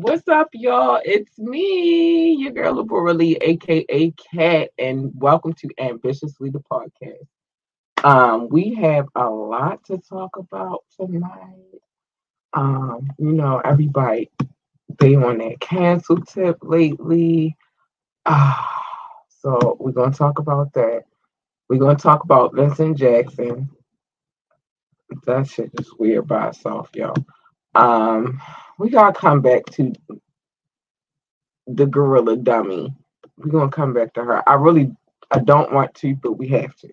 What's 0.00 0.28
up, 0.28 0.50
y'all? 0.52 1.00
It's 1.04 1.36
me, 1.40 2.36
your 2.38 2.52
girl 2.52 2.74
Laborally, 2.74 3.36
aka 3.40 4.12
Cat, 4.32 4.70
and 4.78 5.10
welcome 5.16 5.54
to 5.54 5.68
Ambitiously 5.76 6.50
the 6.50 6.60
podcast. 6.60 7.26
Um, 8.04 8.48
we 8.48 8.74
have 8.74 9.08
a 9.16 9.28
lot 9.28 9.84
to 9.86 9.98
talk 9.98 10.36
about 10.36 10.84
tonight. 10.96 11.80
Um, 12.52 13.10
you 13.18 13.32
know, 13.32 13.58
everybody 13.58 14.30
they 15.00 15.16
on 15.16 15.38
that 15.38 15.58
cancel 15.58 16.20
tip 16.20 16.58
lately. 16.62 17.56
Ah, 18.24 18.64
so 19.40 19.76
we're 19.80 19.90
gonna 19.90 20.14
talk 20.14 20.38
about 20.38 20.72
that. 20.74 21.06
We're 21.68 21.80
gonna 21.80 21.98
talk 21.98 22.22
about 22.22 22.54
Vincent 22.54 22.98
Jackson. 22.98 23.68
That 25.26 25.48
shit 25.48 25.72
is 25.76 25.92
weird 25.98 26.28
by 26.28 26.50
itself, 26.50 26.88
y'all. 26.94 27.16
Um, 27.74 28.40
we 28.78 28.90
gotta 28.90 29.18
come 29.18 29.42
back 29.42 29.66
to 29.72 29.92
the 31.66 31.86
gorilla 31.86 32.36
dummy. 32.36 32.94
We're 33.36 33.52
gonna 33.52 33.70
come 33.70 33.94
back 33.94 34.14
to 34.14 34.24
her. 34.24 34.48
I 34.48 34.54
really 34.54 34.92
I 35.30 35.40
don't 35.40 35.72
want 35.72 35.94
to, 35.96 36.14
but 36.16 36.34
we 36.34 36.48
have 36.48 36.74
to. 36.76 36.90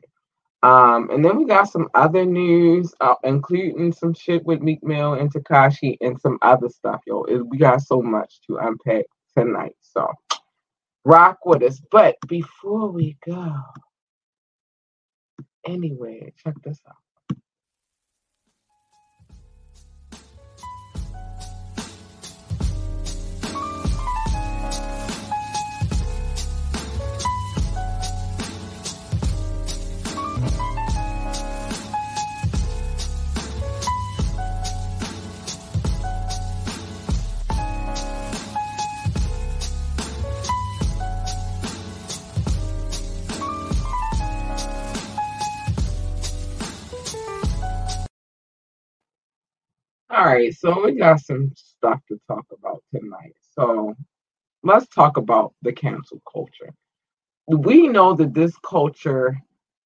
Um, 0.64 1.10
and 1.12 1.24
then 1.24 1.38
we 1.38 1.46
got 1.46 1.70
some 1.70 1.90
other 1.94 2.26
news, 2.26 2.94
uh, 3.00 3.16
including 3.24 3.94
some 3.94 4.14
shit 4.14 4.46
with 4.46 4.62
Meek 4.62 4.84
Mill 4.84 5.14
and 5.14 5.32
Tekashi 5.32 5.96
and 6.02 6.20
some 6.20 6.40
other 6.42 6.70
stuff, 6.70 7.02
yo. 7.06 7.24
It, 7.24 7.48
we 7.48 7.58
got 7.58 7.82
so 7.82 8.02
much 8.02 8.42
to 8.48 8.58
unpack 8.58 9.06
tonight. 9.38 9.76
So 9.82 10.12
rock 11.06 11.40
with 11.46 11.64
us. 11.64 11.82
But 11.92 12.18
before 12.28 12.90
we 12.92 13.18
go, 13.26 13.58
anyway, 15.66 16.34
check 16.44 16.56
this 16.64 16.80
out. 16.88 17.05
All 50.16 50.26
right, 50.26 50.54
so 50.56 50.86
we 50.86 50.94
got 50.94 51.20
some 51.20 51.52
stuff 51.58 52.00
to 52.08 52.18
talk 52.30 52.46
about 52.58 52.82
tonight. 52.94 53.36
So 53.54 53.96
let's 54.64 54.88
talk 54.88 55.18
about 55.18 55.54
the 55.62 55.74
cancel 55.74 56.22
culture. 56.32 56.74
We 57.48 57.90
know 57.90 58.14
that 58.14 58.34
this 58.34 58.54
culture 58.66 59.38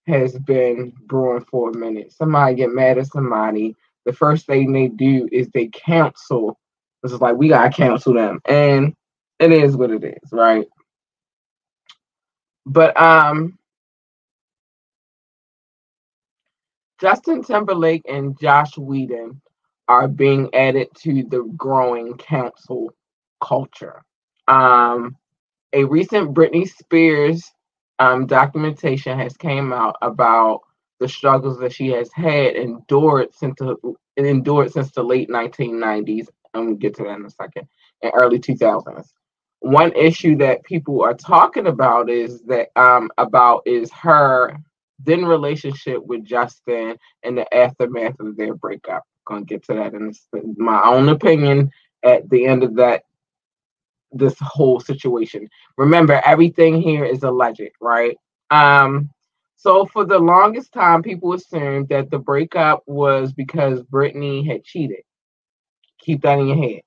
has 0.05 0.37
been 0.37 0.93
brewing 1.07 1.45
for 1.45 1.71
a 1.71 1.77
minute. 1.77 2.11
Somebody 2.13 2.55
get 2.55 2.69
mad 2.69 2.99
at 2.99 3.07
somebody, 3.07 3.75
the 4.05 4.13
first 4.13 4.45
thing 4.45 4.71
they 4.71 4.89
do 4.89 5.27
is 5.31 5.49
they 5.49 5.67
cancel. 5.67 6.59
It's 7.03 7.13
like 7.13 7.35
we 7.35 7.47
gotta 7.47 7.71
cancel 7.71 8.13
them, 8.13 8.39
and 8.45 8.93
it 9.39 9.51
is 9.51 9.75
what 9.75 9.89
it 9.89 10.03
is, 10.03 10.31
right? 10.31 10.67
But 12.67 13.01
um, 13.01 13.57
Justin 17.01 17.43
Timberlake 17.43 18.03
and 18.07 18.39
Josh 18.39 18.77
Whedon 18.77 19.41
are 19.89 20.07
being 20.07 20.53
added 20.53 20.87
to 20.95 21.23
the 21.23 21.41
growing 21.57 22.13
cancel 22.17 22.93
culture. 23.43 24.03
Um, 24.47 25.17
a 25.73 25.83
recent 25.83 26.33
Britney 26.33 26.69
Spears 26.69 27.43
um, 27.97 28.27
documentation 28.27 29.17
has 29.17 29.35
came 29.35 29.73
out 29.73 29.95
about 30.01 30.61
the 30.99 31.09
struggles 31.09 31.59
that 31.59 31.73
she 31.73 31.87
has 31.89 32.11
had 32.13 32.55
endured 32.55 33.33
since 33.33 33.55
the, 33.57 33.75
endured 34.15 34.71
since 34.71 34.91
the 34.91 35.03
late 35.03 35.29
1990s. 35.29 36.27
I'm 36.53 36.65
gonna 36.65 36.75
get 36.75 36.95
to 36.95 37.03
that 37.03 37.19
in 37.19 37.25
a 37.25 37.29
second, 37.29 37.67
and 38.03 38.11
early 38.15 38.39
2000s. 38.39 39.07
One 39.61 39.91
issue 39.93 40.37
that 40.37 40.63
people 40.63 41.01
are 41.01 41.13
talking 41.13 41.67
about 41.67 42.09
is 42.09 42.41
that 42.43 42.69
um, 42.75 43.09
about 43.17 43.63
is 43.65 43.91
her 43.91 44.55
then 45.01 45.25
relationship 45.25 46.05
with 46.05 46.25
Justin 46.25 46.97
and 47.23 47.37
the 47.37 47.53
aftermath 47.55 48.19
of 48.19 48.35
their 48.35 48.53
breakup 48.53 49.03
gonna 49.29 49.45
get 49.45 49.63
to 49.65 49.73
that 49.75 49.93
in 49.93 50.13
my 50.57 50.81
own 50.83 51.09
opinion 51.09 51.71
at 52.03 52.29
the 52.29 52.45
end 52.45 52.63
of 52.63 52.75
that 52.75 53.03
this 54.11 54.35
whole 54.39 54.79
situation. 54.79 55.47
Remember, 55.77 56.21
everything 56.25 56.81
here 56.81 57.05
is 57.05 57.23
alleged, 57.23 57.71
right? 57.79 58.17
Um, 58.49 59.09
so 59.55 59.85
for 59.85 60.05
the 60.05 60.17
longest 60.17 60.71
time, 60.71 61.03
people 61.03 61.33
assumed 61.33 61.89
that 61.89 62.09
the 62.09 62.17
breakup 62.17 62.81
was 62.87 63.33
because 63.33 63.83
Brittany 63.83 64.47
had 64.47 64.63
cheated. 64.63 65.03
Keep 65.99 66.21
that 66.23 66.39
in 66.39 66.47
your 66.47 66.57
head. 66.57 66.81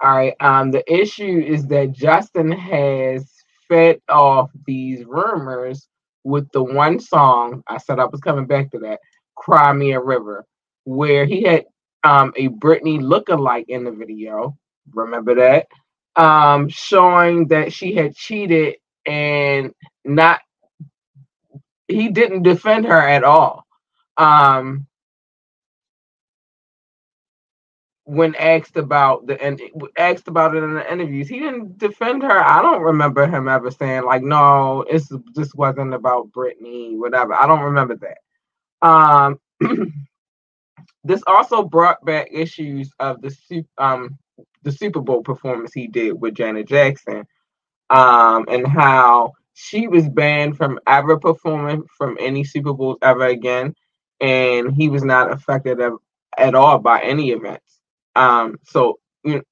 All 0.00 0.16
right. 0.16 0.34
Um, 0.40 0.70
the 0.70 0.90
issue 0.92 1.44
is 1.46 1.66
that 1.68 1.92
Justin 1.92 2.50
has 2.50 3.30
fed 3.68 4.00
off 4.08 4.50
these 4.66 5.04
rumors 5.04 5.88
with 6.24 6.50
the 6.52 6.62
one 6.62 6.98
song 6.98 7.62
I 7.66 7.78
said 7.78 7.98
I 7.98 8.06
was 8.06 8.20
coming 8.20 8.46
back 8.46 8.70
to 8.70 8.78
that, 8.80 9.00
Cry 9.36 9.72
Me 9.72 9.92
a 9.92 10.00
River 10.00 10.44
where 10.88 11.26
he 11.26 11.42
had 11.44 11.66
um, 12.04 12.32
a 12.36 12.48
Britney 12.48 13.00
look-alike 13.02 13.66
in 13.68 13.84
the 13.84 13.92
video. 13.92 14.56
Remember 14.94 15.34
that? 15.36 15.68
Um, 16.16 16.68
showing 16.70 17.48
that 17.48 17.72
she 17.72 17.94
had 17.94 18.16
cheated 18.16 18.76
and 19.06 19.72
not 20.04 20.40
he 21.88 22.08
didn't 22.10 22.42
defend 22.44 22.86
her 22.86 23.00
at 23.00 23.24
all. 23.24 23.66
Um, 24.18 24.86
when 28.04 28.34
asked 28.36 28.76
about 28.76 29.26
the 29.26 29.40
and 29.42 29.60
asked 29.98 30.28
about 30.28 30.56
it 30.56 30.64
in 30.64 30.74
the 30.74 30.92
interviews, 30.92 31.28
he 31.28 31.40
didn't 31.40 31.78
defend 31.78 32.22
her. 32.24 32.38
I 32.44 32.62
don't 32.62 32.82
remember 32.82 33.26
him 33.26 33.48
ever 33.48 33.70
saying 33.70 34.04
like, 34.04 34.22
"No, 34.22 34.82
it's 34.88 35.10
this 35.34 35.54
wasn't 35.54 35.94
about 35.94 36.32
Britney, 36.32 36.98
whatever." 36.98 37.34
I 37.34 37.46
don't 37.46 37.62
remember 37.64 37.96
that. 37.96 38.18
Um, 38.88 39.40
This 41.08 41.22
also 41.26 41.64
brought 41.64 42.04
back 42.04 42.28
issues 42.32 42.92
of 43.00 43.22
the 43.22 43.64
um 43.78 44.18
the 44.64 44.72
Super 44.72 45.00
Bowl 45.00 45.22
performance 45.22 45.72
he 45.74 45.88
did 45.88 46.20
with 46.20 46.34
Janet 46.34 46.68
Jackson, 46.68 47.26
um, 47.90 48.44
and 48.48 48.66
how 48.66 49.32
she 49.54 49.88
was 49.88 50.08
banned 50.08 50.58
from 50.58 50.78
ever 50.86 51.18
performing 51.18 51.84
from 51.96 52.18
any 52.20 52.44
Super 52.44 52.74
Bowls 52.74 52.98
ever 53.02 53.26
again, 53.26 53.74
and 54.20 54.72
he 54.74 54.90
was 54.90 55.02
not 55.04 55.32
affected 55.32 55.80
of, 55.80 55.94
at 56.38 56.54
all 56.54 56.78
by 56.78 57.00
any 57.02 57.30
events. 57.32 57.80
Um, 58.14 58.58
so 58.64 58.98
you 59.24 59.36
know, 59.36 59.42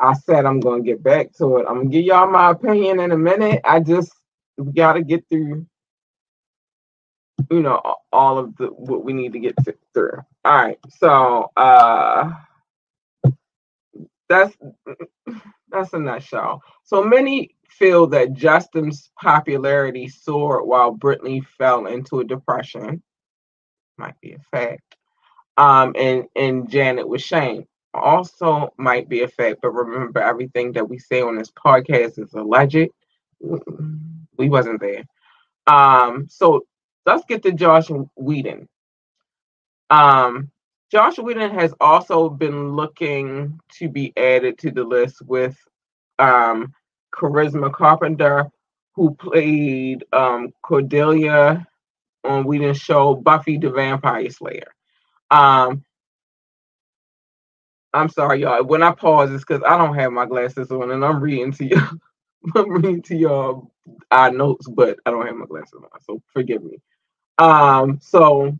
I 0.00 0.14
said 0.14 0.46
I'm 0.46 0.60
gonna 0.60 0.82
get 0.82 1.02
back 1.02 1.32
to 1.38 1.58
it. 1.58 1.66
I'm 1.68 1.76
gonna 1.78 1.90
give 1.90 2.06
y'all 2.06 2.30
my 2.30 2.50
opinion 2.50 3.00
in 3.00 3.12
a 3.12 3.18
minute. 3.18 3.60
I 3.64 3.80
just 3.80 4.12
we 4.58 4.72
gotta 4.72 5.02
get 5.04 5.28
through 5.28 5.66
you 7.50 7.60
know 7.60 7.80
all 8.12 8.38
of 8.38 8.56
the 8.56 8.66
what 8.66 9.04
we 9.04 9.12
need 9.12 9.32
to 9.32 9.38
get 9.38 9.54
through. 9.94 10.18
All 10.44 10.56
right, 10.56 10.78
so 10.88 11.50
uh, 11.56 12.32
that's 14.28 14.56
that's 15.70 15.92
a 15.92 15.98
nutshell. 15.98 16.62
So 16.84 17.02
many 17.02 17.54
feel 17.68 18.06
that 18.08 18.34
Justin's 18.34 19.10
popularity 19.20 20.08
soared 20.08 20.66
while 20.66 20.94
Britney 20.94 21.44
fell 21.58 21.86
into 21.86 22.20
a 22.20 22.24
depression. 22.24 23.02
Might 23.96 24.20
be 24.20 24.32
a 24.32 24.38
fact. 24.50 24.96
Um, 25.56 25.94
and 25.96 26.24
and 26.36 26.70
Janet 26.70 27.08
was 27.08 27.22
shamed. 27.22 27.66
Also 27.94 28.72
might 28.78 29.08
be 29.08 29.22
a 29.22 29.28
fact, 29.28 29.58
but 29.60 29.70
remember 29.70 30.20
everything 30.20 30.72
that 30.72 30.88
we 30.88 30.98
say 30.98 31.20
on 31.20 31.36
this 31.36 31.50
podcast 31.50 32.18
is 32.18 32.32
alleged. 32.32 32.88
We 34.38 34.48
wasn't 34.48 34.80
there. 34.80 35.04
Um, 35.66 36.26
so 36.28 36.64
let's 37.06 37.24
get 37.26 37.42
to 37.42 37.52
Josh 37.52 37.88
Whedon. 38.16 38.68
Um, 39.90 40.50
Josh 40.90 41.18
Whedon 41.18 41.52
has 41.52 41.74
also 41.80 42.28
been 42.28 42.72
looking 42.72 43.58
to 43.78 43.88
be 43.88 44.12
added 44.16 44.58
to 44.58 44.70
the 44.70 44.84
list 44.84 45.22
with 45.22 45.56
um, 46.18 46.72
Charisma 47.14 47.72
Carpenter, 47.72 48.46
who 48.94 49.14
played 49.14 50.04
um, 50.12 50.52
Cordelia 50.62 51.66
on 52.24 52.44
Whedon's 52.44 52.78
show 52.78 53.14
Buffy 53.14 53.58
the 53.58 53.70
Vampire 53.70 54.30
Slayer. 54.30 54.72
Um, 55.30 55.84
I'm 57.94 58.08
sorry, 58.08 58.40
y'all. 58.40 58.64
When 58.64 58.82
I 58.82 58.92
pause, 58.92 59.32
it's 59.32 59.44
because 59.44 59.62
I 59.66 59.76
don't 59.76 59.94
have 59.94 60.12
my 60.12 60.26
glasses 60.26 60.70
on 60.70 60.90
and 60.90 61.04
I'm 61.04 61.20
reading 61.20 61.52
to 61.52 61.64
you. 61.64 61.82
I'm 62.54 62.70
reading 62.70 63.02
to 63.02 63.16
y'all 63.16 63.70
our 64.10 64.30
notes, 64.30 64.68
but 64.68 64.98
I 65.06 65.10
don't 65.10 65.26
have 65.26 65.36
my 65.36 65.46
glasses 65.46 65.74
on, 65.82 66.00
so 66.02 66.22
forgive 66.32 66.62
me. 66.62 66.78
Um, 67.42 68.00
so 68.02 68.56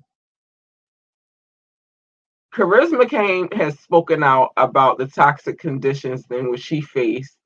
Charisma 2.54 3.08
came 3.08 3.50
has 3.52 3.78
spoken 3.80 4.22
out 4.24 4.52
about 4.56 4.98
the 4.98 5.06
toxic 5.08 5.58
conditions 5.60 6.24
in 6.30 6.50
which 6.50 6.62
she 6.62 6.80
faced 6.82 7.36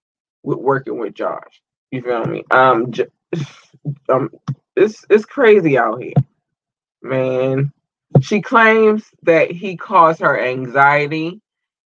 with 0.44 0.58
working 0.58 0.98
with 0.98 1.14
Josh. 1.14 1.62
You 1.90 2.02
feel 2.02 2.24
me? 2.24 2.44
Um, 2.50 2.92
j- 2.92 3.08
um, 4.10 4.30
it's 4.76 5.04
it's 5.10 5.26
crazy 5.26 5.78
out 5.78 6.02
here, 6.02 6.14
man. 7.02 7.72
She 8.22 8.42
claims 8.42 9.04
that 9.24 9.50
he 9.52 9.76
caused 9.76 10.20
her 10.20 10.40
anxiety, 10.40 11.40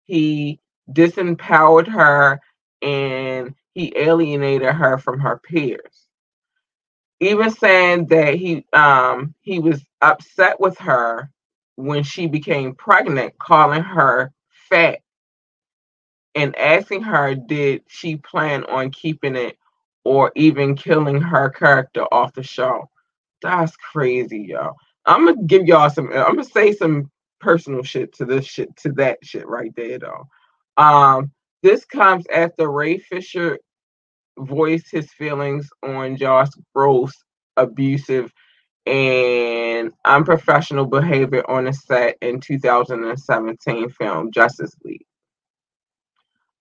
he 0.05 0.59
disempowered 0.91 1.87
her, 1.89 2.41
and 2.81 3.55
he 3.73 3.93
alienated 3.97 4.73
her 4.73 4.97
from 4.99 5.19
her 5.21 5.39
peers. 5.43 6.04
Even 7.21 7.51
saying 7.51 8.07
that 8.07 8.35
he 8.35 8.65
um 8.73 9.35
he 9.41 9.59
was 9.59 9.83
upset 10.01 10.59
with 10.59 10.77
her 10.79 11.31
when 11.75 12.03
she 12.03 12.27
became 12.27 12.75
pregnant, 12.75 13.37
calling 13.39 13.83
her 13.83 14.33
fat 14.69 14.99
and 16.35 16.55
asking 16.57 17.01
her 17.03 17.35
did 17.35 17.83
she 17.87 18.15
plan 18.17 18.63
on 18.65 18.91
keeping 18.91 19.35
it 19.35 19.57
or 20.03 20.31
even 20.35 20.75
killing 20.75 21.21
her 21.21 21.49
character 21.49 22.03
off 22.11 22.33
the 22.33 22.43
show. 22.43 22.89
That's 23.41 23.75
crazy, 23.77 24.39
y'all. 24.49 24.75
I'm 25.05 25.25
gonna 25.25 25.43
give 25.45 25.65
y'all 25.65 25.89
some. 25.89 26.07
I'm 26.11 26.35
gonna 26.35 26.43
say 26.43 26.73
some 26.73 27.11
personal 27.39 27.83
shit 27.83 28.13
to 28.15 28.25
this 28.25 28.45
shit 28.45 28.75
to 28.77 28.91
that 28.93 29.19
shit 29.23 29.47
right 29.47 29.73
there, 29.75 29.99
though. 29.99 30.27
Um, 30.77 31.31
this 31.63 31.85
comes 31.85 32.25
after 32.33 32.69
Ray 32.71 32.97
Fisher 32.97 33.59
voiced 34.37 34.91
his 34.91 35.11
feelings 35.13 35.69
on 35.83 36.17
Josh 36.17 36.49
Gross 36.73 37.13
abusive 37.57 38.31
and 38.85 39.91
unprofessional 40.05 40.85
behavior 40.85 41.49
on 41.49 41.65
the 41.65 41.73
set 41.73 42.17
in 42.21 42.39
2017 42.39 43.89
film 43.89 44.31
Justice 44.31 44.75
League. 44.83 45.05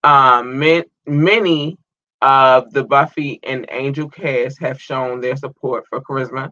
Um, 0.03 0.59
many 1.07 1.79
of 2.23 2.73
the 2.73 2.85
Buffy 2.85 3.41
and 3.43 3.67
Angel 3.71 4.09
cast 4.09 4.59
have 4.61 4.81
shown 4.81 5.21
their 5.21 5.37
support 5.37 5.85
for 5.89 6.01
Charisma. 6.01 6.51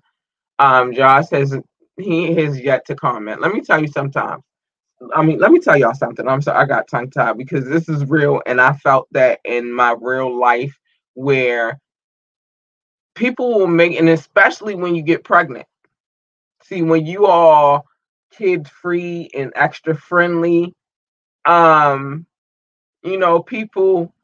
Um, 0.59 0.93
Josh 0.93 1.31
has 1.31 1.57
he 1.99 2.35
has 2.35 2.59
yet 2.61 2.87
to 2.87 2.95
comment. 2.95 3.41
Let 3.41 3.53
me 3.53 3.61
tell 3.61 3.81
you 3.81 3.89
sometimes. 3.89 4.43
I 5.15 5.23
mean, 5.23 5.39
let 5.39 5.51
me 5.51 5.59
tell 5.59 5.77
y'all 5.77 5.95
something. 5.95 6.29
I'm 6.29 6.43
sorry, 6.43 6.59
I 6.59 6.67
got 6.67 6.89
tongue 6.89 7.11
tied 7.11 7.37
because 7.39 7.67
this 7.67 7.89
is 7.89 8.05
real, 8.09 8.41
and 8.47 8.61
I 8.61 8.75
felt 8.75 9.09
that 9.13 9.41
in 9.45 9.73
my 9.73 9.95
real 10.01 10.39
life 10.39 10.79
where 11.15 11.79
people 13.15 13.59
will 13.59 13.67
make, 13.67 13.99
and 13.99 14.09
especially 14.09 14.75
when 14.75 14.95
you 14.95 15.03
get 15.03 15.25
pregnant. 15.25 15.67
See, 16.65 16.83
when 16.83 17.07
you 17.07 17.27
are 17.27 17.83
kid 18.33 18.69
free 18.69 19.31
and 19.35 19.53
extra 19.57 19.97
friendly, 19.97 20.75
um, 21.45 22.27
you 23.03 23.19
know, 23.19 23.43
people 23.43 24.15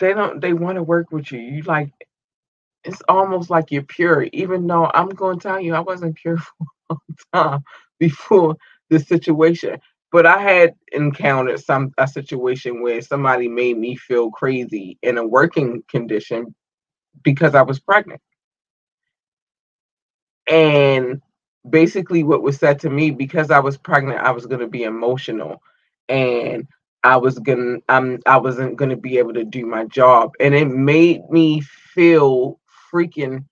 they 0.00 0.14
don't 0.14 0.40
they 0.40 0.52
want 0.54 0.76
to 0.76 0.82
work 0.82 1.12
with 1.12 1.32
you. 1.32 1.40
You 1.40 1.62
like 1.62 1.92
it's 2.84 3.02
almost 3.08 3.50
like 3.50 3.70
you're 3.70 3.82
pure, 3.82 4.24
even 4.32 4.66
though 4.66 4.90
I'm 4.94 5.08
going 5.10 5.38
to 5.38 5.42
tell 5.48 5.60
you 5.60 5.74
I 5.74 5.80
wasn't 5.80 6.16
pure 6.16 6.36
for 6.38 6.54
a 6.90 6.94
long 6.94 7.00
time 7.34 7.64
before 7.98 8.56
the 8.90 9.00
situation. 9.00 9.80
But 10.14 10.26
I 10.26 10.38
had 10.40 10.76
encountered 10.92 11.60
some 11.60 11.92
a 11.98 12.08
situation 12.08 12.82
where 12.82 13.02
somebody 13.02 13.48
made 13.48 13.78
me 13.78 13.96
feel 13.96 14.30
crazy 14.30 14.96
in 15.02 15.18
a 15.18 15.26
working 15.26 15.82
condition 15.90 16.54
because 17.24 17.56
I 17.56 17.62
was 17.62 17.80
pregnant. 17.80 18.22
And 20.48 21.20
basically 21.68 22.22
what 22.24 22.42
was 22.42 22.58
said 22.58 22.78
to 22.80 22.90
me 22.90 23.10
because 23.10 23.50
I 23.50 23.58
was 23.58 23.76
pregnant, 23.76 24.20
I 24.20 24.30
was 24.30 24.46
gonna 24.46 24.68
be 24.68 24.84
emotional 24.84 25.60
and 26.08 26.68
I 27.02 27.16
was 27.18 27.40
gonna 27.40 27.78
I'm 27.88 28.20
I 28.26 28.38
wasn't 28.38 28.76
gonna 28.76 28.96
be 28.96 29.18
able 29.18 29.34
to 29.34 29.44
do 29.44 29.66
my 29.66 29.84
job. 29.86 30.32
And 30.40 30.54
it 30.54 30.68
made 30.68 31.28
me 31.30 31.60
feel 31.60 32.60
freaking 32.92 33.46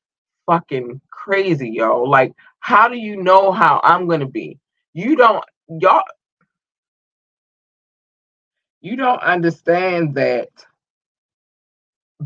fucking 0.46 1.00
crazy, 1.10 1.70
yo. 1.70 2.04
Like, 2.04 2.34
how 2.60 2.88
do 2.88 2.96
you 2.98 3.16
know 3.22 3.52
how 3.52 3.80
I'm 3.82 4.08
gonna 4.08 4.28
be? 4.28 4.60
You 4.94 5.16
don't 5.16 5.44
y'all 5.68 6.04
you 8.82 8.96
don't 8.96 9.22
understand 9.22 10.16
that 10.16 10.48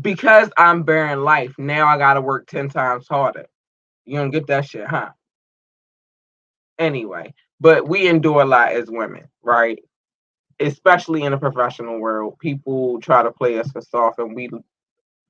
because 0.01 0.49
I'm 0.57 0.83
bearing 0.83 1.19
life, 1.19 1.55
now 1.57 1.87
I 1.87 1.97
gotta 1.97 2.21
work 2.21 2.47
10 2.47 2.69
times 2.69 3.07
harder. 3.07 3.45
You 4.05 4.17
don't 4.17 4.31
get 4.31 4.47
that 4.47 4.65
shit, 4.65 4.87
huh? 4.87 5.11
Anyway, 6.79 7.33
but 7.59 7.87
we 7.87 8.07
endure 8.07 8.41
a 8.41 8.45
lot 8.45 8.73
as 8.73 8.89
women, 8.89 9.27
right? 9.41 9.79
Especially 10.59 11.23
in 11.23 11.31
the 11.31 11.37
professional 11.37 11.99
world. 11.99 12.39
People 12.39 12.99
try 13.01 13.23
to 13.23 13.31
play 13.31 13.59
us 13.59 13.71
for 13.71 13.81
soft 13.81 14.19
and 14.19 14.35
we 14.35 14.49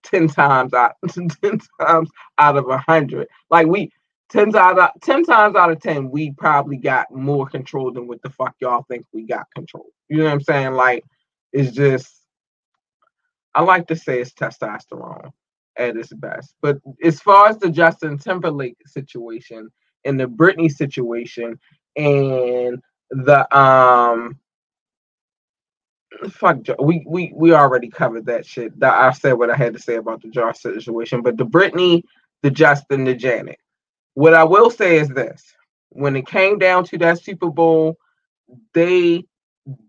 10 0.04 0.28
times 0.30 0.74
out 0.74 0.96
10 1.10 1.60
times 1.82 2.10
out 2.38 2.58
of 2.58 2.70
a 2.70 2.78
hundred. 2.78 3.28
Like 3.50 3.68
we 3.68 3.92
10 4.30 4.52
times 4.52 4.80
out 4.80 5.02
10 5.02 5.24
times 5.24 5.56
out 5.56 5.72
of 5.72 5.82
10, 5.82 6.10
we 6.10 6.32
probably 6.32 6.78
got 6.78 7.12
more 7.12 7.48
control 7.48 7.92
than 7.92 8.08
what 8.08 8.22
the 8.22 8.30
fuck 8.30 8.56
y'all 8.60 8.86
think 8.90 9.06
we 9.14 9.24
got 9.26 9.48
control. 9.56 9.88
You 10.10 10.18
know 10.18 10.26
what 10.26 10.34
I'm 10.34 10.42
saying? 10.42 10.74
Like 10.74 11.04
it's 11.54 11.72
just 11.72 12.14
I 13.56 13.64
like 13.64 13.88
to 13.88 13.96
say 13.96 14.22
it's 14.22 14.34
testosterone 14.34 15.32
at 15.78 15.98
its 15.98 16.14
best. 16.14 16.54
But 16.62 16.78
as 17.04 17.20
far 17.20 17.50
as 17.50 17.58
the 17.58 17.70
Justin 17.70 18.18
Timberlake 18.18 18.78
situation 18.86 19.70
and 20.06 20.20
the 20.20 20.26
Britney 20.26 20.72
situation 20.72 21.60
and 21.96 22.82
the 23.10 23.58
um 23.58 24.40
fuck 26.30 26.58
we 26.80 27.04
we 27.08 27.32
we 27.36 27.54
already 27.54 27.90
covered 27.90 28.26
that 28.26 28.46
shit. 28.46 28.74
I 28.82 29.12
said 29.12 29.34
what 29.34 29.50
I 29.50 29.56
had 29.56 29.74
to 29.74 29.80
say 29.80 29.96
about 29.96 30.22
the 30.22 30.30
Josh 30.30 30.60
situation, 30.60 31.22
but 31.22 31.38
the 31.38 31.46
Britney, 31.46 32.04
the 32.44 32.52
Justin, 32.52 33.04
the 33.04 33.14
Janet. 33.14 33.60
What 34.14 34.34
I 34.34 34.44
will 34.44 34.70
say 34.70 34.98
is 34.98 35.10
this: 35.10 35.44
when 35.90 36.16
it 36.16 36.28
came 36.28 36.58
down 36.58 36.84
to 36.86 36.98
that 37.00 37.22
Super 37.22 37.50
Bowl, 37.50 37.98
they 38.74 39.26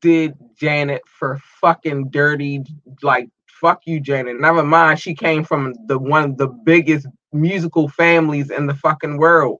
did 0.00 0.34
Janet 0.56 1.02
for 1.06 1.38
fucking 1.60 2.10
dirty, 2.10 2.62
like 3.02 3.28
fuck 3.46 3.82
you, 3.86 4.00
Janet. 4.00 4.40
Never 4.40 4.62
mind, 4.62 5.00
she 5.00 5.14
came 5.14 5.44
from 5.44 5.74
the 5.86 5.98
one 5.98 6.24
of 6.24 6.36
the 6.38 6.48
biggest 6.48 7.06
musical 7.32 7.88
families 7.88 8.50
in 8.50 8.66
the 8.66 8.74
fucking 8.74 9.18
world. 9.18 9.58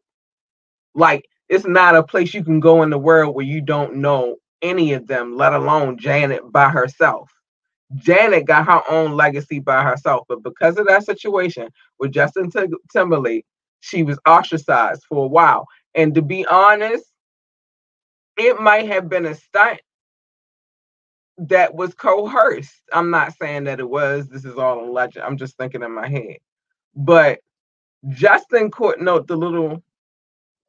Like, 0.94 1.25
it's 1.48 1.66
not 1.66 1.96
a 1.96 2.02
place 2.02 2.34
you 2.34 2.44
can 2.44 2.60
go 2.60 2.82
in 2.82 2.90
the 2.90 2.98
world 2.98 3.34
where 3.34 3.44
you 3.44 3.60
don't 3.60 3.96
know 3.96 4.37
any 4.62 4.92
of 4.92 5.06
them, 5.06 5.37
let 5.37 5.54
alone 5.54 5.98
Janet 5.98 6.50
by 6.52 6.68
herself. 6.68 7.30
Janet 7.96 8.46
got 8.46 8.66
her 8.66 8.82
own 8.90 9.12
legacy 9.12 9.60
by 9.60 9.82
herself, 9.82 10.26
but 10.28 10.42
because 10.42 10.76
of 10.78 10.87
that 10.87 11.04
situation 11.04 11.68
with 11.98 12.12
Justin 12.12 12.50
Timberlake, 12.92 13.46
she 13.80 14.02
was 14.02 14.18
ostracized 14.26 15.04
for 15.08 15.25
a 15.25 15.28
while. 15.28 15.66
And 15.94 16.14
to 16.14 16.22
be 16.22 16.44
honest, 16.46 17.04
it 18.37 18.60
might 18.60 18.87
have 18.88 19.08
been 19.08 19.26
a 19.26 19.34
stunt 19.34 19.80
that 21.38 21.75
was 21.75 21.95
coerced. 21.95 22.83
I'm 22.92 23.11
not 23.11 23.35
saying 23.40 23.64
that 23.64 23.80
it 23.80 23.88
was. 23.90 24.28
This 24.28 24.45
is 24.45 24.57
all 24.57 24.85
a 24.85 24.90
legend. 24.90 25.25
I'm 25.25 25.38
just 25.38 25.57
thinking 25.59 25.83
in 25.83 25.95
my 25.95 26.09
head. 26.09 26.38
But 26.97 27.40
Justin 28.09 28.71
court 28.71 29.00
note 29.00 29.28
the 29.28 29.37
little 29.37 29.78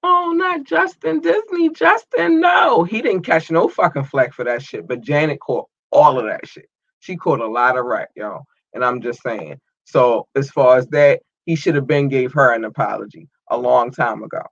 Oh, 0.04 0.34
not 0.36 0.64
Justin 0.64 1.20
Disney. 1.20 1.70
Justin, 1.72 2.40
no. 2.40 2.84
He 2.84 3.02
didn't 3.02 3.24
catch 3.24 3.52
no 3.52 3.68
fucking 3.68 4.06
flack 4.06 4.34
for 4.34 4.46
that 4.46 4.62
shit. 4.62 4.88
But 4.88 5.02
Janet 5.02 5.40
caught 5.42 5.68
all 5.92 6.18
of 6.20 6.26
that 6.26 6.48
shit. 6.48 6.68
She 7.02 7.18
caught 7.18 7.42
a 7.42 7.48
lot 7.48 7.78
of 7.78 7.86
rat, 7.86 8.10
y'all. 8.16 8.44
And 8.74 8.84
I'm 8.86 9.02
just 9.02 9.22
saying. 9.22 9.60
So 9.86 10.28
as 10.36 10.50
far 10.52 10.78
as 10.78 10.88
that, 10.90 11.22
he 11.46 11.56
should 11.56 11.76
have 11.76 11.88
been 11.88 12.08
gave 12.08 12.32
her 12.34 12.54
an 12.54 12.64
apology 12.64 13.28
a 13.50 13.58
long 13.58 13.92
time 13.92 14.24
ago. 14.24 14.44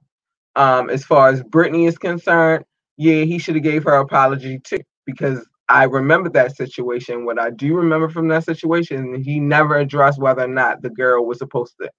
Um, 0.55 0.89
as 0.89 1.05
far 1.05 1.29
as 1.29 1.43
Britney 1.43 1.87
is 1.87 1.97
concerned, 1.97 2.65
yeah, 2.97 3.23
he 3.23 3.39
should 3.39 3.55
have 3.55 3.63
gave 3.63 3.83
her 3.85 3.95
apology 3.97 4.59
too. 4.63 4.81
Because 5.05 5.47
I 5.69 5.83
remember 5.83 6.29
that 6.29 6.55
situation. 6.55 7.25
What 7.25 7.39
I 7.39 7.49
do 7.49 7.75
remember 7.75 8.09
from 8.09 8.29
that 8.29 8.45
situation, 8.45 9.21
he 9.21 9.39
never 9.39 9.77
addressed 9.77 10.19
whether 10.19 10.43
or 10.43 10.47
not 10.47 10.81
the 10.81 10.89
girl 10.89 11.25
was 11.25 11.39
supposed 11.39 11.75
to 11.81 11.89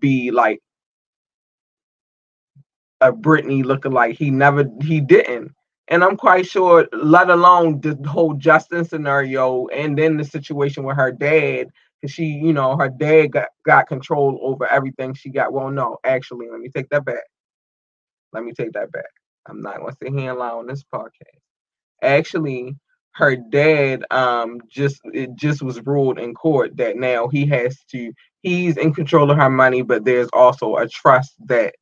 be 0.00 0.30
like 0.30 0.60
a 3.00 3.12
Britney 3.12 3.64
looking 3.64 3.92
like 3.92 4.16
he 4.16 4.30
never 4.30 4.64
he 4.82 5.00
didn't. 5.00 5.52
And 5.88 6.04
I'm 6.04 6.16
quite 6.16 6.46
sure, 6.46 6.86
let 6.92 7.30
alone 7.30 7.80
the 7.80 7.98
whole 8.08 8.34
Justin 8.34 8.84
scenario 8.84 9.66
and 9.68 9.96
then 9.96 10.18
the 10.18 10.24
situation 10.24 10.84
with 10.84 10.96
her 10.96 11.10
dad, 11.10 11.68
because 12.00 12.12
she, 12.14 12.24
you 12.24 12.52
know, 12.52 12.76
her 12.76 12.90
dad 12.90 13.28
got, 13.32 13.48
got 13.64 13.88
control 13.88 14.38
over 14.42 14.66
everything 14.66 15.14
she 15.14 15.30
got. 15.30 15.52
Well, 15.52 15.70
no, 15.70 15.96
actually, 16.04 16.48
let 16.50 16.60
me 16.60 16.68
take 16.68 16.90
that 16.90 17.06
back. 17.06 17.24
Let 18.32 18.44
me 18.44 18.52
take 18.52 18.72
that 18.72 18.92
back. 18.92 19.06
I'm 19.46 19.62
not 19.62 19.78
gonna 19.78 19.92
sit 20.02 20.12
here 20.12 20.30
and 20.30 20.38
lie 20.38 20.50
on 20.50 20.66
this 20.66 20.84
podcast. 20.84 21.40
Actually, 22.02 22.76
her 23.18 23.36
dad 23.36 24.04
um 24.12 24.60
just 24.68 25.00
it 25.12 25.34
just 25.34 25.60
was 25.60 25.84
ruled 25.84 26.18
in 26.20 26.34
court 26.34 26.76
that 26.76 26.96
now 26.96 27.28
he 27.28 27.46
has 27.46 27.76
to 27.90 28.12
he's 28.42 28.76
in 28.76 28.94
control 28.94 29.30
of 29.30 29.36
her 29.36 29.50
money, 29.50 29.82
but 29.82 30.04
there's 30.04 30.28
also 30.32 30.76
a 30.76 30.88
trust 30.88 31.34
that 31.46 31.74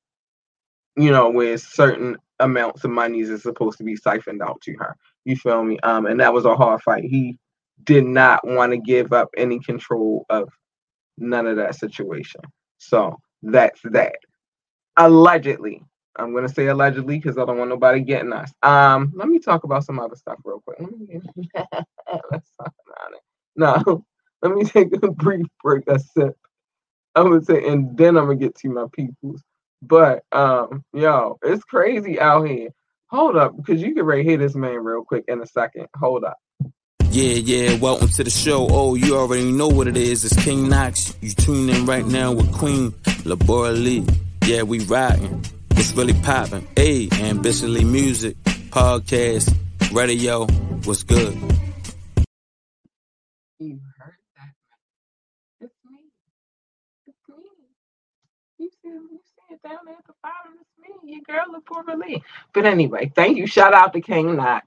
you 0.96 1.10
know, 1.10 1.30
with 1.30 1.60
certain 1.60 2.16
amounts 2.40 2.84
of 2.84 2.90
monies 2.90 3.28
is 3.30 3.42
supposed 3.42 3.78
to 3.78 3.84
be 3.84 3.96
siphoned 3.96 4.42
out 4.42 4.60
to 4.62 4.74
her. 4.78 4.96
You 5.24 5.36
feel 5.36 5.62
me? 5.62 5.78
Um, 5.82 6.06
and 6.06 6.20
that 6.20 6.32
was 6.32 6.44
a 6.44 6.56
hard 6.56 6.82
fight. 6.82 7.04
He 7.04 7.38
did 7.84 8.04
not 8.04 8.46
want 8.46 8.72
to 8.72 8.78
give 8.78 9.12
up 9.12 9.28
any 9.36 9.60
control 9.60 10.24
of 10.30 10.48
none 11.18 11.46
of 11.46 11.56
that 11.56 11.74
situation. 11.74 12.40
So 12.78 13.18
that's 13.42 13.80
that. 13.84 14.16
Allegedly, 14.96 15.82
I'm 16.18 16.34
gonna 16.34 16.48
say 16.48 16.66
allegedly 16.66 17.18
because 17.18 17.38
I 17.38 17.44
don't 17.44 17.58
want 17.58 17.70
nobody 17.70 18.00
getting 18.00 18.32
us. 18.32 18.52
Um, 18.62 19.12
let 19.14 19.28
me 19.28 19.38
talk 19.38 19.64
about 19.64 19.84
some 19.84 19.98
other 19.98 20.16
stuff 20.16 20.38
real 20.44 20.62
quick. 20.66 20.78
Let's 21.54 22.50
talk 22.56 22.72
about 22.86 23.12
it. 23.12 23.20
No, 23.56 24.04
let 24.42 24.52
me 24.52 24.64
take 24.64 24.92
a 25.02 25.10
brief 25.10 25.46
break, 25.62 25.84
a 25.88 25.98
sip. 25.98 26.36
I'm 27.14 27.30
gonna 27.30 27.44
say, 27.44 27.66
and 27.68 27.96
then 27.96 28.16
I'm 28.16 28.26
gonna 28.26 28.36
get 28.36 28.56
to 28.56 28.68
my 28.68 28.86
peoples. 28.92 29.42
But 29.82 30.24
um, 30.32 30.84
yo, 30.92 31.38
it's 31.42 31.64
crazy 31.64 32.18
out 32.20 32.46
here. 32.46 32.70
Hold 33.08 33.36
up, 33.36 33.56
because 33.56 33.80
you 33.82 33.94
can 33.94 34.04
right 34.04 34.24
hear 34.24 34.36
this 34.36 34.54
man 34.54 34.82
real 34.84 35.04
quick 35.04 35.24
in 35.28 35.40
a 35.40 35.46
second. 35.46 35.86
Hold 35.96 36.24
up. 36.24 36.38
Yeah, 37.10 37.34
yeah, 37.34 37.78
welcome 37.78 38.08
to 38.08 38.24
the 38.24 38.30
show. 38.30 38.66
Oh, 38.68 38.94
you 38.94 39.16
already 39.16 39.50
know 39.50 39.68
what 39.68 39.86
it 39.86 39.96
is. 39.96 40.24
It's 40.24 40.44
King 40.44 40.68
Knox. 40.68 41.16
You 41.20 41.30
tune 41.30 41.70
in 41.70 41.86
right 41.86 42.04
now 42.04 42.32
with 42.32 42.52
Queen 42.52 42.90
Labora 43.24 43.72
Lee. 43.72 44.06
Yeah, 44.44 44.64
we 44.64 44.80
riding. 44.80 45.42
It's 45.78 45.92
really 45.92 46.14
popping. 46.14 46.66
Hey, 46.76 47.08
ambitiously 47.20 47.84
music, 47.84 48.36
podcast, 48.70 49.54
radio. 49.92 50.46
What's 50.84 51.02
good? 51.02 51.34
You 53.58 53.80
heard 53.98 54.14
that? 54.36 54.52
It's 55.60 55.74
me. 55.84 55.98
It's 57.06 57.18
me. 57.28 57.44
You 58.58 58.70
see, 58.82 58.88
you 58.88 59.20
see 59.22 59.54
it 59.54 59.62
down 59.62 59.78
there 59.86 59.94
at 59.96 60.06
the 60.06 60.14
bottom. 60.22 60.52
It's 60.60 60.70
me, 61.04 61.12
your 61.12 61.22
girl, 61.26 61.54
Labora 61.54 61.98
Lee. 61.98 62.22
But 62.52 62.66
anyway, 62.66 63.12
thank 63.14 63.36
you. 63.36 63.46
Shout 63.46 63.74
out 63.74 63.92
to 63.92 64.00
King 64.00 64.36
Knox. 64.36 64.66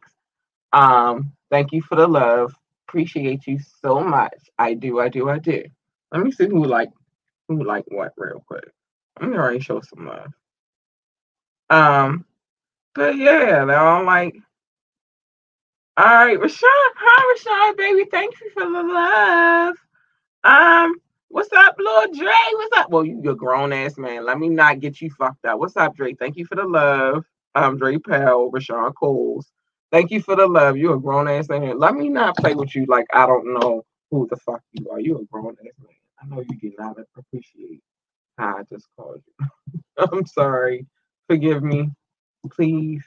Um, 0.74 1.34
thank 1.52 1.72
you 1.72 1.82
for 1.82 1.96
the 1.96 2.08
love. 2.08 2.54
Appreciate 2.88 3.48
you 3.48 3.60
so 3.82 4.02
much. 4.02 4.34
I 4.58 4.74
do, 4.76 5.00
I 5.00 5.10
do, 5.10 5.30
I 5.30 5.40
do. 5.40 5.64
Let 6.12 6.24
me 6.24 6.32
see 6.32 6.48
who 6.48 6.66
like 6.66 6.90
who 7.48 7.64
like 7.64 7.86
what 7.88 8.14
real 8.18 8.44
quick. 8.48 8.66
Let 9.20 9.30
me 9.30 9.38
already 9.38 9.60
show 9.60 9.82
some 9.82 10.08
love. 10.08 10.32
Um, 11.70 12.26
but 12.96 13.18
yeah, 13.18 13.66
they're 13.66 13.80
all 13.80 14.06
like, 14.06 14.36
all 15.98 16.06
right, 16.06 16.40
Rashawn, 16.40 16.64
hi 16.98 17.36
Rashawn, 17.38 17.78
baby. 17.78 18.06
Thank 18.12 18.36
you 18.42 18.52
for 18.52 18.64
the 18.66 18.84
love. 18.84 19.76
Um, 20.46 20.96
what's 21.30 21.54
up, 21.54 21.78
Lord 21.80 22.14
Dre? 22.14 22.34
What's 22.54 22.78
up? 22.80 22.92
Well, 22.92 23.06
you're 23.06 23.34
a 23.34 23.38
grown 23.38 23.74
ass 23.74 24.00
man. 24.00 24.26
Let 24.26 24.40
me 24.40 24.50
not 24.50 24.82
get 24.82 25.02
you 25.02 25.12
fucked 25.12 25.46
up. 25.46 25.60
What's 25.60 25.78
up, 25.78 25.96
Dre? 25.96 26.16
Thank 26.16 26.38
you 26.38 26.48
for 26.48 26.56
the 26.56 26.66
love. 26.66 27.26
Um, 27.56 27.78
Dre 27.78 28.00
Powell, 28.00 28.52
Rashawn 28.52 28.94
Coles. 28.96 29.52
Thank 29.92 30.12
you 30.12 30.22
for 30.22 30.36
the 30.38 30.48
love. 30.48 30.78
You're 30.78 30.96
a 30.96 31.02
grown 31.02 31.30
ass 31.30 31.50
man. 31.50 31.80
Let 31.80 31.96
me 31.96 32.10
not 32.10 32.38
play 32.38 32.56
with 32.56 32.76
you 32.76 32.88
like 32.88 33.08
I 33.14 33.28
don't 33.28 33.54
know 33.54 33.84
who 34.12 34.28
the 34.32 34.38
fuck 34.38 34.64
you 34.74 34.90
are. 34.92 35.02
You're 35.02 35.22
a 35.22 35.26
grown 35.26 35.58
ass 35.62 35.74
man. 35.80 35.92
I 36.24 36.28
know 36.28 36.42
you 36.50 36.58
did 36.60 36.74
not 36.80 36.98
appreciate 37.18 37.82
how 38.38 38.58
I 38.60 38.64
just 38.64 38.88
called 38.98 39.22
you. 39.28 39.46
I'm 40.12 40.26
sorry. 40.28 40.88
Forgive 41.30 41.64
me. 41.64 41.92
Please. 42.52 43.04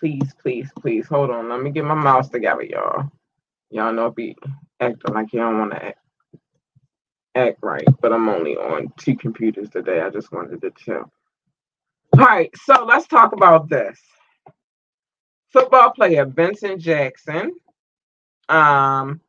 Please, 0.00 0.32
please, 0.42 0.70
please. 0.80 1.06
Hold 1.08 1.30
on. 1.30 1.50
Let 1.50 1.62
me 1.62 1.70
get 1.70 1.84
my 1.84 1.94
mouse 1.94 2.30
together, 2.30 2.64
y'all. 2.64 3.10
Y'all 3.70 3.92
know 3.92 4.08
I 4.08 4.10
be 4.10 4.36
acting 4.80 5.14
like 5.14 5.30
don't 5.32 5.58
want 5.58 5.72
to 5.72 5.84
act, 5.84 5.98
act 7.36 7.58
right, 7.62 7.86
but 8.00 8.12
I'm 8.12 8.28
only 8.28 8.56
on 8.56 8.92
two 8.98 9.16
computers 9.16 9.70
today. 9.70 10.00
I 10.00 10.10
just 10.10 10.32
wanted 10.32 10.60
to 10.62 10.72
chill. 10.78 11.10
All 12.18 12.24
right, 12.26 12.50
so 12.56 12.84
let's 12.84 13.06
talk 13.06 13.32
about 13.32 13.68
this 13.68 14.00
football 15.52 15.90
player 15.92 16.24
Vincent 16.24 16.80
Jackson 16.80 17.52
um, 18.48 19.20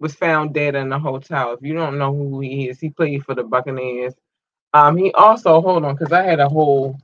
was 0.00 0.14
found 0.14 0.54
dead 0.54 0.74
in 0.74 0.92
a 0.92 0.98
hotel. 0.98 1.52
If 1.52 1.60
you 1.62 1.74
don't 1.74 1.98
know 1.98 2.14
who 2.14 2.40
he 2.40 2.68
is, 2.68 2.80
he 2.80 2.90
played 2.90 3.24
for 3.24 3.34
the 3.34 3.44
Buccaneers. 3.44 4.14
Um, 4.74 4.96
he 4.96 5.12
also 5.12 5.60
hold 5.60 5.84
on 5.84 5.94
because 5.94 6.12
I 6.12 6.22
had 6.22 6.40
a 6.40 6.48
whole, 6.48 6.96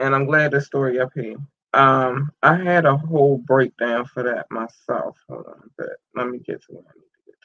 and 0.00 0.14
I'm 0.14 0.26
glad 0.26 0.52
the 0.52 0.60
story 0.60 1.00
up 1.00 1.12
here. 1.14 1.36
Um, 1.74 2.30
I 2.42 2.56
had 2.56 2.86
a 2.86 2.96
whole 2.96 3.38
breakdown 3.38 4.06
for 4.06 4.22
that 4.24 4.46
myself. 4.50 5.16
Hold 5.28 5.46
on, 5.46 5.70
but 5.78 5.88
let 6.14 6.28
me 6.28 6.38
get 6.38 6.62
to 6.64 6.72
what 6.72 6.84
I 6.88 6.92
need 6.98 7.10
to 7.16 7.26
get 7.26 7.36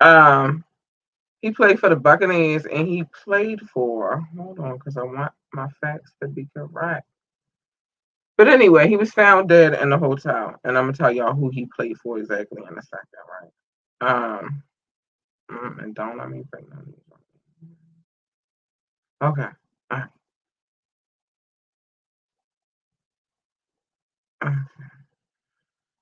to. 0.00 0.08
Um, 0.08 0.64
he 1.42 1.52
played 1.52 1.80
for 1.80 1.88
the 1.88 1.96
Buccaneers, 1.96 2.66
and 2.66 2.88
he 2.88 3.04
played 3.24 3.60
for. 3.72 4.22
Hold 4.36 4.58
on, 4.60 4.74
because 4.74 4.96
I 4.96 5.02
want 5.04 5.32
my 5.52 5.68
facts 5.80 6.12
to 6.22 6.28
be 6.28 6.48
correct. 6.56 7.06
But 8.38 8.48
anyway, 8.48 8.88
he 8.88 8.96
was 8.96 9.12
found 9.12 9.48
dead 9.48 9.74
in 9.74 9.90
the 9.90 9.98
hotel, 9.98 10.56
and 10.64 10.78
I'm 10.78 10.84
gonna 10.86 10.94
tell 10.96 11.12
y'all 11.12 11.34
who 11.34 11.50
he 11.50 11.66
played 11.66 11.98
for 11.98 12.18
exactly 12.18 12.62
in 12.68 12.78
a 12.78 12.82
second, 12.82 13.52
right? 14.02 14.38
Um, 14.40 14.62
mm, 15.50 15.82
and 15.84 15.94
don't 15.94 16.18
let 16.18 16.30
me 16.30 16.44
bring 16.50 16.68
them. 16.70 16.94
Okay. 19.22 19.42
All 19.42 19.46
right. 19.46 19.67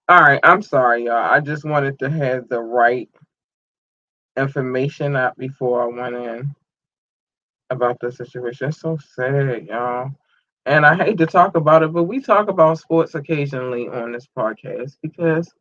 All 0.09 0.21
right. 0.21 0.41
I'm 0.43 0.63
sorry, 0.63 1.07
y'all. 1.07 1.17
I 1.33 1.41
just 1.41 1.65
wanted 1.65 1.99
to 2.01 2.11
have 2.11 2.49
the 2.49 2.61
right 2.61 3.09
information 4.37 5.17
up 5.17 5.37
before 5.37 5.83
I 5.83 5.87
went 5.87 6.17
in 6.17 6.55
about 7.71 7.99
the 8.01 8.13
situation. 8.13 8.69
It's 8.69 8.81
so 8.81 8.99
sad, 9.15 9.67
y'all. 9.67 10.11
And 10.67 10.85
I 10.87 10.95
hate 10.97 11.19
to 11.19 11.27
talk 11.27 11.57
about 11.57 11.83
it, 11.83 11.93
but 11.93 12.05
we 12.05 12.21
talk 12.21 12.49
about 12.49 12.79
sports 12.79 13.15
occasionally 13.15 13.89
on 13.89 14.13
this 14.13 14.29
podcast 14.37 14.97
because 15.03 15.53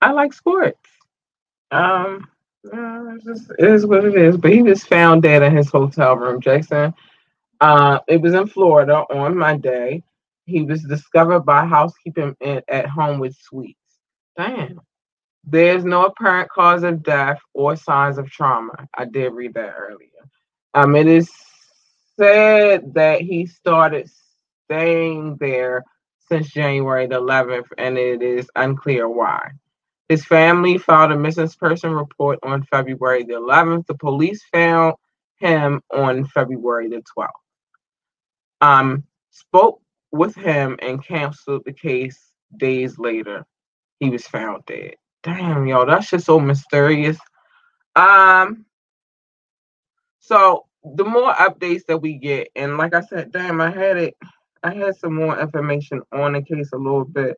I 0.00 0.12
like 0.12 0.32
sports. 0.32 0.78
Um, 1.72 2.28
uh, 2.72 3.16
just, 3.24 3.50
it 3.58 3.68
is 3.70 3.86
what 3.86 4.04
it 4.04 4.16
is. 4.16 4.36
But 4.36 4.52
he 4.52 4.62
was 4.62 4.84
found 4.84 5.22
dead 5.22 5.42
in 5.42 5.56
his 5.56 5.70
hotel 5.70 6.16
room, 6.16 6.40
Jason. 6.40 6.94
Uh, 7.60 8.00
it 8.08 8.20
was 8.20 8.34
in 8.34 8.46
Florida 8.46 9.04
on 9.10 9.36
Monday. 9.36 10.02
He 10.46 10.62
was 10.62 10.82
discovered 10.82 11.40
by 11.40 11.66
housekeeping 11.66 12.36
at, 12.40 12.64
at 12.68 12.86
Homewood 12.86 13.34
Suites. 13.34 13.78
Damn. 14.36 14.80
There's 15.44 15.84
no 15.84 16.06
apparent 16.06 16.50
cause 16.50 16.82
of 16.82 17.02
death 17.02 17.40
or 17.54 17.76
signs 17.76 18.18
of 18.18 18.30
trauma. 18.30 18.88
I 18.96 19.06
did 19.06 19.32
read 19.32 19.54
that 19.54 19.74
earlier. 19.76 20.08
Um, 20.74 20.94
it 20.96 21.06
is 21.06 21.30
said 22.18 22.94
that 22.94 23.22
he 23.22 23.46
started 23.46 24.10
staying 24.64 25.36
there 25.40 25.84
since 26.28 26.50
January 26.50 27.06
the 27.06 27.20
11th, 27.20 27.66
and 27.78 27.96
it 27.96 28.22
is 28.22 28.48
unclear 28.54 29.08
why. 29.08 29.50
His 30.08 30.24
family 30.24 30.76
filed 30.76 31.12
a 31.12 31.16
missing 31.16 31.48
person 31.58 31.92
report 31.92 32.38
on 32.42 32.64
February 32.64 33.24
the 33.24 33.34
11th. 33.34 33.86
The 33.86 33.94
police 33.94 34.42
found 34.52 34.94
him 35.36 35.80
on 35.92 36.26
February 36.26 36.88
the 36.88 37.02
12th. 37.16 37.30
Um, 38.60 39.04
spoke 39.30 39.80
with 40.12 40.34
him 40.34 40.78
and 40.82 41.04
canceled 41.04 41.62
the 41.64 41.72
case 41.72 42.32
days 42.56 42.98
later. 42.98 43.46
He 44.00 44.10
was 44.10 44.26
found 44.26 44.64
dead. 44.66 44.94
Damn, 45.22 45.66
y'all, 45.66 45.86
that's 45.86 46.10
just 46.10 46.26
so 46.26 46.40
mysterious. 46.40 47.18
Um, 47.94 48.64
so 50.20 50.66
the 50.96 51.04
more 51.04 51.34
updates 51.34 51.84
that 51.86 51.98
we 51.98 52.14
get, 52.14 52.48
and 52.56 52.78
like 52.78 52.94
I 52.94 53.02
said, 53.02 53.32
damn, 53.32 53.60
I 53.60 53.70
had 53.70 53.96
it 53.98 54.16
I 54.62 54.74
had 54.74 54.96
some 54.96 55.14
more 55.14 55.38
information 55.40 56.02
on 56.12 56.34
the 56.34 56.42
case 56.42 56.70
a 56.72 56.76
little 56.76 57.04
bit, 57.04 57.36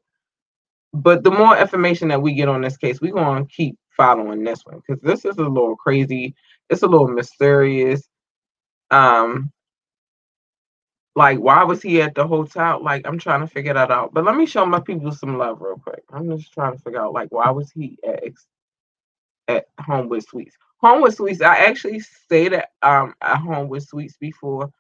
but 0.92 1.22
the 1.22 1.30
more 1.30 1.56
information 1.56 2.08
that 2.08 2.20
we 2.20 2.34
get 2.34 2.48
on 2.48 2.62
this 2.62 2.76
case, 2.76 3.00
we're 3.00 3.14
gonna 3.14 3.46
keep 3.46 3.76
following 3.96 4.42
this 4.42 4.64
one 4.64 4.80
because 4.86 5.02
this 5.02 5.24
is 5.24 5.38
a 5.38 5.48
little 5.48 5.76
crazy. 5.76 6.34
It's 6.68 6.82
a 6.82 6.86
little 6.86 7.08
mysterious. 7.08 8.02
Um, 8.90 9.52
like 11.14 11.38
why 11.38 11.64
was 11.64 11.82
he 11.82 12.00
at 12.02 12.14
the 12.14 12.26
hotel? 12.26 12.82
Like 12.82 13.06
I'm 13.06 13.18
trying 13.18 13.40
to 13.40 13.46
figure 13.46 13.74
that 13.74 13.90
out. 13.90 14.14
But 14.14 14.24
let 14.24 14.36
me 14.36 14.46
show 14.46 14.64
my 14.64 14.80
people 14.80 15.12
some 15.12 15.38
love 15.38 15.60
real 15.60 15.76
quick. 15.76 16.02
I'm 16.12 16.36
just 16.36 16.52
trying 16.52 16.72
to 16.72 16.78
figure 16.78 17.02
out 17.02 17.12
like 17.12 17.28
why 17.30 17.50
was 17.50 17.70
he 17.70 17.98
at 18.06 18.24
at 19.48 19.66
Homewood 19.78 20.24
Suites? 20.24 20.56
Homewood 20.78 21.14
Suites. 21.14 21.42
I 21.42 21.56
actually 21.56 22.00
stayed 22.00 22.54
at 22.54 22.70
um 22.82 23.14
at 23.20 23.38
Homewood 23.38 23.82
Suites 23.82 24.16
before 24.18 24.70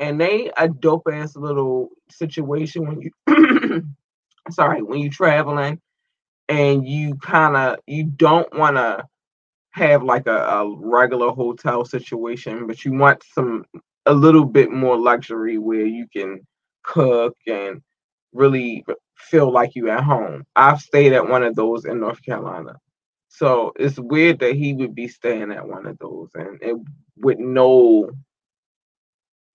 and 0.00 0.20
they 0.20 0.50
a 0.56 0.66
dope 0.66 1.06
ass 1.12 1.36
little 1.36 1.90
situation 2.10 2.86
when 2.86 3.00
you 3.02 3.84
sorry 4.50 4.82
when 4.82 4.98
you're 5.00 5.12
traveling 5.12 5.80
and 6.48 6.88
you 6.88 7.14
kind 7.16 7.56
of 7.56 7.78
you 7.86 8.04
don't 8.04 8.52
want 8.58 8.76
to 8.76 9.04
have 9.72 10.02
like 10.02 10.26
a, 10.26 10.36
a, 10.36 10.76
regular 10.78 11.30
hotel 11.30 11.84
situation 11.84 12.66
but 12.66 12.84
you 12.84 12.92
want 12.92 13.22
some 13.32 13.64
a 14.10 14.14
little 14.14 14.46
bit 14.46 14.72
more 14.72 14.98
luxury 14.98 15.58
where 15.58 15.86
you 15.86 16.06
can 16.16 16.40
cook 16.84 17.36
and 17.48 17.82
really 18.32 18.84
feel 19.16 19.52
like 19.52 19.76
you 19.76 19.90
at 19.90 20.04
home 20.04 20.44
i've 20.56 20.80
stayed 20.80 21.12
at 21.14 21.28
one 21.28 21.44
of 21.44 21.56
those 21.56 21.86
in 21.86 22.00
north 22.00 22.22
carolina 22.24 22.74
so 23.28 23.72
it's 23.76 23.98
weird 24.00 24.40
that 24.40 24.56
he 24.56 24.74
would 24.74 24.94
be 24.94 25.08
staying 25.08 25.52
at 25.52 25.68
one 25.68 25.86
of 25.86 25.98
those 25.98 26.30
and 26.34 26.58
it 26.62 26.76
with 27.18 27.38
no 27.38 28.10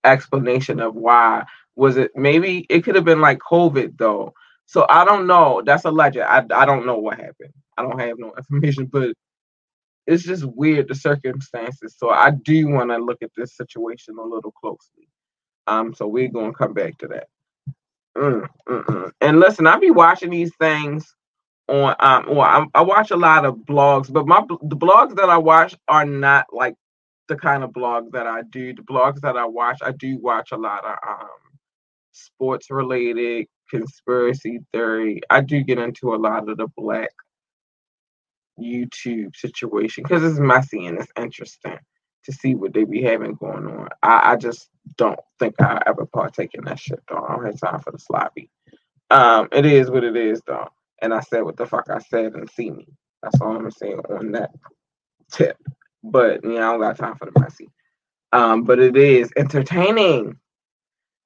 explanation 0.03 0.79
of 0.81 0.95
why 0.95 1.43
Was 1.75 1.97
it 1.97 2.12
maybe 2.15 2.65
it 2.69 2.83
could 2.83 2.95
have 2.95 3.05
been 3.05 3.21
like 3.21 3.39
COVID 3.39 3.97
though? 3.97 4.33
So 4.67 4.85
I 4.89 5.05
don't 5.05 5.27
know. 5.27 5.63
That's 5.65 5.85
a 5.85 5.91
legend. 5.91 6.25
I 6.25 6.45
I 6.62 6.65
don't 6.65 6.88
know 6.88 7.00
what 7.00 7.19
happened. 7.19 7.53
I 7.77 7.83
don't 7.83 8.00
have 8.00 8.19
no 8.19 8.33
information, 8.39 8.88
but 8.88 9.13
it's 10.07 10.24
just 10.24 10.45
weird 10.45 10.88
the 10.88 10.95
circumstances. 10.95 11.95
So 11.97 12.09
I 12.09 12.31
do 12.31 12.67
want 12.67 12.91
to 12.91 12.97
look 12.97 13.21
at 13.21 13.31
this 13.35 13.55
situation 13.55 14.15
a 14.19 14.24
little 14.24 14.51
closely. 14.51 15.07
Um, 15.67 15.93
so 15.93 16.07
we're 16.07 16.29
gonna 16.29 16.53
come 16.53 16.74
back 16.74 16.97
to 17.00 17.07
that. 17.07 17.27
Mm, 18.17 18.47
mm-mm. 18.67 19.12
And 19.21 19.39
listen, 19.39 19.67
I 19.67 19.77
be 19.77 19.91
watching 19.91 20.29
these 20.29 20.53
things 20.59 21.15
on 21.67 21.95
um. 22.00 22.25
Well, 22.29 22.41
I, 22.41 22.65
I 22.75 22.81
watch 22.81 23.12
a 23.12 23.17
lot 23.17 23.45
of 23.45 23.55
blogs, 23.55 24.12
but 24.12 24.27
my 24.27 24.41
the 24.62 24.77
blogs 24.77 25.15
that 25.15 25.29
I 25.29 25.38
watch 25.38 25.75
are 25.88 26.05
not 26.05 26.45
like 26.53 26.75
the 27.27 27.35
kind 27.35 27.63
of 27.63 27.71
blogs 27.71 28.12
that 28.12 28.27
I 28.27 28.43
do. 28.43 28.74
The 28.74 28.83
blogs 28.83 29.21
that 29.21 29.38
I 29.38 29.45
watch, 29.45 29.79
I 29.81 29.91
do 29.91 30.19
watch 30.21 30.51
a 30.51 30.57
lot 30.57 30.85
of 30.85 30.97
um 31.07 31.29
sports 32.12 32.69
related 32.69 33.47
conspiracy 33.69 34.59
theory. 34.71 35.21
I 35.29 35.41
do 35.41 35.62
get 35.63 35.79
into 35.79 36.13
a 36.13 36.17
lot 36.17 36.47
of 36.47 36.57
the 36.57 36.67
black 36.77 37.09
YouTube 38.59 39.35
situation 39.35 40.03
because 40.03 40.24
it's 40.24 40.39
messy 40.39 40.85
and 40.85 41.00
it's 41.00 41.12
interesting 41.17 41.77
to 42.25 42.31
see 42.31 42.55
what 42.55 42.74
they 42.74 42.83
be 42.83 43.01
having 43.01 43.35
going 43.35 43.67
on. 43.67 43.89
I, 44.01 44.33
I 44.33 44.35
just 44.35 44.69
don't 44.97 45.19
think 45.39 45.55
I 45.62 45.81
ever 45.85 46.05
partake 46.05 46.51
in 46.55 46.65
that 46.65 46.79
shit 46.79 47.01
though. 47.09 47.25
I 47.27 47.35
don't 47.35 47.45
have 47.45 47.59
time 47.59 47.79
for 47.81 47.91
the 47.91 48.00
sloppy. 48.00 48.50
Um, 49.12 49.47
it 49.51 49.65
is 49.65 49.89
what 49.89 50.03
it 50.03 50.15
is 50.15 50.41
though. 50.48 50.70
And 51.01 51.13
I 51.13 51.20
said 51.20 51.44
what 51.44 51.57
the 51.57 51.65
fuck 51.65 51.89
I 51.89 52.00
said 52.00 52.33
and 52.33 52.50
see 52.50 52.72
me. 52.72 52.87
That's 53.22 53.39
all 53.41 53.55
I'm 53.55 53.70
saying 53.72 54.01
on 54.09 54.31
that 54.33 54.51
tip. 55.31 55.57
But 56.03 56.44
you 56.44 56.55
know, 56.55 56.57
I 56.57 56.72
don't 56.72 56.81
got 56.81 56.98
time 56.98 57.15
for 57.15 57.25
the 57.25 57.39
messy. 57.39 57.70
Um, 58.31 58.63
but 58.63 58.79
it 58.79 58.98
is 58.98 59.31
entertaining. 59.37 60.37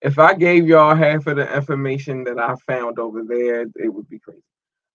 If 0.01 0.17
I 0.17 0.33
gave 0.33 0.67
y'all 0.67 0.95
half 0.95 1.27
of 1.27 1.37
the 1.37 1.55
information 1.55 2.23
that 2.25 2.39
I 2.39 2.55
found 2.67 2.99
over 2.99 3.23
there, 3.23 3.61
it 3.61 3.93
would 3.93 4.07
be 4.09 4.19
crazy. 4.19 4.41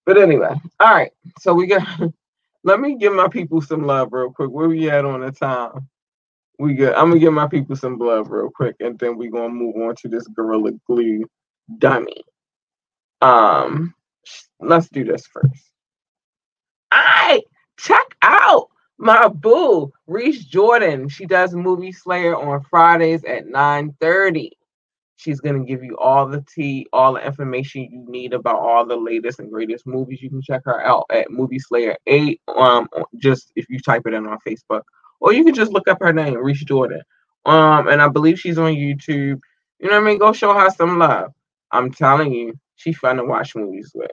But 0.07 0.19
anyway, 0.19 0.55
all 0.81 0.95
right. 0.95 1.13
So 1.41 1.55
we 1.55 1.67
got 1.67 1.87
let 2.65 2.81
me 2.81 2.97
give 2.97 3.13
my 3.13 3.29
people 3.29 3.61
some 3.61 3.87
love 3.87 4.13
real 4.13 4.33
quick. 4.33 4.51
Where 4.51 4.69
we 4.69 4.91
at 4.91 5.05
on 5.05 5.21
the 5.21 5.31
time? 5.31 5.89
We 6.59 6.75
good. 6.75 6.95
I'm 6.95 7.09
gonna 7.09 7.21
give 7.21 7.33
my 7.33 7.47
people 7.47 7.77
some 7.77 7.99
love 7.99 8.31
real 8.31 8.51
quick, 8.51 8.77
and 8.81 8.99
then 8.99 9.17
we 9.17 9.29
gonna 9.29 9.51
move 9.51 9.77
on 9.77 9.95
to 9.97 10.09
this 10.09 10.27
Gorilla 10.29 10.73
Glue 10.87 11.25
dummy. 11.79 12.25
Um, 13.21 13.95
let's 14.61 14.89
do 14.89 15.05
this 15.05 15.27
first. 15.27 15.71
I 16.91 17.43
check 17.77 18.17
out 18.23 18.69
my 18.99 19.29
boo, 19.29 19.93
Reese 20.07 20.45
Jordan. 20.45 21.09
She 21.09 21.27
does 21.27 21.55
Movie 21.55 21.93
Slayer 21.93 22.37
on 22.37 22.63
Fridays 22.63 23.25
at 23.25 23.47
9 23.47 23.95
30. 24.01 24.53
She's 25.17 25.41
going 25.41 25.59
to 25.59 25.67
give 25.67 25.85
you 25.85 25.97
all 25.99 26.27
the 26.27 26.45
tea, 26.55 26.87
all 26.93 27.15
the 27.15 27.25
information 27.25 27.83
you 27.91 28.05
need 28.09 28.33
about 28.33 28.57
all 28.57 28.85
the 28.85 28.97
latest 28.97 29.39
and 29.39 29.51
greatest 29.51 29.87
movies. 29.87 30.21
You 30.21 30.31
can 30.31 30.43
check 30.43 30.63
her 30.65 30.85
out 30.85 31.07
at 31.11 31.31
Movie 31.31 31.59
Slayer 31.59 31.97
8, 32.07 32.41
um, 32.57 32.89
just 33.17 33.53
if 33.57 33.69
you 33.69 33.79
type 33.79 34.03
it 34.07 34.15
in 34.15 34.27
on 34.27 34.39
Facebook. 34.47 34.83
Or 35.21 35.33
you 35.33 35.45
can 35.45 35.55
just 35.55 35.73
look 35.73 35.89
up 35.89 35.99
her 36.01 36.13
name, 36.13 36.37
Reese 36.37 36.65
Jordan. 36.65 37.03
Um, 37.47 37.89
and 37.89 38.03
I 38.03 38.09
believe 38.09 38.41
she's 38.41 38.59
on 38.59 38.73
YouTube. 38.73 39.41
You 39.79 39.91
know 39.91 40.01
what 40.01 40.03
I 40.03 40.05
mean? 40.05 40.19
Go 40.19 40.33
show 40.33 40.53
her 40.53 40.71
some 40.71 40.99
love. 40.99 41.33
I'm 41.71 41.93
telling 41.93 42.33
you, 42.33 42.59
she's 42.77 42.99
fun 42.99 43.17
to 43.17 43.25
watch 43.25 43.55
movies 43.55 43.93
with. 43.95 44.11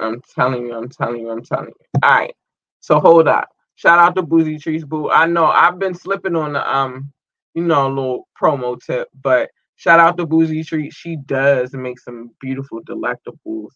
I'm 0.00 0.20
telling 0.34 0.66
you, 0.66 0.74
I'm 0.74 0.88
telling 0.88 1.20
you, 1.20 1.30
I'm 1.30 1.42
telling 1.44 1.68
you. 1.68 2.00
All 2.02 2.10
right. 2.10 2.34
So 2.80 3.00
hold 3.00 3.28
up. 3.28 3.48
Shout 3.76 3.98
out 3.98 4.14
to 4.16 4.22
Boozy 4.22 4.58
Trees 4.58 4.84
Boo. 4.84 5.10
I 5.10 5.26
know 5.26 5.46
I've 5.46 5.78
been 5.78 5.94
slipping 5.94 6.36
on 6.36 6.52
the 6.52 6.76
um, 6.76 7.12
you 7.54 7.62
know, 7.62 7.86
a 7.86 7.88
little 7.88 8.28
promo 8.40 8.80
tip, 8.80 9.08
but 9.22 9.50
Shout 9.76 10.00
out 10.00 10.16
to 10.16 10.26
Boozy 10.26 10.62
Treat. 10.62 10.92
She 10.92 11.16
does 11.16 11.72
make 11.74 11.98
some 11.98 12.30
beautiful 12.40 12.80
delectables. 12.82 13.70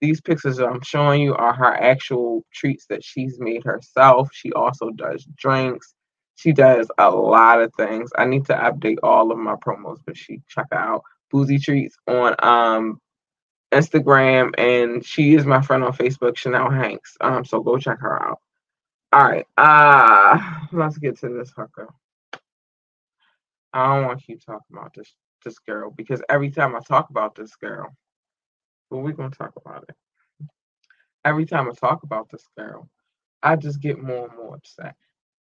These 0.00 0.20
pictures 0.20 0.58
I'm 0.58 0.82
showing 0.82 1.22
you 1.22 1.34
are 1.34 1.54
her 1.54 1.74
actual 1.74 2.44
treats 2.52 2.86
that 2.90 3.02
she's 3.02 3.38
made 3.38 3.64
herself. 3.64 4.28
She 4.32 4.52
also 4.52 4.90
does 4.90 5.26
drinks. 5.36 5.94
She 6.34 6.52
does 6.52 6.86
a 6.98 7.10
lot 7.10 7.62
of 7.62 7.72
things. 7.74 8.10
I 8.18 8.26
need 8.26 8.44
to 8.46 8.54
update 8.54 8.98
all 9.02 9.32
of 9.32 9.38
my 9.38 9.54
promos, 9.54 9.98
but 10.04 10.16
she 10.16 10.42
check 10.48 10.66
out 10.72 11.02
Boozy 11.30 11.58
Treats 11.58 11.96
on 12.06 12.34
um 12.42 13.00
Instagram, 13.72 14.52
and 14.58 15.04
she 15.04 15.34
is 15.34 15.46
my 15.46 15.60
friend 15.62 15.82
on 15.82 15.92
Facebook, 15.92 16.36
Chanel 16.36 16.70
Hanks. 16.70 17.16
Um, 17.20 17.44
so 17.44 17.60
go 17.60 17.78
check 17.78 17.98
her 18.00 18.22
out. 18.22 18.40
All 19.12 19.24
right, 19.24 19.46
uh, 19.56 20.66
let's 20.72 20.98
get 20.98 21.18
to 21.20 21.28
this 21.28 21.52
hooker. 21.56 21.88
I 23.76 23.94
don't 23.94 24.06
want 24.06 24.26
you 24.26 24.38
talking 24.38 24.74
about 24.74 24.94
this 24.94 25.12
this 25.44 25.58
girl 25.58 25.90
because 25.90 26.22
every 26.30 26.50
time 26.50 26.74
I 26.74 26.80
talk 26.80 27.10
about 27.10 27.34
this 27.34 27.54
girl, 27.56 27.94
but 28.90 28.98
we're 28.98 29.12
gonna 29.12 29.28
talk 29.28 29.52
about 29.56 29.84
it. 29.86 30.48
Every 31.26 31.44
time 31.44 31.68
I 31.68 31.72
talk 31.72 32.02
about 32.02 32.30
this 32.30 32.48
girl, 32.56 32.88
I 33.42 33.56
just 33.56 33.80
get 33.82 34.02
more 34.02 34.28
and 34.28 34.36
more 34.38 34.54
upset. 34.54 34.96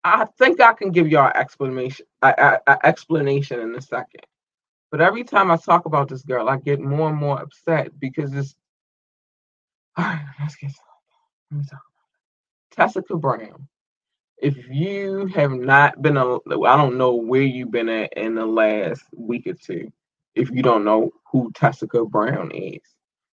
I 0.03 0.25
think 0.37 0.59
I 0.59 0.73
can 0.73 0.91
give 0.91 1.07
y'all 1.07 1.31
explanation 1.33 2.05
an 2.21 2.57
explanation 2.83 3.61
in 3.61 3.73
a 3.75 3.81
second. 3.81 4.25
But 4.91 4.99
every 4.99 5.23
time 5.23 5.49
I 5.49 5.55
talk 5.55 5.85
about 5.85 6.09
this 6.09 6.23
girl, 6.23 6.49
I 6.49 6.57
get 6.57 6.81
more 6.81 7.09
and 7.09 7.17
more 7.17 7.41
upset 7.41 7.97
because 8.01 8.33
it's 8.33 8.53
all 9.97 10.03
right, 10.03 10.25
let's 10.41 10.57
get 10.57 10.73
let 11.51 11.57
me 11.57 11.63
talk 11.63 11.79
about 11.79 12.09
it. 12.11 12.75
Tessica 12.75 13.15
Brown 13.15 13.69
if 14.41 14.57
you 14.69 15.27
have 15.35 15.51
not 15.51 16.01
been 16.01 16.17
a, 16.17 16.35
I 16.35 16.77
don't 16.77 16.97
know 16.97 17.15
where 17.15 17.43
you've 17.43 17.71
been 17.71 17.89
at 17.89 18.13
in 18.13 18.35
the 18.35 18.45
last 18.45 19.03
week 19.15 19.47
or 19.47 19.53
two. 19.55 19.91
If 20.35 20.51
you 20.51 20.63
don't 20.63 20.85
know 20.85 21.11
who 21.31 21.51
Tessica 21.55 22.05
Brown 22.05 22.51
is, 22.51 22.81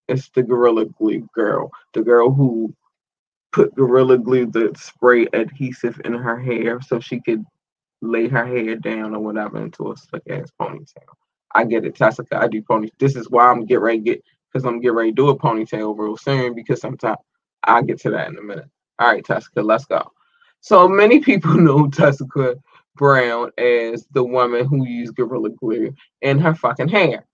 it's 0.07 0.29
the 0.31 0.43
Gorilla 0.43 0.85
Glue 0.85 1.29
girl, 1.35 1.71
the 1.93 2.03
girl 2.03 2.31
who 2.31 2.75
put 3.53 3.75
Gorilla 3.75 4.19
Glue, 4.19 4.47
the 4.47 4.73
spray 4.77 5.27
adhesive 5.33 6.01
in 6.05 6.13
her 6.13 6.39
hair 6.39 6.81
so 6.81 6.99
she 6.99 7.21
could 7.21 7.45
lay 8.01 8.27
her 8.29 8.45
hair 8.45 8.77
down 8.77 9.15
or 9.15 9.19
whatever 9.21 9.61
into 9.61 9.91
a 9.91 9.97
slick 9.97 10.23
ass 10.29 10.51
ponytail. 10.61 10.87
I 11.55 11.65
get 11.65 11.85
it, 11.85 11.95
Tessica. 11.95 12.37
I 12.39 12.47
do 12.47 12.61
pony. 12.63 12.89
This 12.99 13.15
is 13.17 13.29
why 13.29 13.47
I'm 13.51 13.65
get 13.65 13.81
ready 13.81 13.99
get 13.99 14.23
because 14.53 14.65
I'm 14.65 14.81
getting 14.81 14.97
ready 14.97 15.11
to 15.11 15.15
do 15.15 15.29
a 15.29 15.37
ponytail 15.39 15.97
real 15.97 16.17
soon 16.17 16.55
because 16.55 16.81
sometimes 16.81 17.17
I'll 17.63 17.83
get 17.83 18.01
to 18.01 18.11
that 18.11 18.29
in 18.29 18.37
a 18.37 18.43
minute. 18.43 18.67
All 18.99 19.09
right, 19.09 19.25
Tessica, 19.25 19.61
let's 19.61 19.85
go. 19.85 20.11
So 20.65 20.87
many 20.87 21.19
people 21.19 21.53
know 21.57 21.87
Tessica 21.87 22.55
Brown 22.95 23.51
as 23.55 24.07
the 24.11 24.23
woman 24.23 24.65
who 24.65 24.87
used 24.87 25.15
Gorilla 25.15 25.51
Glue 25.51 25.93
in 26.23 26.39
her 26.39 26.55
fucking 26.55 26.87
hair. 26.87 27.27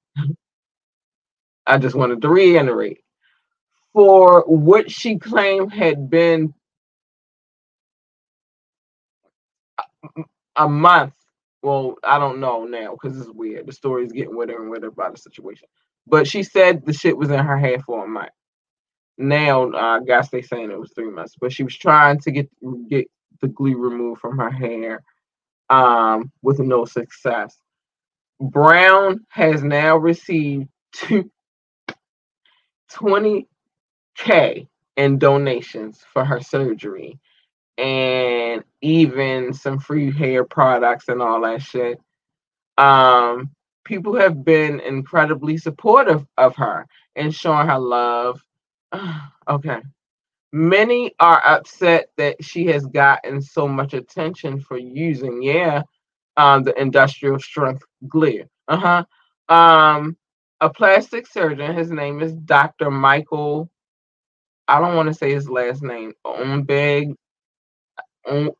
I 1.65 1.77
just 1.77 1.95
wanted 1.95 2.21
to 2.23 2.29
reiterate. 2.29 2.99
For 3.93 4.41
what 4.47 4.91
she 4.91 5.17
claimed 5.17 5.71
had 5.71 6.09
been 6.09 6.53
a 10.57 10.67
month, 10.67 11.13
well, 11.63 11.95
I 12.03 12.19
don't 12.19 12.41
know 12.41 12.65
now 12.65 12.97
because 13.01 13.17
it's 13.17 13.29
weird. 13.29 13.65
The 13.65 13.71
story 13.71 14.03
is 14.03 14.11
getting 14.11 14.35
weirder 14.35 14.61
and 14.61 14.69
weirder 14.69 14.87
about 14.87 15.13
the 15.13 15.21
situation. 15.21 15.69
But 16.05 16.27
she 16.27 16.43
said 16.43 16.85
the 16.85 16.91
shit 16.91 17.15
was 17.15 17.29
in 17.29 17.39
her 17.39 17.57
hair 17.57 17.79
for 17.79 18.03
a 18.03 18.07
month. 18.09 18.31
Now, 19.17 19.71
uh, 19.71 19.99
I 20.01 20.03
guess 20.05 20.29
they 20.29 20.41
saying 20.41 20.69
it 20.71 20.79
was 20.79 20.91
three 20.93 21.11
months, 21.11 21.35
but 21.39 21.53
she 21.53 21.63
was 21.63 21.77
trying 21.77 22.19
to 22.19 22.31
get 22.31 22.49
get 22.89 23.07
the 23.41 23.47
glue 23.47 23.77
removed 23.77 24.21
from 24.21 24.37
her 24.37 24.49
hair 24.49 25.03
um, 25.69 26.31
with 26.41 26.59
no 26.59 26.85
success. 26.85 27.57
Brown 28.39 29.25
has 29.29 29.63
now 29.63 29.97
received 29.97 30.67
20K 32.91 33.45
in 34.97 35.17
donations 35.19 36.03
for 36.11 36.25
her 36.25 36.41
surgery 36.41 37.19
and 37.77 38.63
even 38.81 39.53
some 39.53 39.79
free 39.79 40.11
hair 40.11 40.43
products 40.43 41.07
and 41.07 41.21
all 41.21 41.41
that 41.41 41.61
shit. 41.61 41.99
Um, 42.77 43.51
people 43.85 44.15
have 44.17 44.43
been 44.43 44.79
incredibly 44.79 45.57
supportive 45.57 46.25
of 46.37 46.55
her 46.57 46.87
and 47.15 47.33
showing 47.33 47.67
her 47.67 47.79
love. 47.79 48.43
okay. 49.47 49.81
Many 50.53 51.13
are 51.19 51.41
upset 51.45 52.09
that 52.17 52.43
she 52.43 52.65
has 52.67 52.85
gotten 52.85 53.41
so 53.41 53.67
much 53.67 53.93
attention 53.93 54.59
for 54.59 54.77
using, 54.77 55.41
yeah, 55.41 55.83
um, 56.37 56.63
the 56.63 56.79
industrial 56.79 57.39
strength 57.39 57.83
glue. 58.07 58.43
Uh 58.67 58.77
huh. 59.49 59.53
Um, 59.53 60.17
a 60.61 60.69
plastic 60.69 61.27
surgeon. 61.27 61.75
His 61.75 61.91
name 61.91 62.21
is 62.21 62.33
Dr. 62.33 62.91
Michael. 62.91 63.69
I 64.67 64.79
don't 64.79 64.95
want 64.95 65.07
to 65.07 65.13
say 65.13 65.31
his 65.33 65.49
last 65.49 65.83
name. 65.83 66.13
Ombeg. 66.25 67.15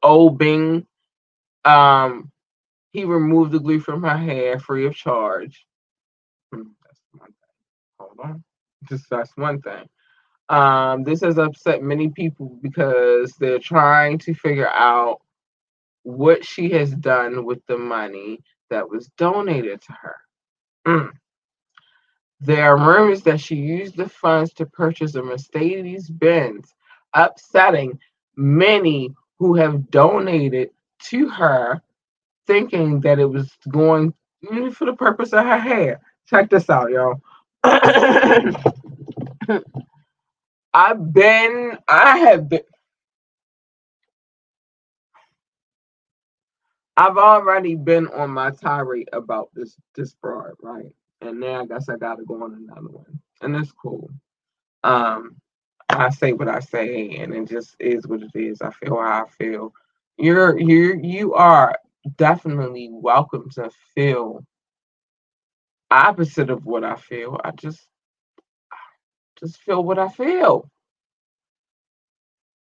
Obing. 0.04 0.86
Um, 1.65 2.32
he 2.93 3.06
removed 3.06 3.51
the 3.51 3.60
glue 3.60 3.80
from 3.80 4.04
her 4.04 4.17
hair 4.17 4.60
free 4.60 4.86
of 4.88 4.95
charge. 4.95 5.65
Hmm, 6.54 6.63
that's 6.86 7.01
one 7.13 7.27
thing. 7.27 7.36
Hold 7.99 8.19
on. 8.23 8.43
Just 8.89 9.10
that's 9.10 9.36
one 9.38 9.62
thing. 9.62 9.86
Um, 10.52 11.04
this 11.06 11.22
has 11.22 11.38
upset 11.38 11.82
many 11.82 12.10
people 12.10 12.60
because 12.62 13.32
they're 13.40 13.58
trying 13.58 14.18
to 14.20 14.34
figure 14.34 14.68
out 14.68 15.22
what 16.04 16.44
she 16.44 16.70
has 16.72 16.92
done 16.92 17.46
with 17.46 17.66
the 17.68 17.78
money 17.78 18.42
that 18.70 18.90
was 18.90 19.08
donated 19.18 19.82
to 19.82 19.94
her. 19.94 20.16
Mm. 20.86 21.12
There 22.42 22.66
are 22.66 22.78
rumors 22.78 23.24
that 23.24 23.40
she 23.40 23.56
used 23.56 23.96
the 23.96 24.10
funds 24.10 24.52
to 24.56 24.66
purchase 24.66 25.16
a 25.16 25.24
Mercedes 25.24 26.10
Benz, 26.10 26.76
upsetting 27.14 27.98
many 28.36 29.16
who 29.40 29.56
have 29.56 29.90
donated 29.90 30.72
to 31.04 31.30
her, 31.30 31.82
thinking 32.46 33.00
that 33.02 33.20
it 33.20 33.30
was 33.30 33.50
going 33.70 34.14
for 34.74 34.84
the 34.84 34.98
purpose 34.98 35.32
of 35.32 35.46
her 35.46 35.60
hair. 35.60 36.02
Check 36.28 36.50
this 36.50 36.70
out, 36.70 36.92
y'all. 36.92 37.22
I've 40.74 41.14
been, 41.14 41.78
I 41.88 42.20
have 42.20 42.50
been, 42.50 42.62
I've 46.98 47.18
already 47.18 47.76
been 47.76 48.08
on 48.10 48.32
my 48.32 48.52
tirade 48.52 49.10
about 49.14 49.50
this 49.56 49.76
this 49.96 50.14
broad, 50.14 50.54
right? 50.62 50.92
And 51.22 51.40
now 51.40 51.62
I 51.62 51.66
guess 51.66 51.90
I 51.90 51.98
gotta 51.98 52.24
go 52.24 52.44
on 52.44 52.54
another 52.54 52.90
one. 52.90 53.20
And 53.42 53.56
it's 53.56 53.72
cool. 53.72 54.10
Um, 54.84 55.38
I 55.90 56.10
say 56.12 56.34
what 56.34 56.50
I 56.50 56.60
say 56.62 57.18
and 57.18 57.34
it 57.36 57.50
just 57.50 57.76
is 57.80 58.08
what 58.08 58.22
it 58.24 58.32
is. 58.36 58.62
I 58.62 58.72
feel 58.72 58.98
how 58.98 59.26
I 59.26 59.30
feel. 59.44 59.74
You're 60.18 60.60
you 60.60 61.00
you 61.04 61.34
are 61.36 61.76
definitely 62.18 62.90
welcome 62.92 63.50
to 63.52 63.72
feel 63.96 64.46
opposite 65.92 66.50
of 66.50 66.66
what 66.66 66.84
I 66.84 66.96
feel. 66.96 67.40
I 67.44 67.52
just 67.52 67.82
just 69.43 69.62
feel 69.62 69.84
what 69.84 69.99
I 69.99 70.10
feel 70.10 70.65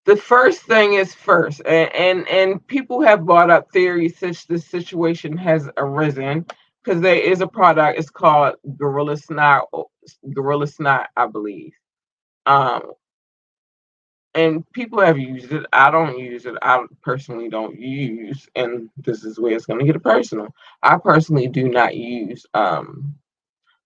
the 0.06 0.16
first 0.18 0.62
thing 0.64 0.94
is 0.94 1.14
first, 1.14 1.62
and 1.66 1.94
and, 1.94 2.28
and 2.28 2.66
people 2.68 3.02
have 3.02 3.26
brought 3.26 3.50
up 3.52 3.72
theories 3.72 4.18
since 4.18 4.46
this 4.46 4.66
situation 4.66 5.38
has 5.38 5.70
arisen 5.78 6.46
because 6.84 7.02
there 7.02 7.16
is 7.20 7.42
a 7.42 7.48
product. 7.48 8.00
It's 8.00 8.10
called 8.10 8.56
Gorilla 8.78 9.16
Snot. 9.18 9.66
Gorilla 10.34 10.66
Snot, 10.68 11.08
I 11.16 11.28
believe. 11.28 11.74
Um, 12.46 12.92
and 14.34 14.70
people 14.72 15.00
have 15.00 15.18
used 15.18 15.52
it. 15.52 15.66
I 15.72 15.90
don't 15.90 16.18
use 16.18 16.46
it. 16.46 16.54
I 16.62 16.84
personally 17.02 17.48
don't 17.50 17.78
use, 17.80 18.48
and 18.56 18.90
this 18.98 19.24
is 19.24 19.40
where 19.40 19.54
it's 19.54 19.66
going 19.66 19.80
to 19.80 19.92
get 19.92 20.02
personal. 20.02 20.48
I 20.82 20.98
personally 20.98 21.48
do 21.48 21.68
not 21.68 21.96
use 21.96 22.46
um 22.54 23.14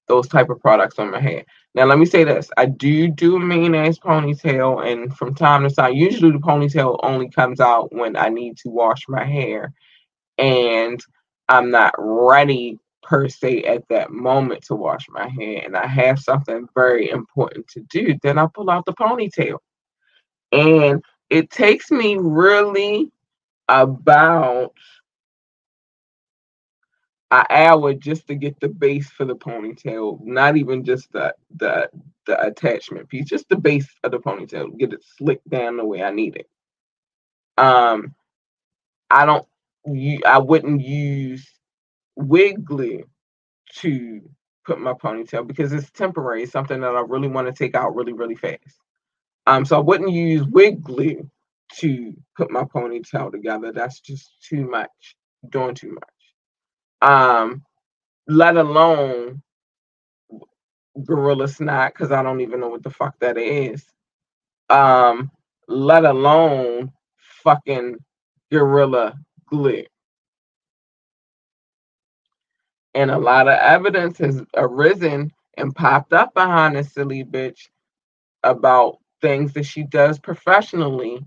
those 0.08 0.28
type 0.28 0.50
of 0.50 0.60
products 0.60 0.98
on 0.98 1.10
my 1.12 1.20
hair. 1.20 1.44
Now, 1.74 1.86
let 1.86 1.98
me 1.98 2.06
say 2.06 2.24
this: 2.24 2.50
I 2.56 2.66
do 2.66 3.08
do 3.08 3.36
a 3.36 3.40
mean 3.40 3.74
ass 3.74 3.98
ponytail, 3.98 4.86
and 4.86 5.16
from 5.16 5.34
time 5.34 5.68
to 5.68 5.74
time, 5.74 5.94
usually 5.94 6.30
the 6.30 6.38
ponytail 6.38 7.00
only 7.02 7.28
comes 7.30 7.60
out 7.60 7.92
when 7.92 8.16
I 8.16 8.28
need 8.28 8.56
to 8.58 8.68
wash 8.68 9.02
my 9.08 9.24
hair, 9.24 9.72
and 10.38 11.00
I'm 11.48 11.70
not 11.70 11.94
ready 11.98 12.78
per 13.02 13.28
se 13.28 13.64
at 13.64 13.86
that 13.88 14.10
moment 14.12 14.62
to 14.64 14.74
wash 14.76 15.06
my 15.10 15.28
hair, 15.28 15.62
and 15.64 15.76
I 15.76 15.86
have 15.86 16.18
something 16.20 16.68
very 16.74 17.10
important 17.10 17.66
to 17.68 17.80
do. 17.90 18.16
Then 18.22 18.38
I 18.38 18.46
pull 18.54 18.70
out 18.70 18.86
the 18.86 18.94
ponytail, 18.94 19.58
and 20.52 21.02
it 21.30 21.50
takes 21.50 21.90
me 21.90 22.16
really 22.20 23.10
about 23.68 24.72
an 27.40 27.46
hour 27.50 27.94
just 27.94 28.26
to 28.28 28.34
get 28.34 28.58
the 28.60 28.68
base 28.68 29.10
for 29.10 29.24
the 29.24 29.36
ponytail, 29.36 30.20
not 30.24 30.56
even 30.56 30.84
just 30.84 31.12
the 31.12 31.34
the 31.56 31.88
the 32.26 32.40
attachment 32.46 33.08
piece, 33.08 33.26
just 33.26 33.48
the 33.48 33.56
base 33.56 33.88
of 34.02 34.10
the 34.10 34.18
ponytail, 34.18 34.76
get 34.78 34.92
it 34.92 35.04
slicked 35.18 35.48
down 35.48 35.76
the 35.76 35.84
way 35.84 36.02
I 36.02 36.10
need 36.10 36.36
it. 36.36 36.48
Um, 37.58 38.14
I 39.10 39.26
don't, 39.26 39.46
I 40.26 40.38
wouldn't 40.38 40.80
use 40.80 41.46
wig 42.16 42.64
glue 42.64 43.04
to 43.76 44.20
put 44.64 44.80
my 44.80 44.94
ponytail 44.94 45.46
because 45.46 45.72
it's 45.72 45.90
temporary, 45.90 46.46
something 46.46 46.80
that 46.80 46.96
I 46.96 47.00
really 47.00 47.28
want 47.28 47.46
to 47.46 47.52
take 47.52 47.74
out 47.74 47.94
really, 47.94 48.12
really 48.14 48.36
fast. 48.36 48.80
Um, 49.46 49.64
so 49.64 49.76
I 49.76 49.80
wouldn't 49.80 50.10
use 50.10 50.42
wig 50.44 50.82
glue 50.82 51.30
to 51.76 52.14
put 52.36 52.50
my 52.50 52.62
ponytail 52.64 53.30
together. 53.30 53.72
That's 53.72 54.00
just 54.00 54.42
too 54.42 54.66
much, 54.68 55.16
doing 55.50 55.74
too 55.74 55.92
much 55.92 56.13
um, 57.04 57.64
let 58.28 58.56
alone 58.56 59.42
gorilla 61.04 61.48
snot 61.48 61.92
because 61.94 62.12
I 62.12 62.22
don't 62.22 62.40
even 62.40 62.60
know 62.60 62.68
what 62.68 62.82
the 62.82 62.90
fuck 62.90 63.18
that 63.20 63.38
is. 63.38 63.84
Um, 64.70 65.30
let 65.68 66.04
alone 66.04 66.92
fucking 67.44 67.96
gorilla 68.50 69.18
glue. 69.48 69.84
And 72.94 73.10
a 73.10 73.18
lot 73.18 73.48
of 73.48 73.58
evidence 73.58 74.18
has 74.18 74.42
arisen 74.56 75.32
and 75.56 75.74
popped 75.74 76.12
up 76.12 76.34
behind 76.34 76.76
this 76.76 76.92
silly 76.92 77.24
bitch 77.24 77.68
about 78.44 78.98
things 79.20 79.52
that 79.54 79.66
she 79.66 79.84
does 79.84 80.18
professionally 80.18 81.26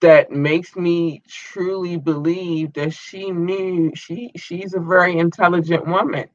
that 0.00 0.30
makes 0.30 0.76
me 0.76 1.22
truly 1.28 1.96
believe 1.96 2.74
that 2.74 2.92
she 2.92 3.30
knew 3.30 3.92
she 3.94 4.30
she's 4.36 4.74
a 4.74 4.80
very 4.80 5.18
intelligent 5.18 5.86
woman. 5.86 6.28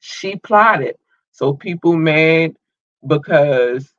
She 0.00 0.36
plotted. 0.36 0.96
So 1.32 1.54
people 1.54 1.96
mad 1.96 2.54
because 3.06 3.92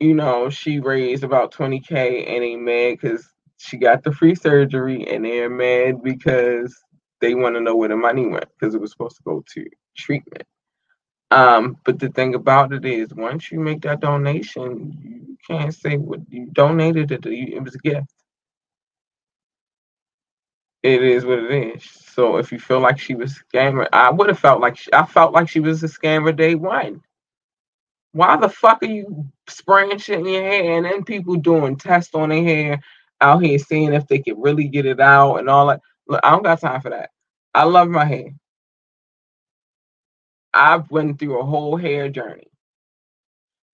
you 0.00 0.14
know 0.14 0.50
she 0.50 0.80
raised 0.80 1.24
about 1.24 1.52
20k 1.52 2.28
and 2.28 2.42
they 2.42 2.56
mad 2.56 2.98
because 3.00 3.28
she 3.58 3.78
got 3.78 4.02
the 4.04 4.12
free 4.12 4.34
surgery 4.34 5.06
and 5.08 5.24
they're 5.24 5.50
mad 5.50 6.02
because 6.02 6.76
they 7.20 7.34
want 7.34 7.56
to 7.56 7.60
know 7.60 7.76
where 7.76 7.88
the 7.88 7.96
money 7.96 8.26
went 8.26 8.46
because 8.58 8.74
it 8.74 8.80
was 8.80 8.92
supposed 8.92 9.16
to 9.16 9.22
go 9.24 9.44
to 9.54 9.66
treatment. 9.96 10.44
Um, 11.30 11.78
but 11.84 11.98
the 11.98 12.10
thing 12.10 12.34
about 12.34 12.72
it 12.72 12.84
is, 12.84 13.12
once 13.14 13.50
you 13.50 13.58
make 13.58 13.82
that 13.82 14.00
donation, 14.00 14.96
you 15.02 15.36
can't 15.46 15.74
say 15.74 15.96
what 15.96 16.20
you 16.28 16.46
donated 16.52 17.10
it. 17.12 17.26
It 17.26 17.62
was 17.62 17.74
a 17.74 17.78
gift. 17.78 18.12
It 20.82 21.02
is 21.02 21.24
what 21.24 21.38
it 21.38 21.50
is. 21.76 21.82
So 21.84 22.36
if 22.36 22.52
you 22.52 22.58
feel 22.58 22.80
like 22.80 22.98
she 22.98 23.14
was 23.14 23.36
a 23.36 23.56
scammer, 23.56 23.88
I 23.92 24.10
would 24.10 24.28
have 24.28 24.38
felt 24.38 24.60
like 24.60 24.76
she, 24.76 24.92
I 24.92 25.06
felt 25.06 25.32
like 25.32 25.48
she 25.48 25.60
was 25.60 25.82
a 25.82 25.88
scammer 25.88 26.36
day 26.36 26.54
one. 26.54 27.00
Why 28.12 28.36
the 28.36 28.48
fuck 28.48 28.82
are 28.82 28.86
you 28.86 29.26
spraying 29.48 29.98
shit 29.98 30.20
in 30.20 30.26
your 30.28 30.42
hair 30.42 30.76
and 30.76 30.84
then 30.84 31.04
people 31.04 31.36
doing 31.36 31.76
tests 31.76 32.14
on 32.14 32.28
their 32.28 32.44
hair 32.44 32.80
out 33.20 33.42
here 33.42 33.58
seeing 33.58 33.92
if 33.92 34.06
they 34.06 34.18
can 34.18 34.40
really 34.40 34.68
get 34.68 34.86
it 34.86 35.00
out 35.00 35.36
and 35.36 35.48
all 35.48 35.68
that? 35.68 35.80
Look, 36.06 36.20
I 36.22 36.30
don't 36.30 36.44
got 36.44 36.60
time 36.60 36.80
for 36.82 36.90
that. 36.90 37.10
I 37.54 37.64
love 37.64 37.88
my 37.88 38.04
hair. 38.04 38.26
I've 40.54 40.90
went 40.90 41.18
through 41.18 41.40
a 41.40 41.44
whole 41.46 41.76
hair 41.76 42.08
journey. 42.10 42.48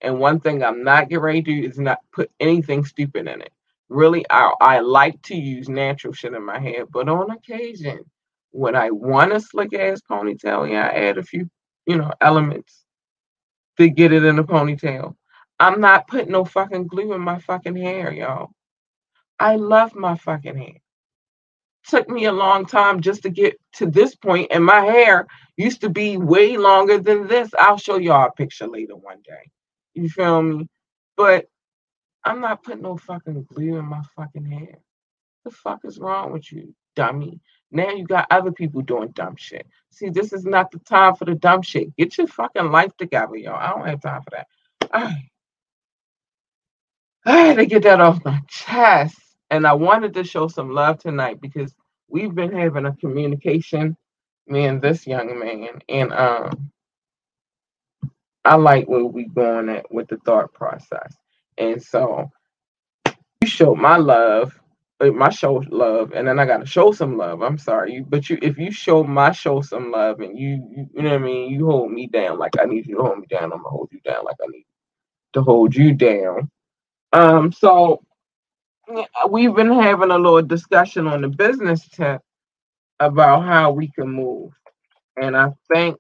And 0.01 0.21
one 0.21 0.41
thing 0.41 0.63
I'm 0.63 0.85
not 0.85 1.09
getting 1.09 1.23
ready 1.25 1.43
to 1.43 1.63
do 1.63 1.69
is 1.69 1.79
not 1.79 1.99
put 2.13 2.31
anything 2.41 2.85
stupid 2.85 3.29
in 3.29 3.43
it. 3.43 3.53
Really, 3.89 4.25
I, 4.31 4.53
I 4.61 4.81
like 4.81 5.21
to 5.25 5.37
use 5.37 5.69
natural 5.69 6.15
shit 6.15 6.35
in 6.35 6.45
my 6.45 6.61
hair, 6.61 6.87
but 6.87 7.09
on 7.09 7.31
occasion, 7.31 8.01
when 8.53 8.77
I 8.77 8.91
want 8.91 9.33
a 9.33 9.41
slick 9.41 9.75
ass 9.75 10.01
ponytail, 10.09 10.71
yeah, 10.71 10.87
I 10.87 11.07
add 11.09 11.19
a 11.19 11.25
few, 11.25 11.51
you 11.87 11.97
know, 11.97 12.13
elements 12.21 12.85
to 13.79 13.91
get 13.91 14.13
it 14.13 14.25
in 14.25 14.39
a 14.39 14.45
ponytail. 14.45 15.17
I'm 15.61 15.81
not 15.81 16.09
putting 16.09 16.33
no 16.33 16.45
fucking 16.45 16.89
glue 16.89 17.15
in 17.15 17.23
my 17.23 17.41
fucking 17.41 17.77
hair, 17.77 18.13
y'all. 18.13 18.51
I 19.41 19.57
love 19.57 19.95
my 19.95 20.17
fucking 20.17 20.57
hair 20.57 20.75
took 21.91 22.09
me 22.09 22.25
a 22.27 22.33
long 22.33 22.65
time 22.65 23.01
just 23.01 23.23
to 23.25 23.31
get 23.31 23.61
to 23.75 23.87
this 23.87 24.15
point, 24.15 24.49
and 24.51 24.65
my 24.65 24.81
hair 24.81 25.27
used 25.57 25.81
to 25.83 25.91
be 25.91 26.17
way 26.17 26.57
longer 26.57 26.99
than 26.99 27.27
this. 27.27 27.51
I'll 27.59 27.77
show 27.77 27.99
y'all 27.99 28.29
a 28.29 28.33
picture 28.33 28.69
later 28.69 28.97
one 28.97 29.21
day. 29.25 29.51
You 29.95 30.09
feel 30.09 30.43
me? 30.43 30.69
But 31.17 31.47
I'm 32.25 32.41
not 32.41 32.63
putting 32.63 32.83
no 32.83 32.97
fucking 32.97 33.47
glue 33.53 33.77
in 33.79 33.85
my 33.85 34.03
fucking 34.17 34.45
hair. 34.45 34.79
The 35.45 35.51
fuck 35.51 35.81
is 35.85 35.99
wrong 35.99 36.33
with 36.33 36.53
you, 36.53 36.75
dummy? 36.95 37.41
Now 37.73 37.91
you 37.91 38.05
got 38.07 38.27
other 38.31 38.53
people 38.53 38.83
doing 38.83 39.11
dumb 39.11 39.37
shit. 39.37 39.67
See, 39.91 40.11
this 40.11 40.33
is 40.33 40.45
not 40.45 40.71
the 40.71 40.79
time 40.81 41.15
for 41.17 41.25
the 41.25 41.35
dumb 41.35 41.63
shit. 41.63 41.95
Get 41.97 42.19
your 42.19 42.27
fucking 42.27 42.71
life 42.71 42.97
together, 42.97 43.37
y'all. 43.37 43.55
I 43.57 43.71
don't 43.71 43.87
have 43.87 44.01
time 44.01 44.23
for 44.23 44.31
that. 44.31 44.47
I, 44.93 45.31
I 47.25 47.39
had 47.39 47.57
to 47.57 47.67
get 47.67 47.83
that 47.83 48.01
off 48.01 48.25
my 48.25 48.41
chest. 48.49 49.17
And 49.51 49.67
I 49.67 49.73
wanted 49.73 50.15
to 50.15 50.25
show 50.25 50.47
some 50.47 50.71
love 50.71 51.01
tonight 51.01 51.41
because 51.41 51.75
we've 52.11 52.35
been 52.35 52.53
having 52.53 52.87
a 52.87 52.97
communication, 52.97 53.97
me 54.47 54.67
and 54.67 54.83
this 54.83 55.07
young 55.07 55.39
man, 55.39 55.81
and 55.89 56.13
um, 56.13 56.73
I 58.45 58.57
like 58.57 58.89
where 58.89 59.05
we're 59.07 59.29
going 59.29 59.71
at 59.71 59.93
with 59.93 60.09
the 60.09 60.19
thought 60.19 60.53
process. 60.55 61.15
And 61.59 61.83
so 61.83 62.31
you 63.43 63.49
show 63.49 63.75
my 63.75 63.97
love, 63.97 64.59
uh, 65.01 65.13
my 65.13 65.31
show 65.31 65.63
love, 65.71 66.13
and 66.15 66.29
then 66.29 66.39
I 66.41 66.47
gotta 66.47 66.67
show 66.67 66.93
some 66.93 67.17
love. 67.17 67.43
I'm 67.43 67.59
sorry, 67.59 68.05
but 68.09 68.31
you 68.31 68.39
if 68.43 68.59
you 68.59 68.73
show 68.73 69.05
my 69.05 69.33
show 69.33 69.63
some 69.63 69.93
love 69.93 70.21
and 70.21 70.39
you, 70.39 70.49
you 70.77 70.91
you 70.95 71.03
know 71.03 71.11
what 71.11 71.17
I 71.21 71.25
mean, 71.25 71.53
you 71.53 71.67
hold 71.67 71.93
me 71.93 72.09
down 72.09 72.39
like 72.39 72.59
I 72.61 72.67
need 72.67 72.87
you 72.87 72.97
to 72.97 73.03
hold 73.05 73.21
me 73.21 73.27
down, 73.31 73.45
I'm 73.45 73.61
gonna 73.61 73.69
hold 73.71 73.91
you 73.93 74.01
down 74.01 74.25
like 74.25 74.37
I 74.43 74.49
need 74.49 74.67
to 75.35 75.43
hold 75.43 75.75
you 75.77 75.95
down. 75.95 76.51
Um, 77.13 77.53
so 77.53 78.03
we've 79.31 79.55
been 79.55 79.73
having 79.73 80.11
a 80.11 80.19
little 80.19 80.43
discussion 80.43 81.07
on 81.07 81.23
the 81.23 81.29
business 81.29 81.89
tip 81.89 82.21
about 83.01 83.45
how 83.45 83.73
we 83.73 83.91
can 83.93 84.09
move. 84.09 84.53
And 85.21 85.37
I 85.37 85.51
think 85.73 85.97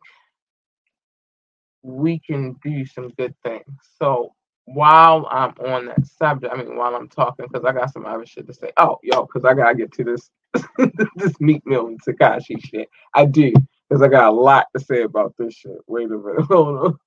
we 1.82 2.20
can 2.20 2.56
do 2.64 2.86
some 2.86 3.10
good 3.10 3.34
things. 3.44 3.64
So 3.98 4.34
while 4.66 5.26
I'm 5.30 5.54
on 5.66 5.86
that 5.86 6.06
subject, 6.06 6.52
I 6.52 6.56
mean, 6.56 6.76
while 6.76 6.94
I'm 6.94 7.08
talking, 7.08 7.46
because 7.50 7.64
I 7.64 7.72
got 7.72 7.92
some 7.92 8.06
other 8.06 8.26
shit 8.26 8.46
to 8.46 8.54
say. 8.54 8.72
Oh, 8.76 8.98
yo, 9.02 9.22
because 9.22 9.44
I 9.44 9.54
gotta 9.54 9.74
get 9.74 9.92
to 9.94 10.04
this 10.04 10.30
this 11.16 11.40
Meek 11.40 11.66
Mill 11.66 11.88
and 11.88 12.00
Tekashi 12.02 12.64
shit. 12.64 12.88
I 13.14 13.24
do, 13.26 13.52
because 13.88 14.02
I 14.02 14.08
got 14.08 14.30
a 14.30 14.32
lot 14.36 14.66
to 14.76 14.84
say 14.84 15.02
about 15.02 15.34
this 15.38 15.54
shit. 15.54 15.78
Wait 15.86 16.06
a 16.06 16.18
minute, 16.18 16.42
hold 16.48 16.98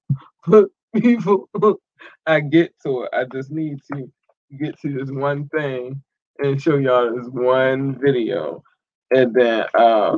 on. 0.48 0.68
People, 0.96 1.50
I 2.28 2.40
get 2.42 2.74
to 2.86 3.04
it. 3.04 3.10
I 3.14 3.26
just 3.26 3.52
need 3.52 3.80
to 3.92 4.12
get 4.58 4.80
to 4.82 4.94
this 4.94 5.12
one 5.12 5.50
thing 5.50 6.02
and 6.40 6.62
show 6.62 6.78
y'all 6.78 7.16
this 7.16 7.28
one 7.30 8.00
video, 8.02 8.64
and 9.12 9.34
then 9.34 9.66
uh, 9.76 10.18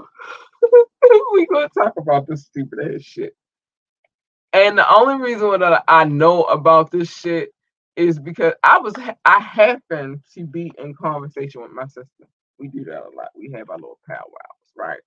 we 1.34 1.48
gonna 1.48 1.70
talk 1.78 1.94
about 1.98 2.28
this 2.28 2.46
stupid 2.46 2.80
ass 2.96 3.02
shit. 3.02 3.36
And 4.54 4.78
the 4.78 4.90
only 4.94 5.16
reason 5.24 5.60
that 5.60 5.84
I 5.88 6.06
know 6.06 6.44
about 6.44 6.92
this 6.92 7.12
shit 7.16 7.50
is 7.96 8.20
because 8.20 8.54
I 8.64 8.80
was 8.80 8.94
I 9.26 9.40
happen 9.40 10.24
to 10.36 10.46
be 10.46 10.72
in 10.78 10.94
conversation 10.96 11.62
with 11.62 11.72
my 11.72 11.86
sister. 11.88 12.28
We 12.60 12.70
do 12.70 12.86
that 12.86 13.00
a 13.04 13.12
lot. 13.16 13.30
We 13.36 13.52
have 13.56 13.70
our 13.70 13.78
little 13.78 14.00
powwows, 14.08 14.74
right? 14.78 15.00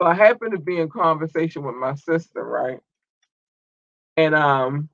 So 0.00 0.08
I 0.08 0.14
happen 0.14 0.52
to 0.52 0.58
be 0.58 0.78
in 0.78 0.88
conversation 0.90 1.64
with 1.64 1.76
my 1.76 1.94
sister, 1.94 2.44
right? 2.44 2.80
And 4.16 4.34
um 4.34 4.88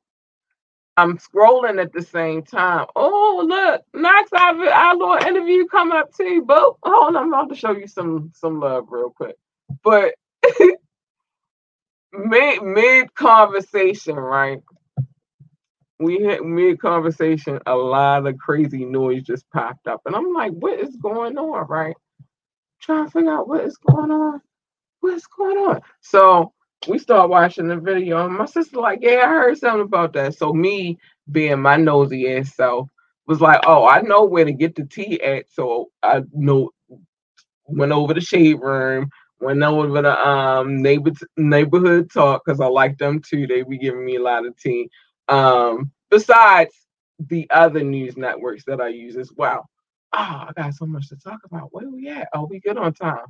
I'm 1.01 1.19
scrolling 1.19 1.81
at 1.83 1.93
the 1.93 2.03
same 2.03 2.43
time. 2.43 2.87
Oh, 2.97 3.45
look, 3.49 3.83
Knox, 3.95 4.31
our, 4.33 4.69
our 4.69 4.97
little 4.97 5.17
interview 5.29 5.67
coming 5.67 5.99
up 5.99 6.15
too. 6.15 6.45
But 6.47 6.75
hold 6.85 7.17
on, 7.17 7.19
I'm 7.19 7.29
about 7.35 7.51
to 7.51 7.57
show 7.57 7.73
you 7.73 7.89
some 7.89 8.33
some 8.35 8.61
love 8.61 8.87
real 8.91 9.11
quick. 9.11 9.37
But 9.85 10.15
mid 12.13 12.63
mid 12.63 13.15
conversation, 13.15 14.17
right? 14.17 14.63
We 16.01 16.23
had 16.25 16.43
mid 16.43 16.81
conversation, 16.81 17.61
a 17.67 17.77
lot 17.77 18.27
of 18.27 18.39
crazy 18.39 18.85
noise 18.85 19.25
just 19.25 19.51
popped 19.53 19.89
up, 19.89 20.03
and 20.07 20.17
I'm 20.17 20.33
like, 20.35 20.53
"What 20.53 20.81
is 20.81 20.97
going 20.97 21.39
on?" 21.39 21.67
Right? 21.69 21.97
Trying 22.83 23.07
to 23.07 23.11
figure 23.13 23.33
out 23.33 23.49
what 23.49 23.65
is 23.65 23.79
going 23.79 24.11
on. 24.13 24.41
What's 25.01 25.29
going 25.29 25.59
on? 25.59 25.83
So 26.03 26.55
we 26.89 26.99
start 26.99 27.31
watching 27.31 27.69
the 27.69 27.77
video, 27.77 28.25
and 28.27 28.37
my 28.37 28.47
sister 28.47 28.79
like, 28.79 29.01
"Yeah, 29.03 29.23
I 29.25 29.29
heard 29.29 29.59
something 29.59 29.83
about 29.83 30.13
that." 30.15 30.35
So 30.35 30.53
me 30.53 30.99
being 31.31 31.61
my 31.61 31.77
nosy 31.77 32.29
ass 32.33 32.55
self 32.55 32.89
was 33.27 33.41
like, 33.41 33.61
"Oh, 33.67 33.87
I 33.87 34.01
know 34.03 34.25
where 34.25 34.45
to 34.45 34.53
get 34.53 34.75
the 34.75 34.85
tea 34.85 35.21
at." 35.23 35.51
So 35.51 35.91
I 36.03 36.23
know 36.33 36.71
went 37.67 37.93
over 37.93 38.15
the 38.15 38.21
shade 38.21 38.61
room, 38.61 39.11
went 39.41 39.63
over 39.63 40.03
the 40.03 40.29
um 40.29 40.83
neighbor 40.83 41.13
neighborhood 41.37 42.11
talk 42.13 42.43
because 42.45 42.61
I 42.61 42.67
like 42.67 42.99
them 42.99 43.21
too. 43.21 43.47
They 43.47 43.63
be 43.63 43.79
giving 43.79 44.05
me 44.05 44.17
a 44.17 44.23
lot 44.23 44.47
of 44.47 44.57
tea. 44.57 44.89
Um, 45.29 45.93
besides 46.11 46.75
the 47.29 47.49
other 47.51 47.83
news 47.85 48.17
networks 48.17 48.65
that 48.65 48.81
I 48.81 48.89
use 48.89 49.17
as 49.17 49.31
well. 49.37 49.69
Oh, 50.13 50.47
I 50.49 50.53
got 50.57 50.75
so 50.75 50.87
much 50.87 51.09
to 51.11 51.17
talk 51.17 51.41
about. 51.45 51.69
Where 51.73 51.89
we 51.89 52.09
at? 52.09 52.29
Oh, 52.35 52.47
we 52.51 52.59
good 52.61 52.79
on 52.79 52.93
time. 52.95 53.27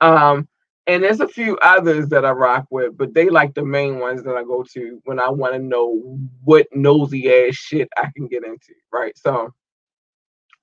Um, 0.00 0.48
and 0.86 1.02
there's 1.02 1.20
a 1.20 1.28
few 1.28 1.56
others 1.58 2.08
that 2.08 2.24
I 2.24 2.30
rock 2.30 2.66
with, 2.70 2.96
but 2.96 3.14
they 3.14 3.28
like 3.28 3.54
the 3.54 3.64
main 3.64 3.98
ones 4.00 4.24
that 4.24 4.34
I 4.34 4.42
go 4.42 4.64
to 4.74 5.00
when 5.04 5.20
I 5.20 5.30
want 5.30 5.54
to 5.54 5.58
know 5.60 6.18
what 6.42 6.66
nosy 6.72 7.30
ass 7.32 7.54
shit 7.54 7.88
I 7.96 8.10
can 8.16 8.26
get 8.26 8.44
into, 8.44 8.74
right? 8.92 9.16
So 9.16 9.52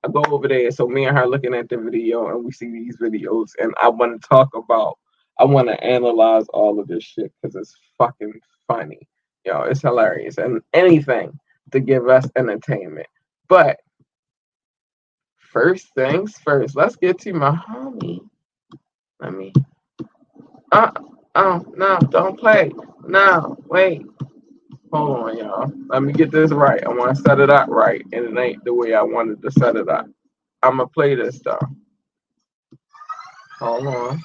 I 0.04 0.10
go 0.10 0.24
over 0.30 0.48
there. 0.48 0.72
So 0.72 0.88
me 0.88 1.06
and 1.06 1.18
her 1.18 1.26
looking 1.26 1.54
at 1.54 1.70
the 1.70 1.78
video 1.78 2.30
and 2.30 2.44
we 2.44 2.52
see 2.52 2.70
these 2.70 2.98
videos 2.98 3.52
and 3.60 3.74
I 3.82 3.88
want 3.88 4.22
to 4.22 4.28
talk 4.28 4.50
about 4.56 4.98
I 5.40 5.46
want 5.46 5.70
to 5.70 5.82
analyze 5.82 6.48
all 6.50 6.82
of 6.82 6.88
this 6.88 7.04
shit 7.04 7.32
because 7.42 7.56
it's 7.56 7.74
fucking 7.98 8.34
funny. 8.68 9.00
Yo, 9.46 9.62
it's 9.62 9.82
hilarious. 9.82 10.38
And 10.38 10.62
anything 10.74 11.40
to 11.72 11.80
give 11.80 12.10
us 12.10 12.28
entertainment. 12.36 13.08
But 13.48 13.80
first 15.38 15.88
things 15.96 16.38
first, 16.44 16.76
let's 16.76 16.98
get 16.98 17.20
to 17.20 17.34
my 17.34 17.52
homie. 17.52 18.20
Let 19.22 19.34
me 19.34 19.54
uh 20.72 20.92
oh 21.36 21.66
no, 21.78 22.00
don't 22.12 22.40
play. 22.40 22.72
No, 23.08 23.58
wait. 23.68 24.04
Hold 24.94 25.18
on, 25.18 25.38
y'all. 25.38 25.72
Let 25.90 26.04
me 26.04 26.14
get 26.14 26.32
this 26.32 26.52
right. 26.52 26.84
I 26.86 26.90
want 26.90 27.16
to 27.16 27.22
set 27.24 27.40
it 27.40 27.50
up 27.50 27.70
right, 27.70 28.04
and 28.14 28.26
it 28.26 28.42
ain't 28.42 28.64
the 28.66 28.74
way 28.74 28.94
I 28.96 29.04
wanted 29.04 29.42
to 29.44 29.52
set 29.52 29.76
it 29.78 29.90
up. 29.90 30.08
I'm 30.64 30.78
gonna 30.78 30.88
play 30.88 31.16
this 31.16 31.40
though. 31.42 31.60
Hold 33.60 33.88
on. 33.88 34.22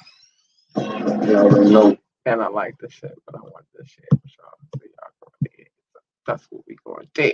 You 1.27 1.35
already 1.37 1.71
know. 1.71 1.97
And 2.25 2.41
I 2.41 2.47
like 2.49 2.75
this 2.79 2.93
shit, 2.93 3.15
but 3.25 3.35
I 3.37 3.41
want 3.41 3.65
this 3.77 3.89
shit 3.89 4.05
going 4.11 4.23
so 4.37 4.43
that's 6.27 6.45
what 6.51 6.63
we 6.67 6.77
going 6.85 7.07
to 7.15 7.23
do. 7.23 7.33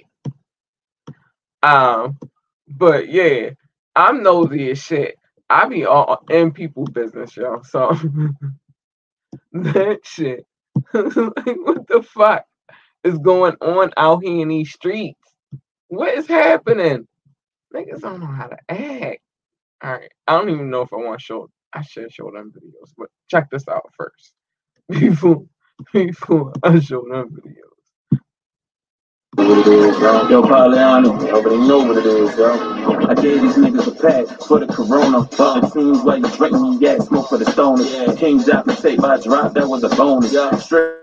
Um, 1.68 2.20
but 2.68 3.10
yeah, 3.10 3.52
I'm 3.96 4.24
nosy 4.24 4.72
as 4.72 4.84
shit. 4.84 5.18
I 5.50 5.68
be 5.68 5.86
all 5.86 6.24
in 6.30 6.52
people 6.52 6.86
business, 6.86 7.36
y'all. 7.38 7.64
So 7.64 7.92
that 9.74 10.00
shit. 10.04 10.46
like, 10.94 11.58
what 11.66 11.88
the 11.88 12.04
fuck? 12.04 12.46
is 13.04 13.18
going 13.18 13.56
on 13.62 13.92
out 13.98 14.24
here 14.24 14.42
in 14.42 14.50
these 14.50 14.72
streets? 14.72 15.20
What 15.88 16.18
is 16.18 16.28
happening? 16.28 17.08
Niggas 17.74 18.02
don't 18.02 18.20
know 18.20 18.28
how 18.28 18.48
to 18.48 18.58
act. 18.70 19.22
All 19.84 19.94
right. 19.94 20.12
I 20.28 20.38
don't 20.38 20.50
even 20.50 20.70
know 20.70 20.82
if 20.82 20.94
I 20.94 20.98
want 20.98 21.20
to 21.20 21.24
show 21.26 21.50
I 21.74 21.82
should 21.84 22.12
show 22.12 22.30
them 22.32 22.52
videos, 22.56 22.92
but 22.98 23.10
check 23.30 23.50
this 23.50 23.68
out 23.68 23.90
first. 23.98 24.34
Before 24.90 25.46
before 25.94 26.54
I 26.64 26.80
show 26.80 27.04
them 27.10 27.30
videos. 27.30 27.71
Yo, 29.38 29.46
you 29.46 30.44
already 30.44 31.58
know 31.58 31.84
what 31.84 31.98
it 31.98 32.06
is, 32.06 32.38
yo. 32.38 32.52
I 33.08 33.16
gave 33.16 33.42
these 33.42 33.56
niggas 33.56 33.88
a 33.88 33.92
pack 33.92 34.42
for 34.42 34.60
the 34.60 34.68
corona. 34.68 35.28
But 35.38 35.64
it 35.64 35.72
seems 35.72 36.04
like 36.04 36.24
you 36.24 36.32
drinking 36.36 36.80
gas, 36.80 37.08
smoke 37.08 37.30
for 37.30 37.38
the 37.38 37.46
stoners. 37.46 38.08
Yeah. 38.08 38.14
King's 38.16 38.50
apple 38.50 38.76
tape 38.76 39.02
I 39.02 39.22
dropped, 39.22 39.56
that 39.56 39.68
was 39.68 39.84
a 39.84 39.90
bonus. 39.90 40.34
Yeah. 40.34 40.54
Straight 40.58 41.01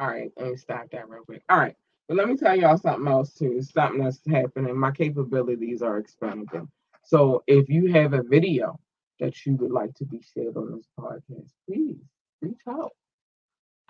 All 0.00 0.08
right, 0.08 0.32
let 0.38 0.50
me 0.50 0.56
stop 0.56 0.90
that 0.92 1.10
real 1.10 1.24
quick. 1.24 1.42
All 1.50 1.58
right, 1.58 1.76
but 2.08 2.16
let 2.16 2.26
me 2.26 2.34
tell 2.34 2.56
y'all 2.56 2.78
something 2.78 3.06
else 3.06 3.34
too. 3.34 3.60
Something 3.60 4.02
that's 4.02 4.20
happening. 4.26 4.74
My 4.78 4.92
capabilities 4.92 5.82
are 5.82 5.98
expanding. 5.98 6.68
So 7.04 7.44
if 7.46 7.68
you 7.68 7.92
have 7.92 8.14
a 8.14 8.22
video 8.22 8.80
that 9.18 9.44
you 9.44 9.56
would 9.56 9.70
like 9.70 9.94
to 9.96 10.06
be 10.06 10.22
shared 10.34 10.56
on 10.56 10.74
this 10.74 10.86
podcast, 10.98 11.50
please 11.68 11.98
reach 12.40 12.62
out. 12.66 12.92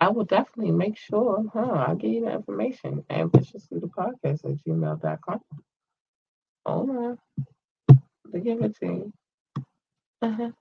I 0.01 0.09
will 0.09 0.25
definitely 0.25 0.73
make 0.73 0.97
sure, 0.97 1.45
huh? 1.53 1.59
I'll 1.59 1.95
give 1.95 2.11
you 2.11 2.25
the 2.25 2.33
information. 2.33 3.05
Ambitiously 3.09 3.79
the 3.79 3.87
podcast 3.87 4.43
at 4.43 4.57
gmail.com. 4.65 5.39
Hold 6.65 6.89
on. 6.89 7.17
To 8.33 8.39
give 8.39 8.61
it 8.61 8.75
to 8.79 8.85
you. 8.85 9.13
Uh-huh. 10.21 10.51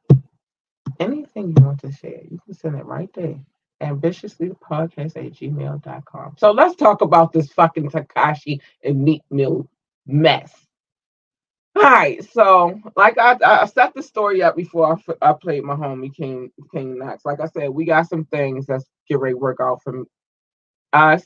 Anything 1.00 1.54
you 1.56 1.64
want 1.64 1.80
to 1.80 1.90
share, 1.90 2.20
you 2.30 2.38
can 2.44 2.54
send 2.54 2.76
it 2.76 2.84
right 2.84 3.10
there. 3.14 3.40
Ambitiously 3.80 4.48
the 4.48 4.54
podcast 4.54 5.16
at 5.16 5.32
gmail.com. 5.32 6.34
So 6.38 6.50
let's 6.50 6.76
talk 6.76 7.00
about 7.00 7.32
this 7.32 7.52
fucking 7.52 7.90
Tekashi 7.90 8.60
and 8.84 9.02
Meek 9.02 9.22
Mill 9.30 9.68
mess. 10.06 10.66
All 11.76 11.82
right, 11.82 12.22
so 12.32 12.80
like 12.96 13.16
I, 13.16 13.38
I 13.44 13.66
set 13.66 13.94
the 13.94 14.02
story 14.02 14.42
up 14.42 14.56
before 14.56 14.98
I, 15.22 15.30
I 15.30 15.32
played 15.32 15.62
my 15.62 15.76
homie 15.76 16.14
King 16.14 16.50
King 16.72 16.98
Knox. 16.98 17.24
Like 17.24 17.40
I 17.40 17.46
said, 17.46 17.70
we 17.70 17.84
got 17.84 18.08
some 18.08 18.24
things 18.24 18.66
that's 18.66 18.84
get 19.08 19.20
ready 19.20 19.34
to 19.34 19.38
work 19.38 19.58
out 19.60 19.80
from 19.82 20.06
us 20.92 21.22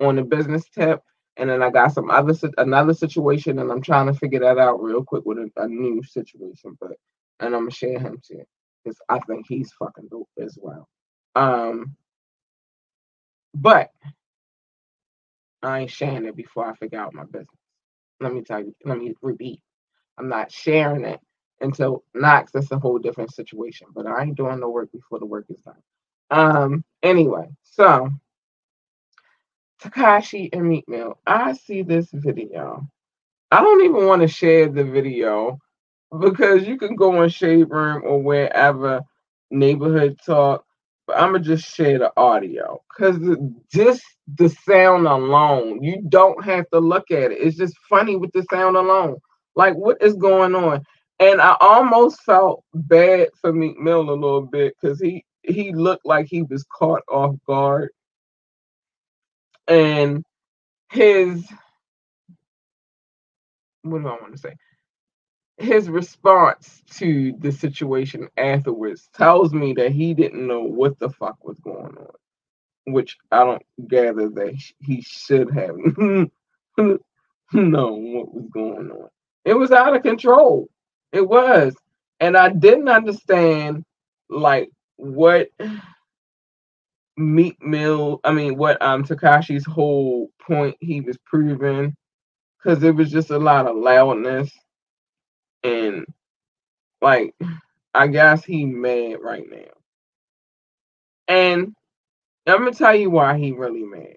on 0.00 0.16
the 0.16 0.22
business 0.22 0.64
tip, 0.74 1.02
and 1.36 1.50
then 1.50 1.62
I 1.62 1.70
got 1.70 1.92
some 1.92 2.10
other 2.10 2.34
another 2.56 2.94
situation, 2.94 3.58
and 3.58 3.70
I'm 3.70 3.82
trying 3.82 4.06
to 4.06 4.14
figure 4.14 4.40
that 4.40 4.56
out 4.56 4.82
real 4.82 5.04
quick 5.04 5.26
with 5.26 5.38
a, 5.38 5.50
a 5.56 5.68
new 5.68 6.02
situation. 6.02 6.76
But 6.80 6.92
and 7.40 7.54
I'm 7.54 7.62
gonna 7.62 7.70
share 7.70 7.98
him 7.98 8.18
too 8.26 8.42
because 8.82 8.98
I 9.10 9.18
think 9.20 9.46
he's 9.46 9.72
fucking 9.72 10.08
dope 10.10 10.30
as 10.40 10.56
well. 10.60 10.88
Um, 11.36 11.96
but 13.54 13.90
I 15.62 15.80
ain't 15.80 15.90
sharing 15.90 16.26
it 16.26 16.36
before 16.36 16.66
I 16.70 16.76
figure 16.76 17.00
out 17.00 17.14
my 17.14 17.24
business. 17.24 17.48
Let 18.20 18.32
me 18.34 18.42
tell 18.42 18.60
you. 18.60 18.74
Let 18.84 18.98
me 18.98 19.14
repeat. 19.22 19.60
I'm 20.18 20.28
not 20.28 20.52
sharing 20.52 21.04
it 21.04 21.20
until 21.60 22.04
Knox. 22.14 22.52
That's 22.52 22.70
a 22.72 22.78
whole 22.78 22.98
different 22.98 23.34
situation. 23.34 23.88
But 23.94 24.06
I 24.06 24.22
ain't 24.24 24.36
doing 24.36 24.60
no 24.60 24.70
work 24.70 24.92
before 24.92 25.18
the 25.18 25.26
work 25.26 25.46
is 25.50 25.60
done. 25.62 25.76
Um. 26.30 26.84
Anyway, 27.02 27.48
so 27.62 28.10
Tekashi 29.82 30.50
and 30.52 30.68
Meek 30.68 30.88
Mill. 30.88 31.18
I 31.26 31.54
see 31.54 31.82
this 31.82 32.08
video. 32.12 32.88
I 33.50 33.62
don't 33.62 33.84
even 33.84 34.06
want 34.06 34.22
to 34.22 34.28
share 34.28 34.68
the 34.68 34.84
video 34.84 35.58
because 36.20 36.66
you 36.66 36.78
can 36.78 36.96
go 36.96 37.18
on 37.22 37.28
Shade 37.30 37.70
Room 37.70 38.02
or 38.04 38.22
wherever 38.22 39.02
neighborhood 39.50 40.18
talk. 40.24 40.64
But 41.12 41.20
I'm 41.20 41.32
gonna 41.32 41.44
just 41.44 41.66
share 41.74 41.98
the 41.98 42.10
audio 42.16 42.82
because 42.88 43.18
just 43.70 44.02
the 44.34 44.48
sound 44.48 45.06
alone, 45.06 45.82
you 45.82 46.02
don't 46.08 46.42
have 46.42 46.70
to 46.70 46.78
look 46.78 47.10
at 47.10 47.32
it. 47.32 47.38
It's 47.38 47.58
just 47.58 47.76
funny 47.90 48.16
with 48.16 48.32
the 48.32 48.46
sound 48.50 48.78
alone. 48.78 49.18
Like, 49.54 49.74
what 49.74 50.00
is 50.00 50.14
going 50.14 50.54
on? 50.54 50.82
And 51.20 51.42
I 51.42 51.54
almost 51.60 52.22
felt 52.22 52.64
bad 52.72 53.28
for 53.42 53.52
Meek 53.52 53.78
Mill 53.78 54.08
a 54.08 54.12
little 54.12 54.46
bit 54.46 54.74
because 54.80 54.98
he 55.02 55.22
he 55.42 55.74
looked 55.74 56.06
like 56.06 56.28
he 56.30 56.44
was 56.44 56.64
caught 56.64 57.02
off 57.10 57.36
guard. 57.46 57.90
And 59.68 60.24
his 60.90 61.46
what 63.82 64.02
do 64.02 64.08
I 64.08 64.12
want 64.12 64.32
to 64.32 64.38
say? 64.38 64.54
His 65.62 65.88
response 65.88 66.82
to 66.96 67.34
the 67.38 67.52
situation 67.52 68.28
afterwards 68.36 69.08
tells 69.14 69.54
me 69.54 69.72
that 69.74 69.92
he 69.92 70.12
didn't 70.12 70.44
know 70.44 70.64
what 70.64 70.98
the 70.98 71.08
fuck 71.08 71.44
was 71.44 71.56
going 71.60 71.96
on, 71.96 72.10
which 72.92 73.16
I 73.30 73.44
don't 73.44 73.62
gather 73.88 74.28
that 74.28 74.54
he 74.80 75.02
should 75.02 75.52
have 75.52 75.76
known 77.52 78.12
what 78.12 78.34
was 78.34 78.46
going 78.52 78.90
on. 78.90 79.08
It 79.44 79.54
was 79.54 79.70
out 79.70 79.94
of 79.94 80.02
control. 80.02 80.68
It 81.12 81.28
was. 81.28 81.76
And 82.18 82.36
I 82.36 82.48
didn't 82.48 82.88
understand 82.88 83.84
like 84.28 84.68
what 84.96 85.48
Meek 87.16 87.62
Mill, 87.62 88.20
I 88.24 88.32
mean 88.32 88.56
what 88.56 88.82
um 88.82 89.04
Tekashi's 89.04 89.64
whole 89.64 90.28
point 90.40 90.76
he 90.80 91.00
was 91.02 91.18
proving 91.24 91.94
because 92.58 92.82
it 92.82 92.96
was 92.96 93.12
just 93.12 93.30
a 93.30 93.38
lot 93.38 93.68
of 93.68 93.76
loudness 93.76 94.50
and 95.64 96.06
like 97.02 97.34
I 97.94 98.08
guess 98.08 98.44
he 98.44 98.66
mad 98.66 99.18
right 99.22 99.46
now. 99.50 99.72
And 101.28 101.74
I'm 102.46 102.58
gonna 102.60 102.72
tell 102.72 102.94
you 102.96 103.10
why 103.10 103.38
he 103.38 103.52
really 103.52 103.84
mad. 103.84 104.16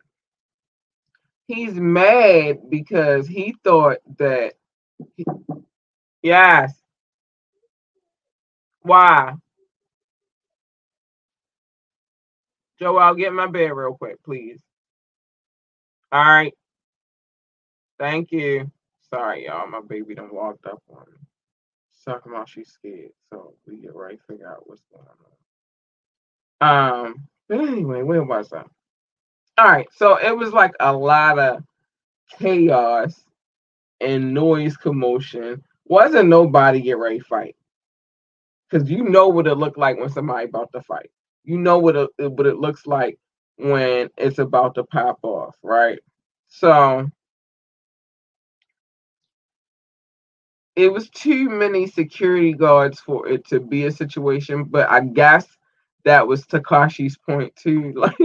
He's 1.48 1.76
mad 1.76 2.70
because 2.70 3.28
he 3.28 3.56
thought 3.64 4.00
that 4.20 4.56
he, 5.18 5.26
Yes. 6.24 6.74
Why? 8.84 9.36
Joe, 12.80 12.98
I'll 12.98 13.16
get 13.16 13.34
my 13.34 13.48
bed 13.48 13.70
real 13.74 13.96
quick, 13.96 14.18
please. 14.24 14.62
All 16.12 16.24
right. 16.26 16.54
Thank 18.00 18.32
you. 18.32 18.72
Sorry, 19.10 19.46
y'all. 19.46 19.68
My 19.70 19.82
baby 19.88 20.16
done 20.16 20.30
walked 20.34 20.66
up 20.68 20.82
on 20.90 21.06
me. 21.12 21.25
Talking 22.06 22.32
about 22.32 22.50
she's 22.50 22.70
scared. 22.70 23.12
So 23.32 23.54
we 23.68 23.78
get 23.78 23.96
right 23.96 24.20
figure 24.28 24.50
out 24.50 24.68
what's 24.68 24.84
going 24.94 25.06
on. 26.62 27.06
Um, 27.06 27.28
but 27.50 27.60
anyway, 27.60 28.02
where 28.04 28.24
was 28.24 28.52
I? 28.54 28.64
All 29.58 29.72
right, 29.72 29.88
so 29.96 30.18
it 30.18 30.36
was 30.36 30.52
like 30.52 30.74
a 30.80 30.92
lot 30.94 31.40
of 31.40 31.64
chaos 32.38 33.24
and 34.02 34.34
noise 34.34 34.76
commotion. 34.78 35.64
Wasn't 35.86 36.30
nobody 36.30 36.82
get 36.82 36.98
ready 36.98 37.20
to 37.20 37.26
fight. 37.26 37.56
Cause 38.72 38.90
you 38.90 39.04
know 39.04 39.28
what 39.28 39.48
it 39.48 39.56
looked 39.56 39.78
like 39.78 39.98
when 39.98 40.10
somebody 40.10 40.46
about 40.46 40.72
to 40.74 40.82
fight. 40.82 41.12
You 41.44 41.58
know 41.60 41.78
what 41.78 41.96
it 41.96 42.10
what 42.18 42.48
it 42.48 42.58
looks 42.58 42.88
like 42.88 43.20
when 43.58 44.10
it's 44.18 44.40
about 44.40 44.76
to 44.76 44.84
pop 44.84 45.20
off, 45.22 45.56
right? 45.62 46.00
So 46.48 47.10
it 50.76 50.92
was 50.94 51.10
too 51.12 51.50
many 51.50 51.88
security 51.88 52.54
guards 52.54 53.00
for 53.00 53.28
it 53.28 53.48
to 53.50 53.60
be 53.60 53.86
a 53.86 53.92
situation, 53.92 54.66
but 54.66 54.90
I 54.90 55.02
guess 55.02 55.48
that 56.06 56.28
was 56.28 56.46
Tekashi's 56.46 57.18
point 57.18 57.56
too. 57.56 57.94
Like 57.96 58.18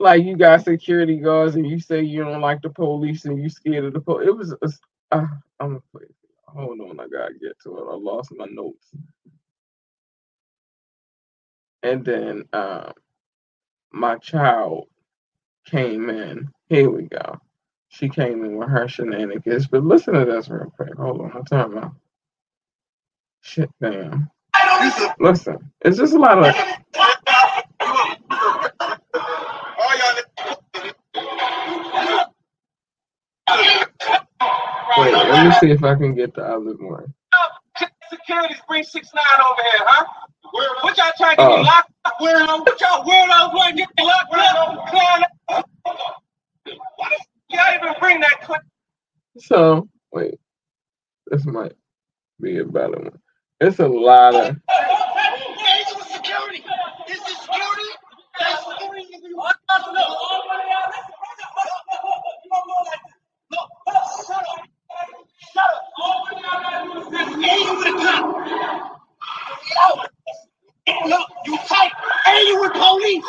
like 0.00 0.24
you 0.24 0.36
got 0.36 0.64
security 0.64 1.18
guards 1.18 1.56
and 1.56 1.68
you 1.68 1.80
say 1.80 2.02
you 2.02 2.24
don't 2.24 2.40
like 2.42 2.62
the 2.62 2.70
police 2.70 3.24
and 3.26 3.40
you 3.42 3.48
scared 3.50 3.84
of 3.84 3.92
the 3.94 4.00
police. 4.00 4.28
It 4.28 4.36
was, 4.36 4.54
uh, 5.12 5.26
I'm 5.60 5.82
play. 5.92 6.04
Hold 6.48 6.80
on, 6.80 7.00
I 7.00 7.08
gotta 7.08 7.34
get 7.34 7.58
to 7.64 7.78
it. 7.78 7.84
I 7.90 7.94
lost 7.96 8.30
my 8.36 8.46
notes. 8.50 8.88
And 11.82 12.04
then 12.04 12.44
um, 12.52 12.92
my 13.92 14.16
child 14.18 14.88
came 15.66 16.10
in. 16.10 16.48
Here 16.68 16.90
we 16.90 17.04
go. 17.04 17.38
She 17.90 18.08
came 18.08 18.44
in 18.44 18.56
with 18.56 18.68
her 18.68 18.88
shenanigans. 18.88 19.66
But 19.66 19.84
listen 19.84 20.14
to 20.14 20.24
this 20.24 20.48
real 20.48 20.72
quick. 20.76 20.94
Hold 20.94 21.20
on, 21.20 21.32
I'm 21.34 21.44
talking 21.44 21.76
about 21.76 21.92
shit. 23.40 23.68
Damn. 23.80 24.30
Listen, 25.18 25.72
it's 25.82 25.98
just 25.98 26.14
a 26.14 26.18
lot 26.18 26.38
of 26.38 26.54
Wait, 34.98 35.12
let 35.12 35.46
me 35.46 35.52
see 35.60 35.70
if 35.70 35.84
I 35.84 35.94
can 35.94 36.14
get 36.14 36.34
the 36.34 36.42
other 36.42 36.74
one. 36.78 37.12
Security's 38.10 38.60
bring 38.68 38.84
six 38.84 39.08
nine 39.14 39.24
over 39.40 39.62
here, 39.62 39.86
huh? 39.86 40.04
What 40.82 40.96
y'all 40.96 41.12
trying 41.16 41.36
to 41.36 41.42
get 41.42 41.50
uh. 41.50 41.62
locked 41.62 41.92
up? 42.04 42.14
Weirdo. 42.20 42.66
What 42.66 42.80
y'all 42.80 43.04
weirdos 43.04 43.54
want 43.54 43.76
to 43.76 43.84
get 43.84 43.88
locked 43.98 44.34
up? 45.48 45.66
Y'all 47.50 47.74
even 47.74 47.94
bring 48.00 48.20
that 48.20 48.42
clip. 48.42 48.62
So 49.38 49.88
wait, 50.12 50.38
this 51.26 51.44
might 51.46 51.72
be 52.40 52.58
a 52.58 52.64
better 52.64 52.98
one. 52.98 53.18
It's 53.60 53.78
a 53.78 53.88
lot 53.88 54.34
of. 54.34 54.56
Security. 56.12 56.64
Is 57.08 57.18
this 57.20 57.40
security? 57.42 57.90
Look, 71.06 71.28
you 71.46 71.58
tight. 71.66 71.92
And 72.26 72.48
you 72.48 72.60
with 72.60 72.72
police. 72.72 73.24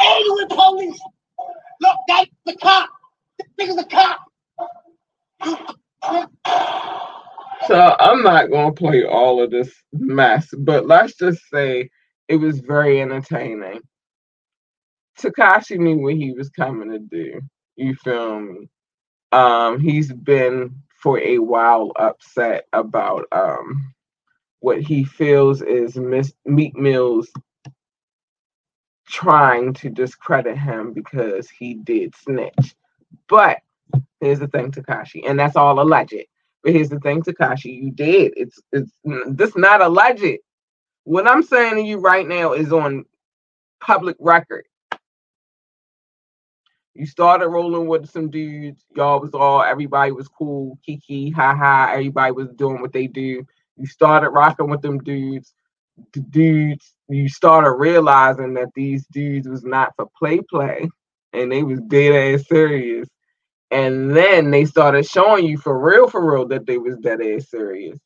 And 0.00 0.24
you 0.24 0.34
with 0.34 0.48
police. 0.50 1.00
Look, 1.80 1.96
that's 2.08 2.30
the 2.46 2.56
cop. 2.56 2.88
This 3.38 3.48
nigga's 3.68 3.78
a 3.78 3.84
cop. 3.84 4.20
Not 8.24 8.50
gonna 8.50 8.72
play 8.72 9.04
all 9.04 9.42
of 9.42 9.52
this 9.52 9.72
mess, 9.92 10.48
but 10.58 10.86
let's 10.86 11.16
just 11.16 11.42
say 11.52 11.90
it 12.28 12.36
was 12.36 12.60
very 12.60 13.02
entertaining. 13.02 13.82
Tekashi 15.20 15.78
knew 15.78 15.98
what 15.98 16.14
he 16.16 16.32
was 16.32 16.50
coming 16.50 16.90
to 16.90 17.00
do. 17.00 17.40
You 17.76 17.94
feel 17.96 18.40
me? 18.40 18.68
Um, 19.32 19.80
he's 19.80 20.12
been 20.12 20.76
for 21.02 21.18
a 21.20 21.38
while 21.38 21.92
upset 21.96 22.66
about 22.72 23.26
um 23.32 23.94
what 24.60 24.80
he 24.82 25.04
feels 25.04 25.62
is 25.62 25.96
Miss 25.96 26.32
Meek 26.46 26.76
Mill's 26.76 27.30
trying 29.08 29.74
to 29.74 29.90
discredit 29.90 30.58
him 30.58 30.92
because 30.92 31.50
he 31.50 31.74
did 31.74 32.14
snitch. 32.16 32.74
But 33.28 33.58
here's 34.20 34.40
the 34.40 34.48
thing, 34.48 34.72
Tekashi, 34.72 35.28
and 35.28 35.38
that's 35.38 35.56
all 35.56 35.80
alleged. 35.80 36.14
But 36.64 36.74
here's 36.74 36.90
the 36.90 37.00
thing, 37.00 37.22
Tekashi, 37.22 37.82
you 37.84 37.92
did. 37.92 38.34
It's 38.36 38.60
it's 38.72 38.92
mm, 39.06 39.36
this 39.36 39.56
not 39.56 39.82
alleged. 39.82 40.40
What 41.04 41.28
I'm 41.30 41.42
saying 41.44 41.76
to 41.76 41.82
you 41.82 41.98
right 41.98 42.28
now 42.28 42.54
is 42.54 42.72
on 42.72 43.06
public 43.80 44.16
record. 44.20 44.64
You 46.94 47.06
started 47.06 47.48
rolling 47.48 47.88
with 47.88 48.08
some 48.10 48.30
dudes. 48.30 48.84
Y'all 48.96 49.20
was 49.20 49.34
all 49.34 49.62
everybody 49.62 50.12
was 50.12 50.28
cool, 50.28 50.78
kiki, 50.86 51.30
ha 51.30 51.56
ha. 51.56 51.90
Everybody 51.92 52.32
was 52.32 52.50
doing 52.56 52.80
what 52.82 52.92
they 52.92 53.08
do. 53.08 53.44
You 53.76 53.86
started 53.86 54.30
rocking 54.30 54.70
with 54.70 54.82
them 54.82 54.98
dudes. 54.98 55.54
The 56.12 56.20
dudes, 56.20 56.94
you 57.08 57.28
started 57.28 57.72
realizing 57.72 58.54
that 58.54 58.70
these 58.76 59.06
dudes 59.08 59.48
was 59.48 59.64
not 59.64 59.94
for 59.96 60.08
play 60.18 60.40
play, 60.50 60.88
and 61.32 61.52
they 61.52 61.62
was 61.64 61.80
dead 61.82 62.34
ass 62.34 62.48
serious. 62.48 63.08
And 63.74 64.16
then 64.16 64.52
they 64.52 64.66
started 64.66 65.04
showing 65.04 65.46
you 65.46 65.58
for 65.58 65.76
real, 65.78 66.08
for 66.08 66.32
real, 66.32 66.46
that 66.48 66.64
they 66.64 66.78
was 66.78 66.96
dead 66.98 67.20
ass 67.20 67.50
serious. 67.50 67.98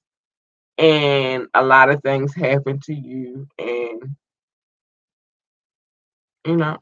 And 0.78 1.48
a 1.54 1.62
lot 1.62 1.90
of 1.90 2.02
things 2.02 2.34
happened 2.34 2.82
to 2.84 2.94
you, 2.94 3.46
and 3.58 4.16
you 6.46 6.56
know, 6.56 6.78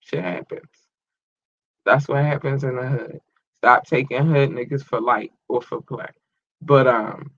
shit 0.00 0.24
happens. 0.24 0.68
That's 1.86 2.08
what 2.08 2.24
happens 2.24 2.64
in 2.64 2.76
the 2.76 2.86
hood. 2.86 3.20
Stop 3.58 3.86
taking 3.86 4.26
hood 4.26 4.50
niggas 4.50 4.84
for 4.84 5.00
light 5.00 5.32
or 5.48 5.62
for 5.62 5.80
play. 5.80 6.08
But 6.62 6.88
um 6.88 7.30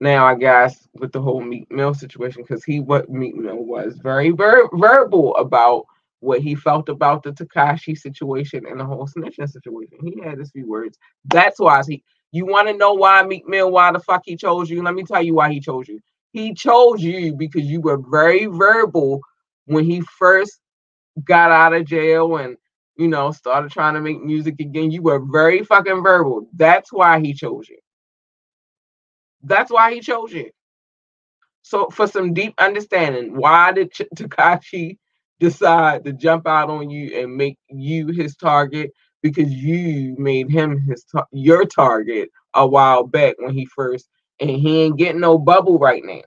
now 0.00 0.26
I 0.26 0.34
guess 0.34 0.88
with 0.94 1.12
the 1.12 1.22
whole 1.22 1.40
Meek 1.40 1.70
Mill 1.72 1.94
situation, 1.94 2.42
because 2.42 2.64
he 2.64 2.80
what 2.80 3.08
Meek 3.10 3.34
Mill 3.34 3.64
was 3.64 3.96
very 3.98 4.30
ver- 4.30 4.68
verbal 4.74 5.36
about 5.36 5.86
what 6.20 6.40
he 6.40 6.54
felt 6.54 6.88
about 6.88 7.22
the 7.22 7.32
Tekashi 7.32 7.96
situation 7.96 8.64
and 8.66 8.78
the 8.78 8.84
whole 8.84 9.06
snitching 9.08 9.50
situation. 9.50 9.98
He 10.02 10.20
had 10.22 10.38
his 10.38 10.50
few 10.50 10.68
words. 10.68 10.98
That's 11.26 11.58
why 11.58 11.82
he. 11.88 12.02
You 12.32 12.46
want 12.46 12.68
to 12.68 12.76
know 12.76 12.94
why 12.94 13.22
Meek 13.24 13.48
Mill? 13.48 13.70
Why 13.72 13.90
the 13.92 13.98
fuck 13.98 14.22
he 14.24 14.36
chose 14.36 14.70
you? 14.70 14.82
Let 14.82 14.94
me 14.94 15.02
tell 15.04 15.22
you 15.22 15.34
why 15.34 15.50
he 15.52 15.60
chose 15.60 15.88
you. 15.88 16.00
He 16.32 16.54
chose 16.54 17.02
you 17.02 17.34
because 17.34 17.64
you 17.64 17.80
were 17.80 17.98
very 17.98 18.46
verbal 18.46 19.20
when 19.66 19.84
he 19.84 20.02
first 20.18 20.60
got 21.24 21.50
out 21.50 21.74
of 21.74 21.86
jail 21.86 22.36
and 22.36 22.56
you 22.96 23.08
know 23.08 23.32
started 23.32 23.72
trying 23.72 23.94
to 23.94 24.00
make 24.00 24.22
music 24.22 24.56
again. 24.60 24.90
You 24.90 25.02
were 25.02 25.18
very 25.20 25.64
fucking 25.64 26.02
verbal. 26.02 26.48
That's 26.54 26.92
why 26.92 27.20
he 27.20 27.34
chose 27.34 27.68
you. 27.68 27.78
That's 29.42 29.70
why 29.70 29.94
he 29.94 30.00
chose 30.00 30.32
you. 30.32 30.50
So 31.62 31.88
for 31.90 32.06
some 32.06 32.34
deep 32.34 32.54
understanding, 32.58 33.36
why 33.36 33.72
did 33.72 33.92
Tekashi 33.92 34.98
decide 35.40 36.04
to 36.06 36.14
jump 36.14 36.48
out 36.48 36.70
on 36.70 36.90
you 36.90 37.20
and 37.20 37.36
make 37.36 37.58
you 37.70 38.08
his 38.08 38.36
target? 38.36 38.92
Because 39.22 39.52
you 39.52 40.16
made 40.18 40.50
him 40.50 40.80
his 40.88 41.04
ta- 41.04 41.26
your 41.32 41.66
target 41.66 42.30
a 42.54 42.66
while 42.66 43.04
back 43.04 43.36
when 43.40 43.54
he 43.54 43.66
first, 43.66 44.08
and 44.40 44.50
he 44.50 44.82
ain't 44.82 44.98
getting 44.98 45.22
no 45.22 45.38
bubble 45.38 45.78
right 45.80 46.04
now. 46.04 46.22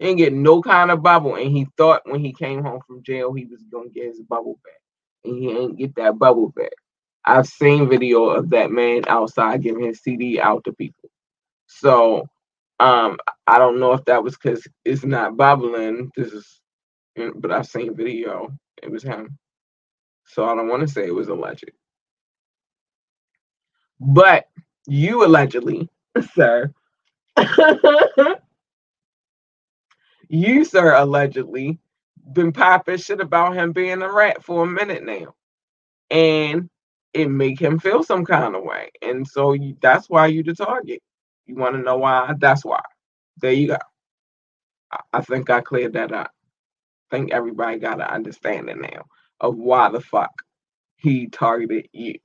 He 0.00 0.08
ain't 0.08 0.18
getting 0.18 0.42
no 0.42 0.62
kind 0.62 0.90
of 0.90 1.02
bubble, 1.02 1.36
and 1.36 1.50
he 1.52 1.66
thought 1.78 2.02
when 2.06 2.24
he 2.24 2.34
came 2.34 2.64
home 2.64 2.80
from 2.86 3.02
jail 3.04 3.32
he 3.34 3.46
was 3.46 3.62
gonna 3.72 3.90
get 3.90 4.06
his 4.06 4.22
bubble 4.22 4.60
back, 4.64 4.80
and 5.24 5.36
he 5.38 5.50
ain't 5.50 5.78
get 5.78 5.96
that 5.96 6.18
bubble 6.18 6.50
back. 6.50 6.72
I've 7.24 7.46
seen 7.48 7.88
video 7.90 8.26
of 8.26 8.50
that 8.50 8.72
man 8.72 9.04
outside 9.08 9.62
giving 9.62 9.84
his 9.84 10.00
CD 10.02 10.40
out 10.40 10.64
to 10.64 10.72
people. 10.74 11.10
So 11.68 12.28
um 12.80 13.18
I 13.46 13.58
don't 13.58 13.80
know 13.80 13.94
if 13.94 14.04
that 14.06 14.24
was 14.24 14.36
because 14.36 14.66
it's 14.84 15.04
not 15.04 15.36
bubbling. 15.36 16.12
This 16.16 16.32
is 16.32 16.60
but 17.36 17.52
I've 17.52 17.66
seen 17.66 17.94
video. 17.94 18.50
It 18.82 18.90
was 18.90 19.02
him. 19.02 19.38
So 20.26 20.44
I 20.44 20.54
don't 20.54 20.68
want 20.68 20.82
to 20.82 20.88
say 20.88 21.06
it 21.06 21.14
was 21.14 21.28
alleged. 21.28 21.70
But 24.00 24.48
you 24.86 25.24
allegedly, 25.24 25.88
sir. 26.34 26.72
you, 30.28 30.64
sir, 30.64 30.94
allegedly 30.94 31.78
been 32.32 32.52
popping 32.52 32.98
shit 32.98 33.20
about 33.20 33.54
him 33.54 33.72
being 33.72 34.02
a 34.02 34.12
rat 34.12 34.44
for 34.44 34.64
a 34.64 34.66
minute 34.66 35.04
now. 35.04 35.34
And 36.10 36.68
it 37.14 37.28
make 37.30 37.60
him 37.60 37.78
feel 37.78 38.02
some 38.02 38.24
kind 38.24 38.54
of 38.54 38.62
way. 38.64 38.90
And 39.02 39.26
so 39.26 39.52
you, 39.52 39.76
that's 39.80 40.08
why 40.10 40.26
you 40.26 40.42
the 40.42 40.54
target. 40.54 41.02
You 41.46 41.56
want 41.56 41.74
to 41.76 41.82
know 41.82 41.98
why? 41.98 42.34
That's 42.38 42.64
why. 42.64 42.82
There 43.38 43.52
you 43.52 43.68
go. 43.68 43.78
I, 44.92 45.00
I 45.14 45.20
think 45.22 45.50
I 45.50 45.60
cleared 45.60 45.94
that 45.94 46.12
up. 46.12 46.32
Think 47.10 47.32
everybody 47.32 47.78
got 47.78 48.00
an 48.00 48.06
understanding 48.08 48.80
now 48.82 49.04
of 49.40 49.56
why 49.56 49.90
the 49.90 50.00
fuck 50.00 50.32
he 50.96 51.28
targeted 51.28 51.88
you 51.92 52.16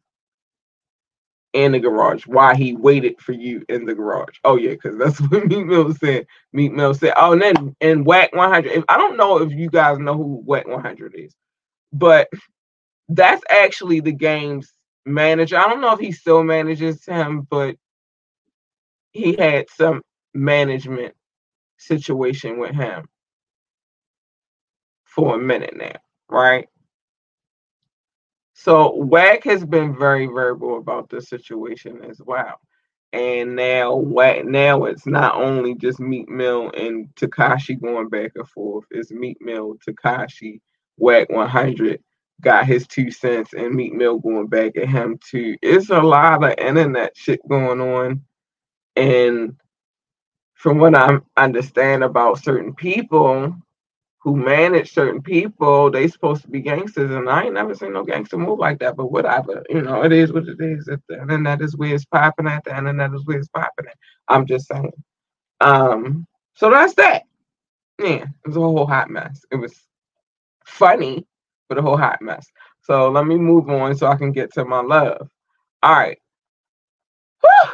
in 1.53 1.73
the 1.73 1.79
garage. 1.79 2.25
Why 2.27 2.55
he 2.55 2.75
waited 2.75 3.21
for 3.21 3.34
you 3.34 3.63
in 3.69 3.86
the 3.86 3.95
garage. 3.95 4.38
Oh 4.43 4.57
yeah, 4.57 4.71
because 4.71 4.97
that's 4.97 5.21
what 5.29 5.47
Meek 5.47 5.65
Mill 5.65 5.93
said. 5.93 6.27
Meek 6.53 6.73
Mill 6.73 6.93
said. 6.93 7.13
Oh, 7.17 7.34
and 7.34 7.41
then 7.41 7.75
in 7.81 8.03
Wack 8.03 8.34
100. 8.36 8.71
If, 8.71 8.84
I 8.89 8.97
don't 8.97 9.17
know 9.17 9.39
if 9.39 9.51
you 9.51 9.69
guys 9.69 9.99
know 9.99 10.15
who 10.15 10.43
Wack 10.45 10.67
100 10.67 11.15
is, 11.15 11.36
but 11.93 12.29
that's 13.09 13.43
actually 13.49 13.99
the 14.01 14.13
game's 14.13 14.73
manager. 15.05 15.57
I 15.57 15.65
don't 15.65 15.81
know 15.81 15.93
if 15.93 15.99
he 15.99 16.11
still 16.11 16.43
manages 16.43 17.05
him, 17.05 17.41
but 17.49 17.75
he 19.11 19.36
had 19.36 19.69
some 19.69 20.01
management 20.34 21.13
situation 21.77 22.59
with 22.59 22.75
him 22.75 23.05
for 25.14 25.36
a 25.36 25.39
minute 25.39 25.76
now, 25.76 25.95
right? 26.30 26.68
So 28.53 28.93
Wack 28.95 29.43
has 29.43 29.66
been 29.66 29.97
very 29.97 30.26
verbal 30.26 30.78
about 30.78 31.09
this 31.09 31.30
situation 31.30 32.01
as 32.09 32.22
well. 32.24 32.59
And 33.11 33.55
now 33.55 33.95
Wack 33.95 34.45
now 34.45 34.86
it's 34.86 35.05
not 35.05 35.36
only 35.36 35.76
just 35.76 35.99
Meek 35.99 36.30
Mill 36.30 36.72
and 36.72 37.07
Tekashi 37.16 37.80
going 37.80 38.09
back 38.09 38.32
and 38.36 38.47
forth, 38.47 38.86
it's 38.89 39.11
Meek 39.11 39.38
Mill, 39.39 39.76
Tekashi, 39.88 40.61
Wack 40.97 41.30
100 41.30 42.01
got 42.41 42.66
his 42.66 42.88
two 42.88 43.09
cents 43.11 43.53
and 43.53 43.74
Meek 43.74 43.93
Mill 43.93 44.18
going 44.20 44.47
back 44.47 44.76
at 44.76 44.89
him 44.89 45.18
too. 45.30 45.55
It's 45.61 45.89
a 45.89 46.01
lot 46.01 46.43
of 46.43 46.57
internet 46.57 47.16
shit 47.16 47.39
going 47.47 47.80
on 47.80 48.22
and 48.95 49.55
from 50.55 50.78
what 50.80 50.95
I 50.95 51.20
understand 51.38 52.03
about 52.03 52.43
certain 52.43 52.74
people 52.74 53.55
who 54.24 54.36
manage 54.38 54.93
certain 54.93 55.21
people, 55.21 55.91
they 55.91 56.07
supposed 56.07 56.43
to 56.43 56.49
be 56.49 56.61
gangsters, 56.61 57.11
and 57.11 57.30
I 57.30 57.45
ain't 57.45 57.55
never 57.55 57.76
seen 57.76 57.93
no 57.93 58.03
gangster 58.03 58.38
move 58.38 58.59
like 58.59 58.80
that. 58.80 58.97
But 58.97 59.11
whatever, 59.11 59.63
you 59.69 59.82
know, 59.82 60.03
it 60.03 60.13
is 60.13 60.34
what 60.34 60.47
it 60.47 60.57
is. 60.61 60.88
If 60.88 61.01
the 61.09 61.21
internet 61.21 61.61
is 61.61 61.78
where 61.78 61.95
it's 61.95 62.05
popping 62.05 62.47
at, 62.47 62.63
the 62.65 62.78
internet 62.78 63.13
is 63.13 63.26
where 63.26 63.39
it's 63.39 63.49
popping 63.49 63.88
at. 63.88 63.97
I'm 64.30 64.45
just 64.47 64.67
saying. 64.67 64.93
Um, 65.61 66.28
so 66.55 66.69
that's 66.71 66.95
that. 66.95 67.24
Yeah, 67.99 68.26
it 68.45 68.47
was 68.47 68.57
a 68.57 68.61
whole 68.61 68.88
hot 68.88 69.09
mess. 69.09 69.41
It 69.51 69.57
was 69.57 69.74
funny, 70.65 71.26
but 71.69 71.78
a 71.78 71.82
whole 71.82 71.97
hot 71.97 72.21
mess. 72.21 72.47
So 72.84 73.09
let 73.09 73.28
me 73.28 73.38
move 73.38 73.69
on 73.69 73.95
so 73.95 74.07
I 74.07 74.15
can 74.17 74.32
get 74.32 74.53
to 74.53 74.65
my 74.65 74.82
love. 74.82 75.30
All 75.84 75.93
right. 75.93 76.19
Whew 77.41 77.71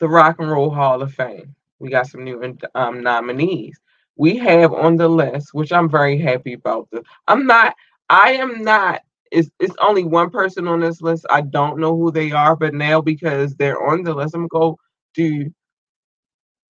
the 0.00 0.08
Rock 0.10 0.36
and 0.40 0.50
Roll 0.50 0.70
Hall 0.70 1.02
of 1.02 1.14
Fame. 1.14 1.56
We 1.80 1.90
got 1.90 2.08
some 2.08 2.24
new 2.24 2.42
um, 2.76 3.02
nominees. 3.02 3.78
We 4.16 4.36
have 4.38 4.72
on 4.74 4.96
the 4.96 5.08
list, 5.08 5.54
which 5.54 5.72
I'm 5.72 5.88
very 5.90 6.18
happy 6.18 6.54
about. 6.54 6.88
The, 6.92 7.02
I'm 7.28 7.46
not. 7.46 7.74
I 8.10 8.32
am 8.34 8.62
not. 8.62 9.02
It's, 9.30 9.50
it's 9.60 9.74
only 9.80 10.04
one 10.04 10.30
person 10.30 10.68
on 10.68 10.80
this 10.80 11.00
list. 11.02 11.26
I 11.30 11.40
don't 11.40 11.78
know 11.78 11.96
who 11.96 12.12
they 12.12 12.32
are, 12.32 12.54
but 12.56 12.74
now 12.74 13.00
because 13.00 13.54
they're 13.56 13.82
on 13.82 14.02
the 14.04 14.14
list, 14.14 14.34
I'm 14.34 14.48
gonna 14.48 14.48
go 14.48 14.78
do 15.14 15.50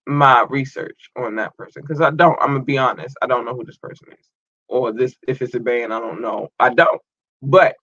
my 0.07 0.45
research 0.49 1.09
on 1.17 1.35
that 1.37 1.55
person 1.57 1.81
because 1.81 2.01
I 2.01 2.11
don't. 2.11 2.37
I'm 2.41 2.53
gonna 2.53 2.63
be 2.63 2.77
honest. 2.77 3.17
I 3.21 3.27
don't 3.27 3.45
know 3.45 3.55
who 3.55 3.65
this 3.65 3.77
person 3.77 4.09
is, 4.19 4.29
or 4.67 4.93
this 4.93 5.15
if 5.27 5.41
it's 5.41 5.55
a 5.55 5.59
band. 5.59 5.93
I 5.93 5.99
don't 5.99 6.21
know. 6.21 6.49
I 6.59 6.73
don't. 6.73 7.01
But 7.41 7.75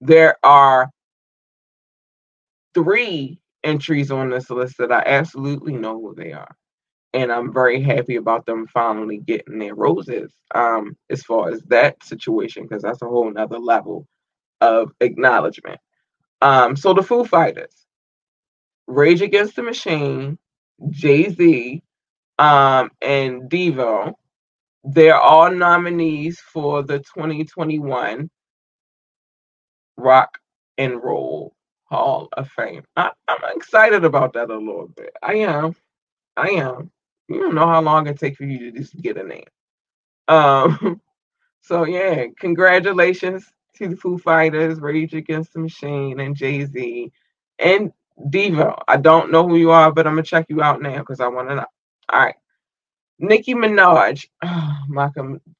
there 0.00 0.36
are 0.44 0.90
three 2.74 3.40
entries 3.64 4.10
on 4.10 4.30
this 4.30 4.50
list 4.50 4.78
that 4.78 4.92
I 4.92 5.02
absolutely 5.06 5.74
know 5.74 6.00
who 6.00 6.14
they 6.14 6.32
are. 6.32 6.54
And 7.16 7.32
I'm 7.32 7.52
very 7.52 7.82
happy 7.82 8.16
about 8.16 8.46
them 8.46 8.68
finally 8.68 9.18
getting 9.18 9.58
their 9.58 9.74
roses 9.74 10.34
um, 10.54 10.96
as 11.10 11.22
far 11.24 11.50
as 11.50 11.62
that 11.68 12.04
situation, 12.04 12.64
because 12.64 12.82
that's 12.82 13.02
a 13.02 13.06
whole 13.06 13.32
nother 13.32 13.58
level 13.58 14.06
of 14.60 14.92
acknowledgement. 15.00 15.80
Um, 16.42 16.76
so 16.76 16.94
the 16.94 17.02
Foo 17.02 17.24
Fighters, 17.24 17.86
Rage 18.86 19.22
Against 19.22 19.56
the 19.56 19.62
Machine, 19.62 20.38
Jay 20.90 21.30
Z, 21.30 21.82
um, 22.38 22.90
and 23.00 23.50
Devo, 23.50 24.14
they're 24.84 25.18
all 25.18 25.50
nominees 25.50 26.38
for 26.40 26.82
the 26.82 26.98
2021 26.98 28.30
Rock 29.96 30.38
and 30.78 31.02
Roll 31.02 31.54
Hall 31.86 32.28
of 32.34 32.48
Fame. 32.50 32.84
I, 32.96 33.10
I'm 33.28 33.56
excited 33.56 34.04
about 34.04 34.34
that 34.34 34.50
a 34.50 34.58
little 34.58 34.88
bit. 34.96 35.12
I 35.22 35.36
am. 35.36 35.74
I 36.36 36.50
am. 36.50 36.90
You 37.28 37.40
don't 37.40 37.54
know 37.54 37.66
how 37.66 37.80
long 37.80 38.06
it 38.06 38.18
takes 38.18 38.36
for 38.36 38.44
you 38.44 38.70
to 38.70 38.78
just 38.78 38.96
get 39.00 39.16
a 39.16 39.24
name. 39.24 39.44
Um, 40.28 41.00
so 41.60 41.84
yeah, 41.84 42.26
congratulations 42.38 43.50
to 43.76 43.88
the 43.88 43.96
Foo 43.96 44.18
Fighters, 44.18 44.80
Rage 44.80 45.14
Against 45.14 45.52
the 45.52 45.60
Machine, 45.60 46.20
and 46.20 46.36
Jay 46.36 46.64
Z, 46.64 47.12
and 47.58 47.92
Devo. 48.28 48.78
I 48.88 48.96
don't 48.96 49.30
know 49.30 49.46
who 49.46 49.56
you 49.56 49.70
are, 49.70 49.92
but 49.92 50.06
I'm 50.06 50.14
gonna 50.14 50.22
check 50.22 50.46
you 50.48 50.62
out 50.62 50.80
now 50.80 50.98
because 50.98 51.20
I 51.20 51.28
want 51.28 51.48
to 51.48 51.56
know. 51.56 51.66
All 52.12 52.20
right, 52.20 52.36
Nicki 53.18 53.54
Minaj. 53.54 54.26
Oh, 54.42 54.78
my 54.88 55.10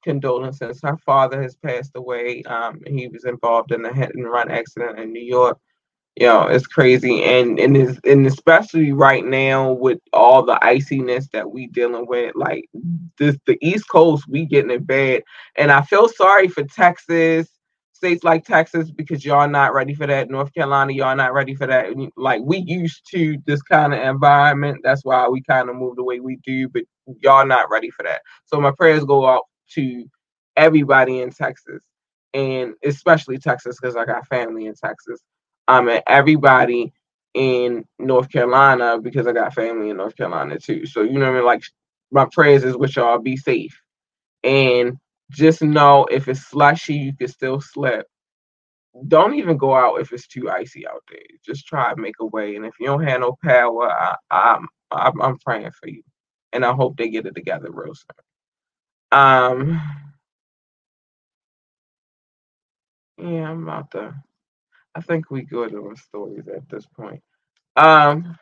condolences. 0.05 0.81
Her 0.83 0.97
father 0.99 1.43
has 1.43 1.57
passed 1.57 1.93
away. 1.97 2.43
Um, 2.45 2.81
he 2.87 3.09
was 3.09 3.25
involved 3.25 3.73
in 3.73 3.85
a 3.85 3.93
hit 3.93 4.15
and 4.15 4.25
run 4.25 4.51
accident 4.51 4.99
in 4.99 5.13
New 5.13 5.25
York 5.25 5.59
you 6.17 6.27
know 6.27 6.43
it's 6.47 6.67
crazy. 6.67 7.23
And 7.25 7.59
and 7.59 7.77
is 7.77 8.01
and 8.05 8.27
especially 8.27 8.93
right 8.93 9.25
now 9.25 9.73
with 9.73 9.99
all 10.13 10.45
the 10.45 10.59
iciness 10.65 11.29
that 11.33 11.51
we 11.51 11.67
dealing 11.69 12.07
with 12.07 12.35
like 12.35 12.65
this 13.19 13.37
the 13.47 13.59
east 13.63 13.89
coast 13.89 14.25
we 14.29 14.47
getting 14.47 14.71
it 14.71 14.87
bad. 14.87 15.23
And 15.57 15.71
i 15.73 15.83
feel 15.83 16.09
sorry 16.09 16.49
for 16.49 16.65
texas 16.65 17.49
states 17.93 18.25
like 18.25 18.45
texas 18.45 18.91
because 18.91 19.25
y'all 19.25 19.49
not 19.49 19.75
ready 19.75 19.95
for 19.95 20.07
that. 20.07 20.31
North 20.31 20.53
carolina 20.55 20.93
y'all 20.93 21.17
not 21.17 21.35
ready 21.35 21.55
for 21.55 21.67
that. 21.67 21.91
Like 22.17 22.43
we 22.45 22.59
used 22.59 23.03
to 23.13 23.39
this 23.47 23.63
kind 23.63 23.95
of 23.95 24.01
environment. 24.01 24.79
That's 24.83 25.05
why 25.05 25.29
we 25.29 25.43
kind 25.43 25.69
of 25.69 25.77
move 25.77 25.97
the 25.97 26.05
way 26.05 26.21
we 26.21 26.39
do 26.45 26.69
but 26.69 26.85
y'all 27.21 27.47
not 27.47 27.71
ready 27.71 27.91
for 27.91 28.03
that. 28.05 28.23
So 28.47 28.61
my 28.61 28.73
prayers 28.73 29.05
go 29.05 29.27
out 29.27 29.45
to 29.73 30.05
everybody 30.57 31.21
in 31.21 31.31
texas 31.31 31.83
and 32.33 32.75
especially 32.85 33.39
texas 33.39 33.77
because 33.81 33.95
i 33.97 34.05
got 34.05 34.27
family 34.27 34.67
in 34.67 34.75
texas 34.75 35.21
um, 35.69 35.89
and 35.89 36.03
everybody 36.07 36.93
in 37.35 37.85
North 37.99 38.31
Carolina 38.31 38.99
because 39.01 39.27
I 39.27 39.33
got 39.33 39.55
family 39.55 39.91
in 39.91 39.97
North 39.99 40.17
Carolina 40.17 40.59
too. 40.59 40.87
So 40.87 41.03
you 41.03 41.19
know 41.19 41.31
I 41.31 41.35
mean? 41.35 41.45
Like 41.45 41.63
my 42.11 42.27
prayers 42.33 42.65
is 42.65 42.77
with 42.77 42.97
y'all 42.97 43.19
be 43.19 43.37
safe. 43.37 43.79
And 44.45 44.99
just 45.31 45.63
know 45.63 46.07
if 46.11 46.29
it's 46.29 46.47
slushy, 46.47 46.95
you 46.95 47.17
can 47.17 47.29
still 47.29 47.61
slip. 47.61 48.07
Don't 49.09 49.35
even 49.35 49.59
go 49.59 49.75
out 49.75 50.01
if 50.01 50.13
it's 50.13 50.27
too 50.27 50.51
icy 50.51 50.87
out 50.89 51.03
there. 51.11 51.21
Just 51.45 51.67
try 51.67 51.93
to 51.95 52.01
make 52.01 52.15
a 52.21 52.27
way. 52.27 52.57
And 52.57 52.65
if 52.65 52.75
you 52.81 52.87
don't 52.87 53.05
have 53.05 53.21
no 53.21 53.37
power, 53.45 53.91
I, 53.91 54.17
I'm, 54.31 54.67
I'm 54.91 55.21
I'm 55.23 55.39
praying 55.39 55.73
for 55.73 55.89
you, 55.89 56.03
and 56.53 56.65
I 56.65 56.73
hope 56.73 56.97
they 56.97 57.11
get 57.11 57.27
it 57.27 57.35
together 57.35 57.71
real 57.71 57.95
soon. 57.95 58.25
Um, 59.13 59.81
yeah, 63.19 63.51
I'm 63.51 63.65
about 63.65 63.91
to 63.93 64.15
I 64.97 65.01
think 65.01 65.31
we 65.31 65.43
good 65.43 65.75
on 65.75 65.95
stories 65.95 66.49
at 66.49 66.67
this 66.71 66.87
point. 66.87 67.23
Um, 67.77 68.39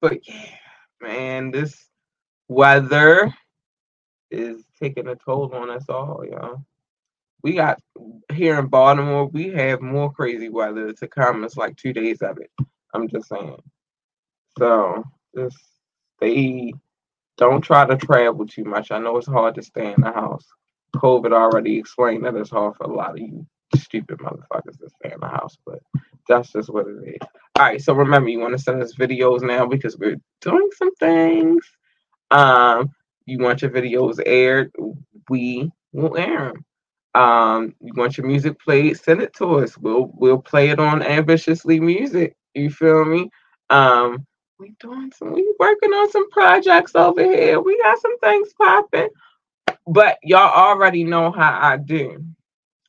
but 0.00 0.26
yeah, 0.28 0.50
man, 1.02 1.50
this 1.50 1.74
weather 2.46 3.34
is 4.30 4.62
taking 4.80 5.08
a 5.08 5.16
toll 5.16 5.52
on 5.52 5.68
us 5.68 5.88
all, 5.88 6.24
y'all. 6.24 6.64
We 7.42 7.54
got 7.54 7.80
here 8.32 8.56
in 8.60 8.68
Baltimore, 8.68 9.26
we 9.26 9.48
have 9.48 9.80
more 9.80 10.12
crazy 10.12 10.48
weather 10.48 10.92
to 10.92 11.08
come. 11.08 11.42
It's 11.42 11.56
like 11.56 11.76
two 11.76 11.92
days 11.92 12.22
of 12.22 12.38
it. 12.38 12.50
I'm 12.94 13.08
just 13.08 13.28
saying. 13.28 13.60
So 14.58 15.02
just 15.36 15.58
stay 16.18 16.72
don't 17.36 17.62
try 17.62 17.84
to 17.84 17.96
travel 17.96 18.46
too 18.46 18.64
much. 18.64 18.92
I 18.92 18.98
know 18.98 19.16
it's 19.18 19.26
hard 19.26 19.56
to 19.56 19.62
stay 19.62 19.92
in 19.92 20.00
the 20.00 20.12
house. 20.12 20.46
COVID 20.94 21.32
already 21.32 21.78
explained 21.78 22.24
that 22.24 22.36
it's 22.36 22.50
hard 22.50 22.76
for 22.76 22.84
a 22.84 22.94
lot 22.94 23.10
of 23.10 23.18
you 23.18 23.44
stupid 23.76 24.18
motherfuckers 24.18 24.78
to 24.78 24.88
stay 24.88 25.12
in 25.12 25.20
the 25.20 25.28
house, 25.28 25.56
but 25.66 25.80
that's 26.28 26.52
just 26.52 26.70
what 26.70 26.86
it 26.86 27.08
is. 27.08 27.28
All 27.58 27.64
right, 27.64 27.80
so 27.80 27.94
remember, 27.94 28.28
you 28.28 28.40
want 28.40 28.56
to 28.56 28.62
send 28.62 28.82
us 28.82 28.94
videos 28.94 29.42
now 29.42 29.66
because 29.66 29.96
we're 29.96 30.16
doing 30.40 30.68
some 30.76 30.94
things. 30.96 31.64
Um, 32.30 32.90
you 33.26 33.38
want 33.38 33.62
your 33.62 33.70
videos 33.70 34.20
aired, 34.24 34.72
we 35.28 35.70
will 35.92 36.16
air 36.16 36.52
them. 36.52 36.64
Um, 37.14 37.74
you 37.80 37.92
want 37.96 38.18
your 38.18 38.26
music 38.26 38.60
played, 38.60 38.98
send 38.98 39.22
it 39.22 39.34
to 39.36 39.58
us. 39.60 39.78
We'll 39.78 40.10
we'll 40.14 40.40
play 40.40 40.68
it 40.68 40.78
on 40.78 41.02
ambitiously 41.02 41.80
music. 41.80 42.36
You 42.54 42.70
feel 42.70 43.04
me? 43.06 43.30
Um, 43.70 44.26
we 44.58 44.74
doing 44.80 45.12
some 45.16 45.32
we 45.32 45.54
working 45.58 45.90
on 45.92 46.10
some 46.10 46.30
projects 46.30 46.94
over 46.94 47.22
here. 47.22 47.60
We 47.60 47.78
got 47.78 48.00
some 48.00 48.18
things 48.18 48.52
popping. 48.58 49.08
But 49.86 50.18
y'all 50.22 50.52
already 50.52 51.04
know 51.04 51.30
how 51.30 51.58
I 51.60 51.78
do. 51.78 52.24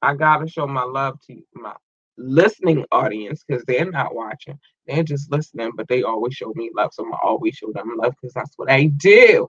I 0.02 0.16
gotta 0.16 0.48
show 0.48 0.68
my 0.68 0.84
love 0.84 1.20
to 1.28 1.41
my 1.56 1.74
listening 2.18 2.86
audience 2.91 3.43
because 3.48 3.64
they're 3.66 3.89
not 3.91 4.16
watching. 4.16 4.60
They're 4.88 5.04
just 5.04 5.32
listening, 5.32 5.72
but 5.76 5.88
they 5.88 6.04
always 6.04 6.34
show 6.36 6.54
me 6.56 6.72
love. 6.76 6.91
So 6.93 7.06
I'm 7.06 7.14
always 7.24 7.56
show 7.56 7.72
them 7.74 7.95
love 7.98 8.14
because 8.22 8.34
that's 8.34 8.54
what 8.58 8.72
I 8.72 8.86
do. 8.88 9.48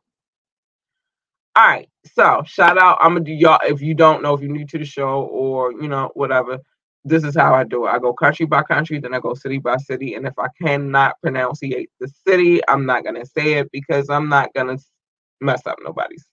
All 1.57 1.67
right. 1.67 1.89
So 2.15 2.43
shout 2.47 2.79
out. 2.79 2.99
I'm 3.01 3.15
gonna 3.15 3.25
do 3.25 3.33
y'all 3.33 3.61
if 3.67 3.81
you 3.83 3.95
don't 3.95 4.23
know, 4.23 4.35
if 4.35 4.41
you're 4.41 4.51
new 4.53 4.67
to 4.67 4.79
the 4.79 4.85
show 4.85 5.23
or 5.23 5.73
you 5.73 5.89
know, 5.89 6.11
whatever. 6.15 6.59
This 7.05 7.25
is 7.25 7.37
how 7.37 7.55
I 7.55 7.65
do 7.65 7.87
it. 7.87 7.91
I 7.91 7.99
go 7.99 8.13
country 8.13 8.45
by 8.47 8.63
country, 8.63 8.99
then 9.01 9.15
I 9.15 9.21
go 9.21 9.35
city 9.35 9.59
by 9.59 9.77
city. 9.79 10.15
And 10.15 10.27
if 10.27 10.39
I 10.39 10.49
cannot 10.63 11.21
pronounce 11.23 11.61
the 11.61 11.89
city, 12.27 12.61
I'm 12.69 12.87
not 12.87 13.05
gonna 13.05 13.25
say 13.27 13.55
it 13.55 13.71
because 13.73 14.11
I'm 14.11 14.29
not 14.29 14.53
gonna 14.55 14.79
mess 15.41 15.67
up 15.67 15.79
nobody's. 15.85 16.27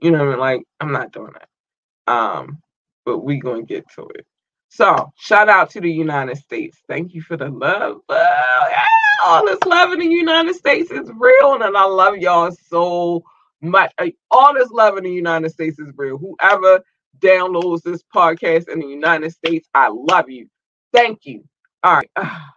You 0.00 0.10
know 0.10 0.18
what 0.18 0.28
I 0.28 0.30
mean? 0.30 0.40
Like, 0.40 0.62
I'm 0.80 0.92
not 0.92 1.12
doing 1.12 1.32
that. 1.34 2.12
Um, 2.12 2.62
but 3.06 3.20
we 3.20 3.38
gonna 3.38 3.62
get 3.62 3.86
to 3.94 4.06
it. 4.16 4.26
So 4.68 5.10
shout 5.16 5.48
out 5.48 5.70
to 5.70 5.80
the 5.80 5.90
United 5.90 6.36
States. 6.36 6.76
Thank 6.88 7.14
you 7.14 7.22
for 7.22 7.36
the 7.38 7.48
love. 7.48 8.00
Yeah, 8.10 8.84
all 9.22 9.46
this 9.46 9.62
love 9.64 9.92
in 9.92 10.00
the 10.00 10.06
United 10.06 10.54
States 10.56 10.90
is 10.90 11.10
real, 11.14 11.54
and 11.54 11.76
I 11.76 11.84
love 11.84 12.18
y'all 12.18 12.50
so 12.68 13.22
much. 13.62 13.92
All 14.30 14.52
this 14.52 14.70
love 14.70 14.98
in 14.98 15.04
the 15.04 15.12
United 15.12 15.50
States 15.50 15.78
is 15.78 15.92
real. 15.96 16.18
Whoever 16.18 16.82
downloads 17.20 17.82
this 17.82 18.02
podcast 18.14 18.68
in 18.68 18.80
the 18.80 18.86
United 18.86 19.32
States, 19.32 19.68
I 19.72 19.88
love 19.88 20.28
you. 20.28 20.48
Thank 20.92 21.24
you. 21.24 21.44
All 21.82 21.94
right. 21.94 22.10
Ah, 22.16 22.50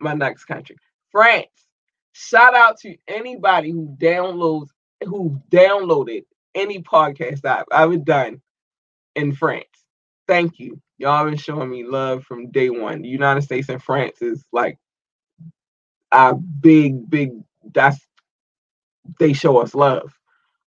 my 0.00 0.14
next 0.14 0.46
country, 0.46 0.76
France. 1.12 1.46
Shout 2.12 2.54
out 2.54 2.78
to 2.80 2.96
anybody 3.06 3.70
who 3.70 3.94
downloads, 4.00 4.68
who 5.04 5.40
downloaded 5.50 6.24
any 6.54 6.82
podcast 6.82 7.44
I've 7.44 7.64
ever 7.72 7.96
done 7.96 8.40
in 9.14 9.32
France. 9.34 9.66
Thank 10.26 10.58
you. 10.58 10.80
Y'all 10.98 11.24
been 11.24 11.36
showing 11.36 11.70
me 11.70 11.84
love 11.84 12.24
from 12.24 12.50
day 12.50 12.70
one. 12.70 13.02
The 13.02 13.08
United 13.08 13.42
States 13.42 13.68
and 13.68 13.82
France 13.82 14.22
is 14.22 14.44
like 14.52 14.78
a 16.12 16.34
big, 16.34 17.08
big 17.10 17.32
that's 17.72 17.98
they 19.18 19.32
show 19.32 19.58
us 19.58 19.74
love. 19.74 20.12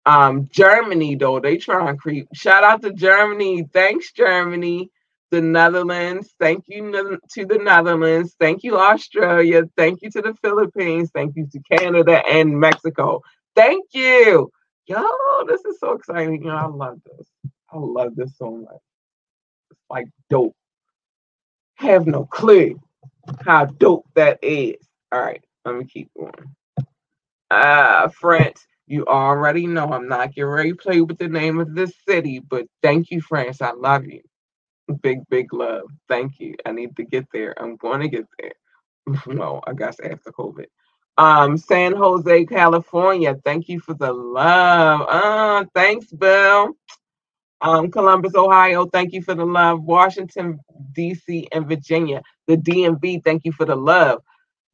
Um, 0.05 0.49
Germany 0.51 1.15
though, 1.15 1.39
they 1.39 1.57
try 1.57 1.89
and 1.89 1.99
creep. 1.99 2.27
Shout 2.33 2.63
out 2.63 2.81
to 2.81 2.93
Germany. 2.93 3.65
Thanks, 3.73 4.11
Germany. 4.13 4.89
The 5.31 5.41
Netherlands. 5.41 6.33
Thank 6.39 6.65
you 6.67 6.91
to 6.91 7.45
the 7.45 7.57
Netherlands. 7.57 8.35
Thank 8.39 8.63
you, 8.63 8.77
Australia. 8.77 9.63
Thank 9.77 10.01
you 10.01 10.11
to 10.11 10.21
the 10.21 10.35
Philippines. 10.43 11.09
Thank 11.13 11.35
you 11.35 11.47
to 11.51 11.59
Canada 11.77 12.21
and 12.27 12.59
Mexico. 12.59 13.21
Thank 13.55 13.85
you. 13.93 14.51
Yo, 14.87 15.03
this 15.47 15.65
is 15.65 15.79
so 15.79 15.93
exciting. 15.93 16.43
Yo, 16.43 16.51
I 16.51 16.65
love 16.65 16.99
this. 17.05 17.27
I 17.73 17.77
love 17.77 18.15
this 18.15 18.37
so 18.37 18.51
much. 18.51 18.81
It's 19.71 19.79
like 19.89 20.07
dope. 20.29 20.55
Have 21.75 22.07
no 22.07 22.25
clue 22.25 22.79
how 23.45 23.65
dope 23.65 24.07
that 24.15 24.39
is. 24.41 24.75
All 25.11 25.21
right, 25.21 25.43
let 25.65 25.75
me 25.75 25.85
keep 25.85 26.09
going. 26.17 26.55
Ah, 27.51 28.09
France, 28.19 28.65
you 28.87 29.05
already 29.05 29.67
know 29.67 29.91
I'm 29.91 30.07
not 30.07 30.33
getting 30.33 30.45
ready 30.45 30.71
to 30.71 30.75
play 30.75 31.01
with 31.01 31.17
the 31.17 31.27
name 31.27 31.59
of 31.59 31.75
this 31.75 31.93
city, 32.07 32.39
but 32.39 32.65
thank 32.81 33.11
you, 33.11 33.21
France. 33.21 33.61
I 33.61 33.71
love 33.71 34.05
you. 34.05 34.21
Big, 35.01 35.19
big 35.29 35.53
love. 35.53 35.83
Thank 36.09 36.39
you. 36.39 36.55
I 36.65 36.71
need 36.71 36.95
to 36.97 37.03
get 37.03 37.25
there. 37.31 37.53
I'm 37.61 37.77
going 37.77 38.01
to 38.01 38.09
get 38.09 38.25
there. 38.39 38.53
no, 39.27 39.61
I 39.65 39.73
guess 39.73 39.99
after 39.99 40.31
COVID. 40.31 40.65
Um, 41.17 41.57
San 41.57 41.95
Jose, 41.95 42.45
California. 42.45 43.35
Thank 43.45 43.69
you 43.69 43.79
for 43.79 43.93
the 43.93 44.11
love. 44.11 45.01
Uh, 45.07 45.65
thanks, 45.75 46.11
Bill. 46.11 46.75
Um, 47.63 47.89
Columbus, 47.89 48.35
Ohio, 48.35 48.85
thank 48.87 49.13
you 49.13 49.21
for 49.21 49.35
the 49.35 49.45
love. 49.45 49.81
Washington, 49.83 50.59
D.C., 50.91 51.47
and 51.53 51.65
Virginia, 51.67 52.21
the 52.45 52.57
DMV, 52.57 53.23
thank 53.23 53.45
you 53.45 53.53
for 53.53 53.65
the 53.65 53.75
love. 53.75 54.21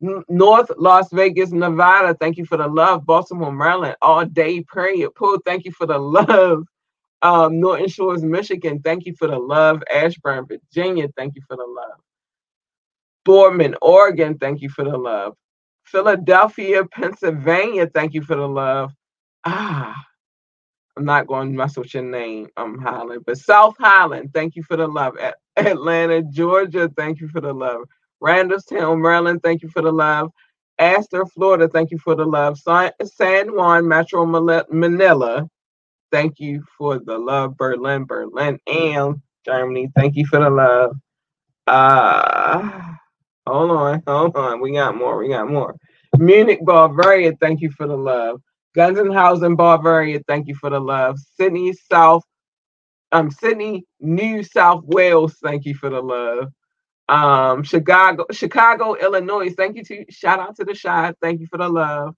North 0.02 0.72
Las 0.78 1.10
Vegas, 1.12 1.52
Nevada, 1.52 2.16
thank 2.20 2.38
you 2.38 2.46
for 2.46 2.58
the 2.58 2.68
love. 2.68 3.06
Baltimore, 3.06 3.52
Maryland, 3.52 3.96
all 4.02 4.26
day 4.26 4.64
period. 4.64 5.14
Pool, 5.16 5.40
thank 5.46 5.66
you 5.66 5.72
for 5.72 5.86
the 5.86 5.98
love. 6.00 6.64
Um, 7.22 7.60
Norton 7.60 7.90
Shores, 7.90 8.24
Michigan, 8.24 8.82
thank 8.82 9.06
you 9.06 9.14
for 9.16 9.28
the 9.28 9.38
love. 9.38 9.84
Ashburn, 9.94 10.48
Virginia, 10.48 11.10
thank 11.18 11.36
you 11.36 11.42
for 11.48 11.58
the 11.58 11.66
love. 11.66 12.00
Boardman, 13.26 13.76
Oregon, 13.82 14.38
thank 14.38 14.62
you 14.62 14.70
for 14.70 14.84
the 14.84 14.98
love. 14.98 15.36
Philadelphia, 15.84 16.86
Pennsylvania, 16.86 17.88
thank 17.94 18.14
you 18.14 18.22
for 18.24 18.36
the 18.36 18.48
love. 18.48 18.94
Ah, 19.46 19.96
I'm 21.00 21.06
not 21.06 21.28
going 21.28 21.54
to 21.54 21.58
mess 21.58 21.78
with 21.78 21.94
your 21.94 22.04
name, 22.04 22.50
um, 22.58 22.78
Highland, 22.78 23.24
but 23.26 23.38
South 23.38 23.76
Highland, 23.80 24.34
thank 24.34 24.58
you 24.58 24.64
for 24.64 24.76
the 24.76 24.86
love. 24.86 25.16
At 25.18 25.38
Atlanta, 25.56 26.24
Georgia, 26.24 26.92
thank 26.98 27.22
you 27.22 27.30
for 27.30 27.40
the 27.40 27.54
love. 27.54 27.84
Randallstown, 28.22 29.02
Maryland, 29.02 29.40
thank 29.42 29.62
you 29.64 29.70
for 29.70 29.82
the 29.82 29.94
love. 29.94 30.30
Astor, 30.78 31.26
Florida, 31.28 31.70
thank 31.70 31.92
you 31.92 31.98
for 32.00 32.16
the 32.16 32.26
love. 32.26 32.60
San 32.60 33.56
Juan, 33.56 33.88
Metro 33.88 34.26
Manila, 34.26 35.48
thank 36.12 36.38
you 36.38 36.66
for 36.78 37.00
the 37.00 37.18
love. 37.18 37.56
Berlin, 37.56 38.04
Berlin, 38.04 38.60
and 38.68 39.22
Germany, 39.46 39.90
thank 39.96 40.18
you 40.18 40.26
for 40.26 40.40
the 40.42 40.50
love. 40.50 40.98
Uh, 41.66 42.82
hold 43.48 43.72
on, 43.72 44.04
hold 44.06 44.36
on. 44.36 44.60
We 44.60 44.74
got 44.74 44.98
more, 44.98 45.18
we 45.18 45.30
got 45.30 45.50
more. 45.50 45.78
Munich, 46.18 46.60
Bavaria, 46.62 47.32
thank 47.40 47.62
you 47.62 47.72
for 47.72 47.88
the 47.88 47.96
love. 47.96 48.42
Gunzenhausen, 48.78 49.58
Bavaria, 49.58 50.22
thank 50.28 50.48
you 50.48 50.56
for 50.56 50.70
the 50.70 50.80
love. 50.80 51.18
Sydney, 51.38 51.74
South, 51.92 52.24
um, 53.12 53.32
Sydney, 53.32 53.86
New 54.00 54.44
South 54.44 54.84
Wales, 54.86 55.38
thank 55.44 55.66
you 55.66 55.76
for 55.76 55.90
the 55.90 56.02
love. 56.02 56.50
Um, 57.10 57.64
Chicago, 57.64 58.26
Chicago, 58.32 58.96
Illinois, 58.96 59.52
thank 59.54 59.76
you 59.76 59.84
to 59.86 60.06
shout 60.10 60.40
out 60.40 60.56
to 60.58 60.66
the 60.66 60.76
Shy, 60.76 61.14
thank 61.22 61.40
you 61.42 61.48
for 61.48 61.58
the 61.58 61.70
love. 61.70 62.16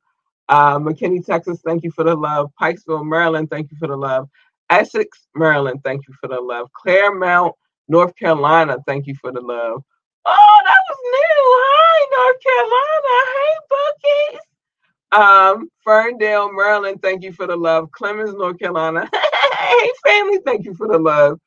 Uh, 0.49 0.79
McKinney, 0.79 1.25
Texas, 1.25 1.61
thank 1.65 1.83
you 1.83 1.91
for 1.91 2.03
the 2.03 2.15
love. 2.15 2.51
Pikesville, 2.61 3.05
Maryland, 3.07 3.49
thank 3.49 3.71
you 3.71 3.77
for 3.77 3.87
the 3.87 3.95
love. 3.95 4.27
Essex, 4.69 5.27
Maryland, 5.35 5.81
thank 5.83 6.07
you 6.07 6.13
for 6.19 6.27
the 6.27 6.41
love. 6.41 6.67
Claremont, 6.73 7.53
North 7.87 8.15
Carolina, 8.17 8.77
thank 8.85 9.07
you 9.07 9.15
for 9.21 9.31
the 9.31 9.41
love. 9.41 9.81
Oh, 10.25 10.61
that 10.65 10.77
was 10.89 10.99
new. 11.03 11.43
Hi, 11.63 11.99
North 12.17 12.43
Carolina. 12.43 13.15
Hey, 13.33 14.33
Bookies. 14.35 14.50
Um, 15.11 15.69
Ferndale, 15.83 16.51
Maryland, 16.53 17.01
thank 17.01 17.23
you 17.23 17.33
for 17.33 17.45
the 17.47 17.55
love. 17.55 17.89
Clemmons, 17.91 18.37
North 18.37 18.59
Carolina. 18.59 19.09
hey, 19.59 19.91
family, 20.05 20.39
thank 20.45 20.65
you 20.65 20.73
for 20.73 20.87
the 20.87 20.97
love. 20.97 21.39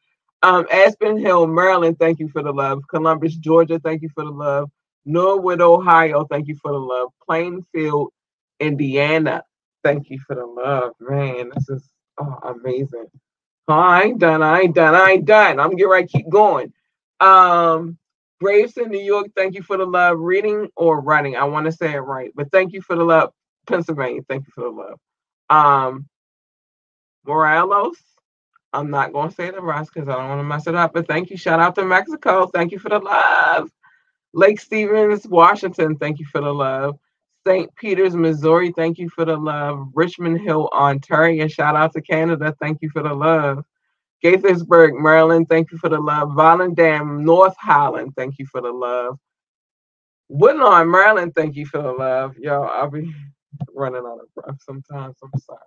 Um, 0.43 0.67
Aspen 0.71 1.17
Hill, 1.17 1.47
Maryland, 1.47 1.99
thank 1.99 2.19
you 2.19 2.29
for 2.29 2.43
the 2.43 2.53
love. 2.53 2.83
Columbus, 2.91 3.37
Georgia, 3.37 3.79
thank 3.79 4.03
you 4.03 4.11
for 4.15 4.25
the 4.25 4.31
love. 4.31 4.71
Norwood, 5.07 5.61
Ohio, 5.61 6.27
thank 6.31 6.49
you 6.49 6.57
for 6.57 6.73
the 6.73 6.79
love. 6.79 7.09
Plainfield, 7.27 8.13
Indiana, 8.61 9.43
thank 9.83 10.11
you 10.11 10.19
for 10.27 10.35
the 10.35 10.45
love. 10.45 10.93
Man, 11.01 11.51
this 11.55 11.69
is 11.71 11.89
oh, 12.19 12.39
amazing. 12.45 13.07
Oh, 13.69 13.73
I 13.73 14.03
ain't 14.03 14.19
done. 14.19 14.43
I 14.43 14.61
ain't 14.61 14.75
done. 14.75 14.95
I 14.95 15.13
ain't 15.13 15.25
done. 15.25 15.59
I'm 15.59 15.71
getting 15.71 15.89
right. 15.89 16.09
Keep 16.09 16.29
going. 16.29 16.73
Um, 17.21 17.97
Gravesend, 18.41 18.91
New 18.91 19.01
York, 19.01 19.29
thank 19.35 19.55
you 19.55 19.63
for 19.63 19.79
the 19.79 19.87
love. 19.87 20.19
Reading 20.19 20.69
or 20.77 21.01
writing, 21.01 21.37
I 21.37 21.45
want 21.45 21.65
to 21.65 21.73
say 21.73 21.95
it 21.95 22.01
right, 22.01 22.31
but 22.35 22.53
thank 22.53 22.75
you 22.75 22.83
for 22.83 22.97
the 22.97 23.05
love. 23.05 23.33
Pennsylvania, 23.67 24.23
thank 24.29 24.47
you 24.47 24.53
for 24.55 24.65
the 24.65 24.71
love. 24.71 24.99
Um, 25.51 26.09
Morelos, 27.27 27.97
I'm 28.73 28.91
not 28.91 29.13
going 29.13 29.29
to 29.29 29.35
say 29.35 29.51
the 29.51 29.63
rest 29.63 29.91
because 29.93 30.09
I 30.09 30.17
don't 30.17 30.29
want 30.29 30.41
to 30.41 30.45
mess 30.45 30.67
it 30.67 30.75
up, 30.75 30.93
but 30.95 31.07
thank 31.07 31.31
you. 31.31 31.37
Shout 31.37 31.61
out 31.61 31.75
to 31.77 31.85
Mexico. 31.85 32.47
Thank 32.47 32.73
you 32.73 32.79
for 32.79 32.89
the 32.89 32.99
love. 32.99 33.71
Lake 34.35 34.61
Stevens, 34.61 35.27
Washington, 35.29 35.97
thank 35.97 36.19
you 36.19 36.27
for 36.27 36.41
the 36.41 36.53
love. 36.53 36.99
St. 37.47 37.73
Peters, 37.77 38.17
Missouri, 38.17 38.73
thank 38.73 38.99
you 38.99 39.09
for 39.09 39.25
the 39.25 39.37
love. 39.37 39.89
Richmond 39.95 40.41
Hill, 40.41 40.69
Ontario, 40.73 41.47
shout 41.47 41.77
out 41.77 41.93
to 41.93 42.01
Canada, 42.01 42.55
thank 42.61 42.79
you 42.83 42.91
for 42.91 43.03
the 43.03 43.15
love. 43.15 43.65
Gaithersburg, 44.25 45.01
Maryland, 45.01 45.49
thank 45.49 45.71
you 45.71 45.79
for 45.79 45.89
the 45.89 46.01
love. 46.01 46.31
Volendam, 46.31 47.21
North 47.21 47.55
Holland, 47.59 48.15
thank 48.17 48.39
you 48.39 48.47
for 48.47 48.61
the 48.61 48.73
love. 48.73 49.19
Woodlawn, 50.29 50.91
Maryland, 50.91 51.35
thank 51.37 51.55
you 51.55 51.67
for 51.67 51.83
the 51.83 51.93
love. 51.93 52.37
Yo, 52.39 52.63
I'll 52.63 52.91
be 52.91 53.15
running 53.75 54.05
out 54.07 54.21
of 54.21 54.35
breath 54.35 54.59
sometimes. 54.65 55.17
I'm 55.23 55.41
sorry. 55.41 55.61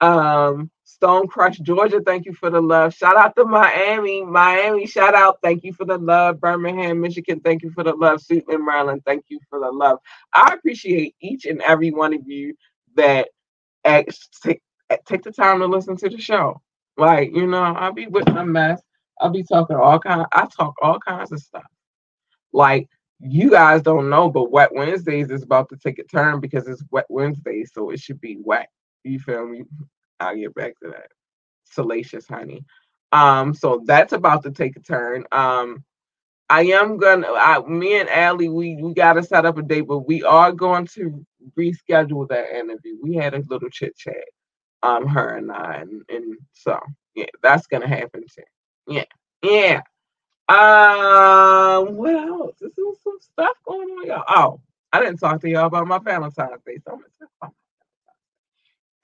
Um, 0.00 0.70
Stonecrest, 0.86 1.62
Georgia, 1.62 2.00
thank 2.04 2.26
you 2.26 2.34
for 2.34 2.50
the 2.50 2.60
love. 2.62 2.94
Shout 2.94 3.16
out 3.16 3.36
to 3.36 3.46
Miami. 3.46 4.24
Miami, 4.24 4.86
shout 4.86 5.14
out. 5.14 5.38
Thank 5.42 5.64
you 5.64 5.74
for 5.74 5.86
the 5.86 5.98
love. 5.98 6.40
Birmingham, 6.40 7.00
Michigan, 7.00 7.40
thank 7.40 7.64
you 7.64 7.70
for 7.72 7.84
the 7.84 7.94
love. 7.94 8.20
Suitland, 8.20 8.64
Maryland, 8.64 9.02
thank 9.06 9.24
you 9.28 9.40
for 9.50 9.60
the 9.60 9.72
love. 9.72 9.98
I 10.34 10.54
appreciate 10.54 11.16
each 11.20 11.46
and 11.46 11.62
every 11.62 11.92
one 11.92 12.14
of 12.14 12.22
you 12.28 12.54
that 12.96 13.28
take, 14.44 14.62
take 15.06 15.22
the 15.24 15.32
time 15.32 15.60
to 15.60 15.66
listen 15.66 15.96
to 15.98 16.10
the 16.10 16.18
show. 16.20 16.62
Like, 16.96 17.34
you 17.34 17.46
know, 17.46 17.62
I'll 17.62 17.92
be 17.92 18.06
with 18.08 18.28
my 18.28 18.44
mess. 18.44 18.82
I'll 19.20 19.30
be 19.30 19.44
talking 19.44 19.76
all 19.76 20.00
kind. 20.00 20.26
I 20.32 20.46
talk 20.46 20.74
all 20.82 21.00
kinds 21.00 21.32
of 21.32 21.40
stuff. 21.40 21.64
Like 22.52 22.88
you 23.20 23.50
guys 23.50 23.82
don't 23.82 24.10
know, 24.10 24.30
but 24.30 24.50
Wet 24.50 24.74
Wednesdays 24.74 25.30
is 25.30 25.42
about 25.42 25.68
to 25.70 25.76
take 25.76 25.98
a 25.98 26.04
turn 26.04 26.40
because 26.40 26.68
it's 26.68 26.84
Wet 26.90 27.06
Wednesday, 27.08 27.64
so 27.64 27.90
it 27.90 28.00
should 28.00 28.20
be 28.20 28.38
wet. 28.42 28.68
You 29.04 29.18
feel 29.18 29.46
me? 29.46 29.64
I'll 30.20 30.36
get 30.36 30.54
back 30.54 30.78
to 30.82 30.90
that. 30.90 31.08
Salacious, 31.64 32.26
honey. 32.28 32.64
Um, 33.12 33.54
so 33.54 33.82
that's 33.86 34.12
about 34.12 34.42
to 34.44 34.50
take 34.50 34.76
a 34.76 34.80
turn. 34.80 35.24
Um, 35.32 35.84
I 36.50 36.62
am 36.64 36.98
gonna. 36.98 37.28
I, 37.32 37.60
me 37.60 38.00
and 38.00 38.08
Allie, 38.08 38.48
we 38.48 38.76
we 38.82 38.94
got 38.94 39.14
to 39.14 39.22
set 39.22 39.46
up 39.46 39.58
a 39.58 39.62
date, 39.62 39.82
but 39.82 40.00
we 40.00 40.22
are 40.22 40.52
going 40.52 40.86
to 40.88 41.24
reschedule 41.58 42.28
that 42.28 42.56
interview. 42.56 42.96
We 43.02 43.14
had 43.16 43.34
a 43.34 43.42
little 43.48 43.70
chit 43.70 43.96
chat 43.96 44.16
um 44.82 45.06
her 45.08 45.36
and 45.36 45.50
I 45.52 45.76
and, 45.76 46.02
and 46.08 46.36
so 46.52 46.78
yeah, 47.14 47.26
that's 47.42 47.66
gonna 47.66 47.88
happen 47.88 48.24
too. 48.34 48.44
Yeah. 48.88 49.04
Yeah. 49.42 49.82
Um 50.48 51.96
what 51.96 52.14
else? 52.14 52.56
This 52.60 52.72
is 52.78 52.98
some 53.04 53.18
stuff 53.20 53.56
going 53.66 53.88
on, 53.90 54.06
y'all. 54.06 54.24
Oh, 54.28 54.60
I 54.92 55.00
didn't 55.00 55.18
talk 55.18 55.40
to 55.42 55.50
y'all 55.50 55.66
about 55.66 55.88
my 55.88 55.98
Valentine's 55.98 56.62
Day. 56.66 56.78
So 56.84 56.92
I'm 56.92 56.98
gonna 56.98 57.08
talk 57.20 57.30
about 57.42 57.54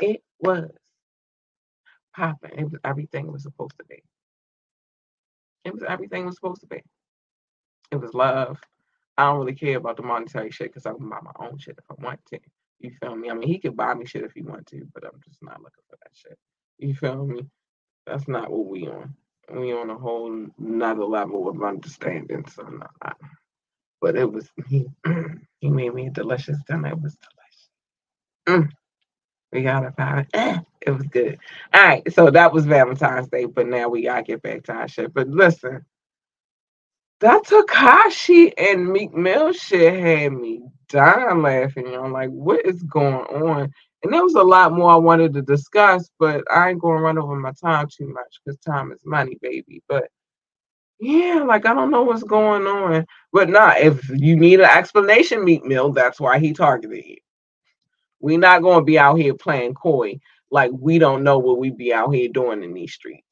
It 0.01 0.23
was 0.41 0.71
popping. 2.17 2.53
It 2.59 2.65
was 2.65 2.81
everything 2.85 3.33
was 3.33 3.43
supposed 3.45 3.77
to 3.79 3.85
be. 3.87 4.03
It 5.65 5.75
was 5.75 5.83
everything 5.89 6.27
was 6.27 6.37
supposed 6.37 6.63
to 6.63 6.69
be. 6.69 6.83
It 7.91 7.97
was 7.97 8.15
love. 8.15 8.61
I 9.19 9.25
don't 9.25 9.41
really 9.41 9.55
care 9.55 9.77
about 9.79 9.97
the 9.97 10.03
monetary 10.03 10.51
shit 10.51 10.69
because 10.69 10.87
I 10.87 10.93
can 10.95 11.09
buy 11.09 11.21
my 11.23 11.33
own 11.41 11.59
shit 11.59 11.79
if 11.79 11.85
I 11.91 12.03
want 12.05 12.21
to. 12.27 12.41
You 12.81 12.93
feel 13.01 13.17
me? 13.17 13.31
I 13.31 13.35
mean, 13.35 13.49
he 13.49 13.59
could 13.59 13.77
buy 13.77 13.95
me 13.95 14.07
shit 14.07 14.25
if 14.25 14.33
he 14.33 14.43
want 14.43 14.67
to, 14.69 14.87
but 14.95 15.05
I'm 15.05 15.21
just 15.25 15.43
not 15.43 15.61
looking 15.61 15.85
for 15.89 15.97
that 16.03 16.13
shit. 16.15 16.39
You 16.79 16.95
feel 16.95 17.27
me? 17.27 17.47
That's 18.07 18.29
not 18.29 18.51
what 18.51 18.67
we 18.67 18.89
on. 18.89 19.15
We 19.51 19.73
on 19.73 19.91
a 19.91 19.97
whole 19.99 20.47
another 20.59 21.05
level 21.05 21.49
of 21.49 21.63
understanding. 21.63 22.45
So 22.49 22.63
no, 22.63 22.87
but 24.01 24.17
it 24.17 24.31
was 24.31 24.49
he. 24.69 24.87
he 25.61 25.71
made 25.71 25.95
me 25.95 26.09
a 26.09 26.11
delicious 26.11 26.59
dinner. 26.69 26.89
It 26.89 27.01
was 27.01 27.17
delicious. 27.17 28.63
Mm. 28.65 28.71
We 29.53 29.63
got 29.63 29.85
it, 29.85 29.95
it. 29.99 30.27
Eh, 30.35 30.59
it 30.83 30.91
was 30.91 31.07
good. 31.09 31.39
All 31.75 31.83
right, 31.83 32.13
so 32.13 32.31
that 32.31 32.53
was 32.53 32.67
Valentine's 32.67 33.29
Day, 33.29 33.45
but 33.47 33.67
now 33.67 33.89
we 33.89 34.03
gotta 34.05 34.23
get 34.23 34.43
back 34.43 34.65
to 34.65 34.73
our 34.73 34.89
shit. 34.89 35.13
But 35.15 35.29
listen, 35.29 35.85
that 37.21 37.45
Tekashi 37.45 38.53
and 38.59 38.93
Meek 38.93 39.15
Mill 39.15 39.53
shit 39.53 39.95
had 40.01 40.33
me 40.33 40.63
dying 40.89 41.43
laughing. 41.43 41.95
I'm 41.95 42.13
like, 42.13 42.31
what 42.31 42.67
is 42.67 42.83
going 42.83 43.15
on? 43.15 43.73
And 44.05 44.13
there 44.13 44.23
was 44.25 44.35
a 44.37 44.43
lot 44.43 44.73
more 44.73 44.93
I 44.93 44.97
wanted 44.97 45.35
to 45.35 45.43
discuss, 45.43 46.11
but 46.19 46.45
I 46.53 46.71
ain't 46.71 46.81
gonna 46.83 47.03
run 47.03 47.19
over 47.19 47.37
my 47.37 47.53
time 47.63 47.89
too 47.89 48.09
much 48.09 48.41
because 48.45 48.59
time 48.61 48.93
is 48.93 49.03
money, 49.07 49.39
baby. 49.43 49.83
But 49.89 50.09
yeah, 51.01 51.45
like 51.47 51.67
I 51.67 51.75
don't 51.75 51.91
know 51.91 52.03
what's 52.05 52.25
going 52.25 52.67
on. 52.67 53.07
But 53.33 53.51
nah, 53.51 53.75
if 53.77 54.09
you 54.11 54.37
need 54.37 54.61
an 54.61 54.71
explanation, 54.71 55.45
Meek 55.45 55.65
Mill, 55.65 55.93
that's 55.93 56.21
why 56.21 56.39
he 56.39 56.53
targeted 56.53 57.05
you. 57.07 57.17
we 58.21 58.37
not 58.37 58.63
gonna 58.63 58.85
be 58.85 58.99
out 58.99 59.19
here 59.19 59.35
playing 59.35 59.75
coy 59.75 60.19
like 60.51 60.71
we 60.75 60.99
don't 60.99 61.25
know 61.25 61.39
what 61.39 61.59
we 61.59 61.71
be 61.71 61.93
out 61.93 62.11
here 62.15 62.29
doing 62.29 62.63
in 62.63 62.75
these 62.75 62.95
streets. 62.95 63.25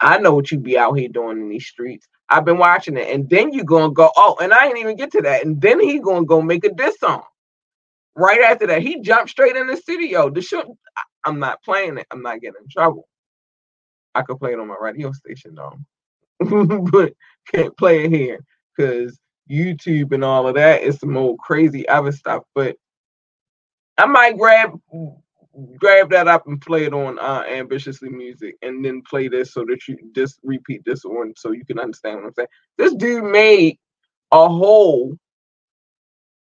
I 0.00 0.18
know 0.18 0.34
what 0.34 0.52
you 0.52 0.58
be 0.60 0.78
out 0.78 0.94
here 0.94 1.08
doing 1.08 1.38
in 1.40 1.48
these 1.48 1.66
streets. 1.66 2.08
I've 2.30 2.44
been 2.44 2.58
watching 2.58 2.96
it. 2.98 3.08
And 3.14 3.28
then 3.30 3.52
you're 3.52 3.64
gonna 3.64 3.92
go, 3.92 4.10
oh, 4.16 4.36
and 4.40 4.52
I 4.52 4.66
ain't 4.66 4.78
even 4.78 4.96
get 4.96 5.12
to 5.12 5.22
that. 5.22 5.44
And 5.44 5.60
then 5.60 5.80
he 5.80 6.00
gonna 6.00 6.26
go 6.26 6.42
make 6.42 6.64
a 6.64 6.70
diss 6.74 6.98
song. 7.00 7.22
Right 8.16 8.40
after 8.42 8.66
that, 8.68 8.82
he 8.82 9.00
jumped 9.02 9.30
straight 9.30 9.56
in 9.56 9.66
the 9.68 9.76
studio. 9.76 10.30
The 10.30 10.42
show, 10.42 10.76
I'm 11.24 11.38
not 11.38 11.62
playing 11.64 11.98
it. 11.98 12.06
I'm 12.10 12.22
not 12.22 12.40
getting 12.40 12.62
in 12.62 12.68
trouble. 12.70 13.08
I 14.14 14.22
could 14.22 14.38
play 14.38 14.52
it 14.52 14.60
on 14.60 14.68
my 14.68 14.76
radio 14.80 15.12
station 15.12 15.56
though, 15.56 15.78
but 16.92 17.12
can't 17.52 17.76
play 17.76 18.04
it 18.04 18.12
here 18.12 18.40
because 18.76 19.18
YouTube 19.50 20.12
and 20.12 20.24
all 20.24 20.48
of 20.48 20.54
that 20.56 20.82
is 20.82 20.98
some 21.00 21.16
old 21.16 21.38
crazy 21.40 21.88
other 21.88 22.12
stuff. 22.12 22.44
But 22.54 22.76
I 23.98 24.06
might 24.06 24.38
grab 24.38 24.72
grab 25.78 26.10
that 26.10 26.28
up 26.28 26.46
and 26.46 26.60
play 26.60 26.84
it 26.84 26.92
on 26.94 27.18
uh, 27.18 27.44
ambitiously 27.48 28.10
music 28.10 28.56
and 28.62 28.84
then 28.84 29.02
play 29.08 29.28
this 29.28 29.52
so 29.54 29.64
that 29.66 29.78
you 29.88 29.96
just 30.14 30.38
repeat 30.42 30.82
this 30.84 31.02
one 31.04 31.32
so 31.36 31.52
you 31.52 31.64
can 31.64 31.78
understand 31.78 32.16
what 32.18 32.26
i'm 32.26 32.34
saying 32.34 32.48
this 32.78 32.94
dude 32.96 33.24
made 33.24 33.78
a 34.32 34.48
whole 34.48 35.16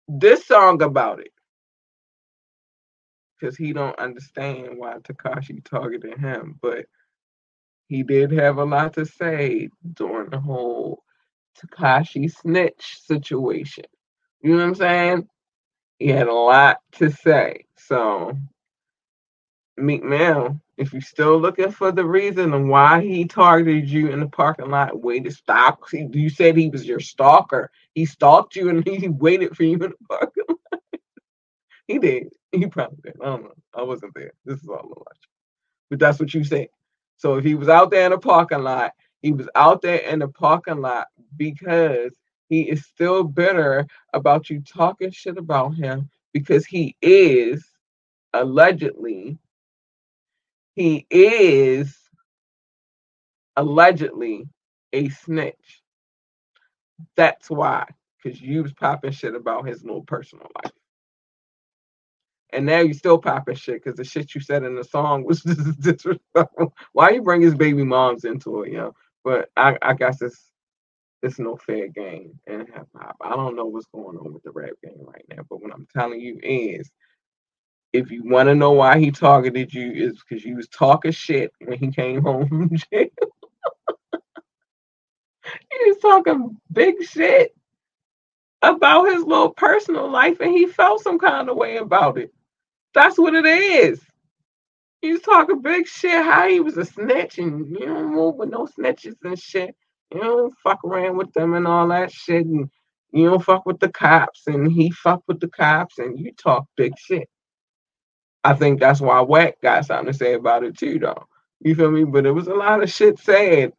this 0.08 0.46
song 0.46 0.82
about 0.82 1.20
it 1.20 1.32
because 3.45 3.59
he 3.59 3.74
don't 3.74 3.99
understand 3.99 4.78
why 4.78 4.97
Tekashi 4.99 5.62
targeted 5.64 6.18
him 6.18 6.59
but 6.62 6.86
he 7.88 8.03
did 8.03 8.30
have 8.32 8.57
a 8.57 8.64
lot 8.64 8.95
to 8.95 9.05
say 9.05 9.68
during 9.92 10.30
the 10.30 10.40
whole 10.40 11.03
Tekashi 11.59 12.32
snitch 12.32 13.01
situation 13.07 13.84
you 14.40 14.53
know 14.53 14.57
what 14.57 14.64
i'm 14.64 14.74
saying 14.74 15.28
he 15.99 16.09
had 16.09 16.26
a 16.26 16.32
lot 16.32 16.78
to 16.92 17.11
say 17.11 17.66
so 17.76 18.34
Meek 19.76 20.05
Mill 20.05 20.59
If 20.78 20.92
you're 20.92 21.03
still 21.03 21.38
looking 21.38 21.70
for 21.70 21.92
the 21.92 22.05
reason 22.05 22.55
and 22.55 22.70
why 22.70 23.03
he 23.03 23.26
targeted 23.26 23.90
you 23.90 24.09
in 24.09 24.20
the 24.20 24.28
parking 24.28 24.70
lot, 24.70 25.03
waited 25.03 25.34
stop. 25.34 25.80
You 25.92 26.30
said 26.30 26.57
he 26.57 26.68
was 26.68 26.86
your 26.86 27.01
stalker. 27.01 27.70
He 27.92 28.07
stalked 28.07 28.57
you 28.57 28.68
and 28.70 28.86
he 28.88 29.09
waited 29.09 29.57
for 29.57 29.64
you 29.64 29.74
in 29.74 29.80
the 29.80 30.07
parking 30.09 30.45
lot. 30.49 30.59
He 31.87 31.99
did. 31.99 32.28
He 32.53 32.66
probably 32.66 32.99
did. 33.03 33.16
I 33.20 33.26
don't 33.26 33.45
know. 33.45 33.55
I 33.74 33.82
wasn't 33.82 34.14
there. 34.14 34.32
This 34.45 34.61
is 34.62 34.68
all 34.68 34.80
a 34.80 34.89
watch. 34.89 35.18
But 35.91 35.99
that's 35.99 36.18
what 36.20 36.32
you 36.35 36.45
said. 36.45 36.68
So 37.16 37.37
if 37.37 37.45
he 37.45 37.55
was 37.55 37.68
out 37.68 37.91
there 37.91 38.07
in 38.07 38.12
the 38.12 38.18
parking 38.18 38.62
lot, 38.62 38.93
he 39.22 39.32
was 39.32 39.49
out 39.55 39.82
there 39.82 39.99
in 39.99 40.18
the 40.18 40.28
parking 40.28 40.80
lot 40.80 41.09
because 41.37 42.14
he 42.49 42.62
is 42.62 42.85
still 42.87 43.24
bitter 43.24 43.87
about 44.12 44.51
you 44.51 44.61
talking 44.61 45.11
shit 45.11 45.39
about 45.39 45.74
him 45.74 46.11
because 46.32 46.66
he 46.66 46.97
is 47.01 47.64
allegedly 48.32 49.39
he 50.74 51.07
is 51.11 51.97
allegedly 53.57 54.49
a 54.93 55.09
snitch. 55.09 55.82
That's 57.16 57.49
why, 57.49 57.87
because 58.22 58.41
you 58.41 58.62
was 58.62 58.72
popping 58.72 59.12
shit 59.12 59.35
about 59.35 59.66
his 59.66 59.85
little 59.85 60.03
personal 60.03 60.49
life. 60.64 60.72
And 62.55 62.66
now 62.66 62.78
you 62.78 62.94
still 62.94 63.18
popping 63.18 63.57
shit 63.57 63.82
because 63.82 63.96
the 63.96 64.05
shit 64.05 64.34
you 64.34 64.40
said 64.40 64.62
in 64.62 64.76
the 64.76 64.84
song 64.84 65.24
was 65.24 65.42
disrespectful. 65.80 66.72
Why 66.92 67.11
you 67.11 67.22
bring 67.22 67.42
his 67.42 67.55
baby 67.55 67.84
moms 67.84 68.24
into 68.24 68.62
it, 68.62 68.70
you 68.70 68.78
know? 68.78 68.94
But 69.24 69.50
I, 69.57 69.76
I 69.82 69.94
guess 69.94 70.22
it's 70.22 70.50
it's 71.22 71.38
no 71.38 71.57
fair 71.57 71.88
game 71.88 72.38
in 72.46 72.61
hip 72.61 72.86
hop. 72.94 73.16
I 73.20 73.30
don't 73.30 73.57
know 73.57 73.64
what's 73.64 73.86
going 73.86 74.18
on 74.18 74.32
with 74.34 74.42
the 74.42 74.52
rap 74.52 74.74
game 74.84 75.00
right 75.00 75.24
now, 75.30 75.42
but 75.48 75.62
what 75.62 75.72
I'm 75.72 75.88
telling 75.94 76.20
you 76.20 76.38
is 76.42 76.90
if 77.94 78.11
you 78.11 78.22
want 78.24 78.48
to 78.48 78.55
know 78.55 78.72
why 78.72 78.98
he 78.98 79.11
targeted 79.11 79.72
you, 79.72 79.90
is 79.92 80.22
because 80.22 80.44
you 80.44 80.57
was 80.57 80.68
talking 80.68 81.12
shit 81.12 81.52
when 81.64 81.78
he 81.78 81.90
came 81.90 82.22
home 82.24 82.48
from 82.48 82.68
jail. 82.76 83.09
he 85.32 85.86
was 85.86 85.98
talking 86.02 86.57
big 86.72 87.02
shit 87.02 87.57
about 88.62 89.07
his 89.07 89.22
little 89.24 89.50
personal 89.50 90.11
life, 90.11 90.40
and 90.40 90.52
he 90.52 90.66
felt 90.66 91.02
some 91.02 91.18
kind 91.18 91.48
of 91.48 91.57
way 91.57 91.78
about 91.78 92.18
it. 92.18 92.32
That's 92.95 93.18
what 93.18 93.34
it 93.34 93.47
is. 93.47 94.01
He 95.03 95.12
was 95.12 95.20
talking 95.20 95.61
big 95.61 95.86
shit, 95.86 96.24
how 96.24 96.49
he 96.49 96.61
was 96.61 96.78
a 96.78 96.84
snitch, 96.84 97.38
and 97.38 97.68
you 97.68 97.86
don't 97.86 98.14
move 98.14 98.36
with 98.36 98.49
no 98.49 98.66
snitches 98.66 99.16
and 99.22 99.38
shit. 99.38 99.76
You 100.12 100.20
don't 100.20 100.55
fuck 100.62 100.82
around 100.84 101.16
with 101.18 101.32
them 101.34 101.55
and 101.55 101.66
all 101.66 101.88
that 101.88 102.11
shit, 102.11 102.47
and 102.47 102.70
you 103.12 103.30
don't 103.30 103.45
fuck 103.45 103.66
with 103.66 103.80
the 103.80 103.90
cops, 103.90 104.47
and 104.47 104.70
he 104.70 104.90
fucked 104.90 105.28
with 105.28 105.40
the 105.40 105.49
cops, 105.49 105.99
and 105.99 106.18
you 106.18 106.32
talk 106.32 106.66
big 106.76 106.95
shit. 106.99 107.28
I 108.45 108.55
think 108.55 108.80
that's 108.80 109.01
why 109.01 109.20
Wack 109.20 109.61
got 109.62 109.86
something 109.86 110.12
to 110.12 110.18
say 110.18 110.34
about 110.34 110.64
it 110.64 110.78
too, 110.78 110.99
though. 110.99 111.26
You 111.61 111.74
feel 111.74 111.90
me? 111.90 112.05
But 112.05 112.26
it 112.26 112.32
was 112.32 112.47
a 112.47 112.55
lot 112.55 112.82
of 112.82 112.90
shit 112.90 113.18
said. 113.18 113.72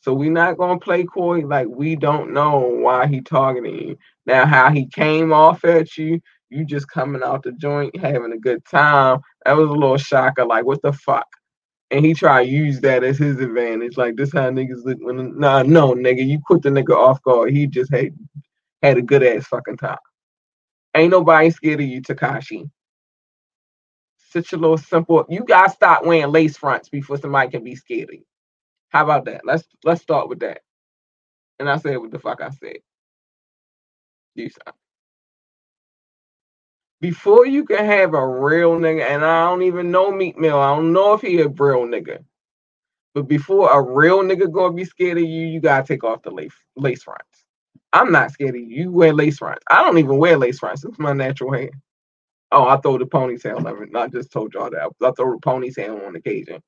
So 0.00 0.14
we 0.14 0.30
not 0.30 0.58
gonna 0.58 0.78
play 0.78 1.04
coy 1.04 1.40
like 1.40 1.66
we 1.68 1.96
don't 1.96 2.32
know 2.32 2.60
why 2.60 3.06
he 3.06 3.20
targeting 3.20 3.88
you. 3.88 3.98
Now 4.26 4.46
how 4.46 4.70
he 4.70 4.86
came 4.86 5.32
off 5.32 5.64
at 5.64 5.96
you, 5.96 6.20
you 6.50 6.64
just 6.66 6.88
coming 6.88 7.22
out 7.24 7.44
the 7.44 7.52
joint 7.52 7.96
having 7.98 8.32
a 8.32 8.38
good 8.38 8.64
time. 8.66 9.20
That 9.46 9.56
was 9.56 9.70
a 9.70 9.74
little 9.74 9.98
shocker. 9.98 10.44
Like 10.46 10.66
what 10.66 10.82
the 10.82 10.92
fuck? 10.92 11.28
And 11.90 12.04
he 12.06 12.14
tried 12.14 12.44
to 12.46 12.50
use 12.50 12.80
that 12.82 13.04
as 13.04 13.18
his 13.18 13.40
advantage. 13.40 13.96
Like 13.98 14.16
this 14.16 14.32
how 14.32 14.50
niggas 14.50 14.84
look 14.84 14.98
when 15.00 15.38
nah 15.38 15.62
no 15.62 15.94
nigga, 15.94 16.26
you 16.26 16.40
put 16.48 16.62
the 16.62 16.70
nigga 16.70 16.96
off 16.96 17.22
guard. 17.22 17.52
He 17.52 17.66
just 17.68 17.92
had 17.92 18.10
had 18.82 18.98
a 18.98 19.02
good 19.02 19.22
ass 19.24 19.46
fucking 19.46 19.78
time. 19.78 19.98
Ain't 20.96 21.12
nobody 21.12 21.50
scared 21.50 21.80
of 21.80 21.86
you, 21.86 22.02
Tekashi. 22.02 22.64
such 24.30 24.54
a 24.54 24.56
little 24.56 24.78
simple. 24.78 25.26
You 25.28 25.44
guys 25.44 25.74
stop 25.74 26.04
wearing 26.04 26.32
lace 26.32 26.56
fronts 26.56 26.88
before 26.88 27.18
somebody 27.18 27.50
can 27.50 27.64
be 27.64 27.76
scared 27.76 28.10
of 28.10 28.14
you. 28.16 28.24
How 28.90 29.04
about 29.04 29.26
that? 29.26 29.42
Let's 29.44 29.64
let's 29.84 30.02
start 30.02 30.28
with 30.28 30.40
that. 30.40 30.62
And 31.60 31.70
I 31.70 31.78
said 31.78 31.98
what 31.98 32.12
the 32.12 32.18
fuck 32.18 32.40
I 32.42 32.50
said. 32.50 32.78
You 34.34 34.50
said. 34.50 34.74
Before 37.00 37.46
you 37.46 37.64
can 37.64 37.84
have 37.84 38.14
a 38.14 38.26
real 38.28 38.72
nigga, 38.78 39.02
and 39.08 39.24
I 39.24 39.44
don't 39.50 39.62
even 39.62 39.90
know 39.92 40.12
Meek 40.12 40.38
Mill. 40.38 40.58
I 40.60 40.74
don't 40.76 40.92
know 40.92 41.14
if 41.14 41.22
he 41.22 41.40
a 41.40 41.48
real 41.48 41.84
nigga. 41.86 42.24
But 43.14 43.28
before 43.28 43.70
a 43.72 43.82
real 43.82 44.20
nigga 44.22 44.50
gonna 44.52 44.74
be 44.74 44.84
scared 44.84 45.18
of 45.18 45.24
you, 45.24 45.46
you 45.46 45.60
gotta 45.60 45.86
take 45.86 46.04
off 46.04 46.22
the 46.22 46.30
lace 46.30 46.54
lace 46.76 47.02
fronts. 47.04 47.44
I'm 47.92 48.12
not 48.12 48.32
scared 48.32 48.56
of 48.56 48.62
you. 48.62 48.68
You 48.84 48.92
wear 48.92 49.12
lace 49.12 49.38
fronts. 49.38 49.64
I 49.70 49.82
don't 49.84 49.98
even 49.98 50.18
wear 50.18 50.38
lace 50.38 50.60
fronts. 50.60 50.84
It's 50.84 50.98
my 50.98 51.12
natural 51.12 51.52
hair. 51.52 51.70
Oh, 52.52 52.66
I 52.66 52.78
throw 52.78 52.98
the 52.98 53.06
ponytail. 53.06 53.66
I, 53.96 54.00
I 54.00 54.08
just 54.08 54.32
told 54.32 54.54
y'all 54.54 54.70
that. 54.70 54.90
I 55.02 55.12
throw 55.12 55.32
the 55.34 55.40
ponytail 55.40 56.06
on 56.06 56.16
occasion. 56.16 56.62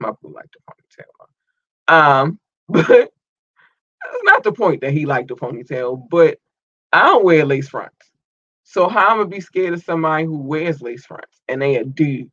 My 0.00 0.10
boo 0.22 0.32
like 0.34 0.50
the 0.52 1.04
ponytail. 1.92 1.94
Um, 1.94 2.40
but 2.68 2.86
that's 2.88 3.22
not 4.24 4.44
the 4.44 4.52
point 4.52 4.82
that 4.82 4.92
he 4.92 5.06
liked 5.06 5.28
the 5.28 5.36
ponytail. 5.36 6.08
But 6.10 6.38
I 6.92 7.04
don't 7.06 7.24
wear 7.24 7.46
lace 7.46 7.68
fronts. 7.70 8.07
So 8.68 8.86
how 8.86 9.08
I'm 9.08 9.16
gonna 9.16 9.30
be 9.30 9.40
scared 9.40 9.72
of 9.72 9.82
somebody 9.82 10.26
who 10.26 10.36
wears 10.36 10.82
lace 10.82 11.06
fronts 11.06 11.40
and 11.48 11.62
they 11.62 11.76
a 11.76 11.84
dude? 11.84 12.30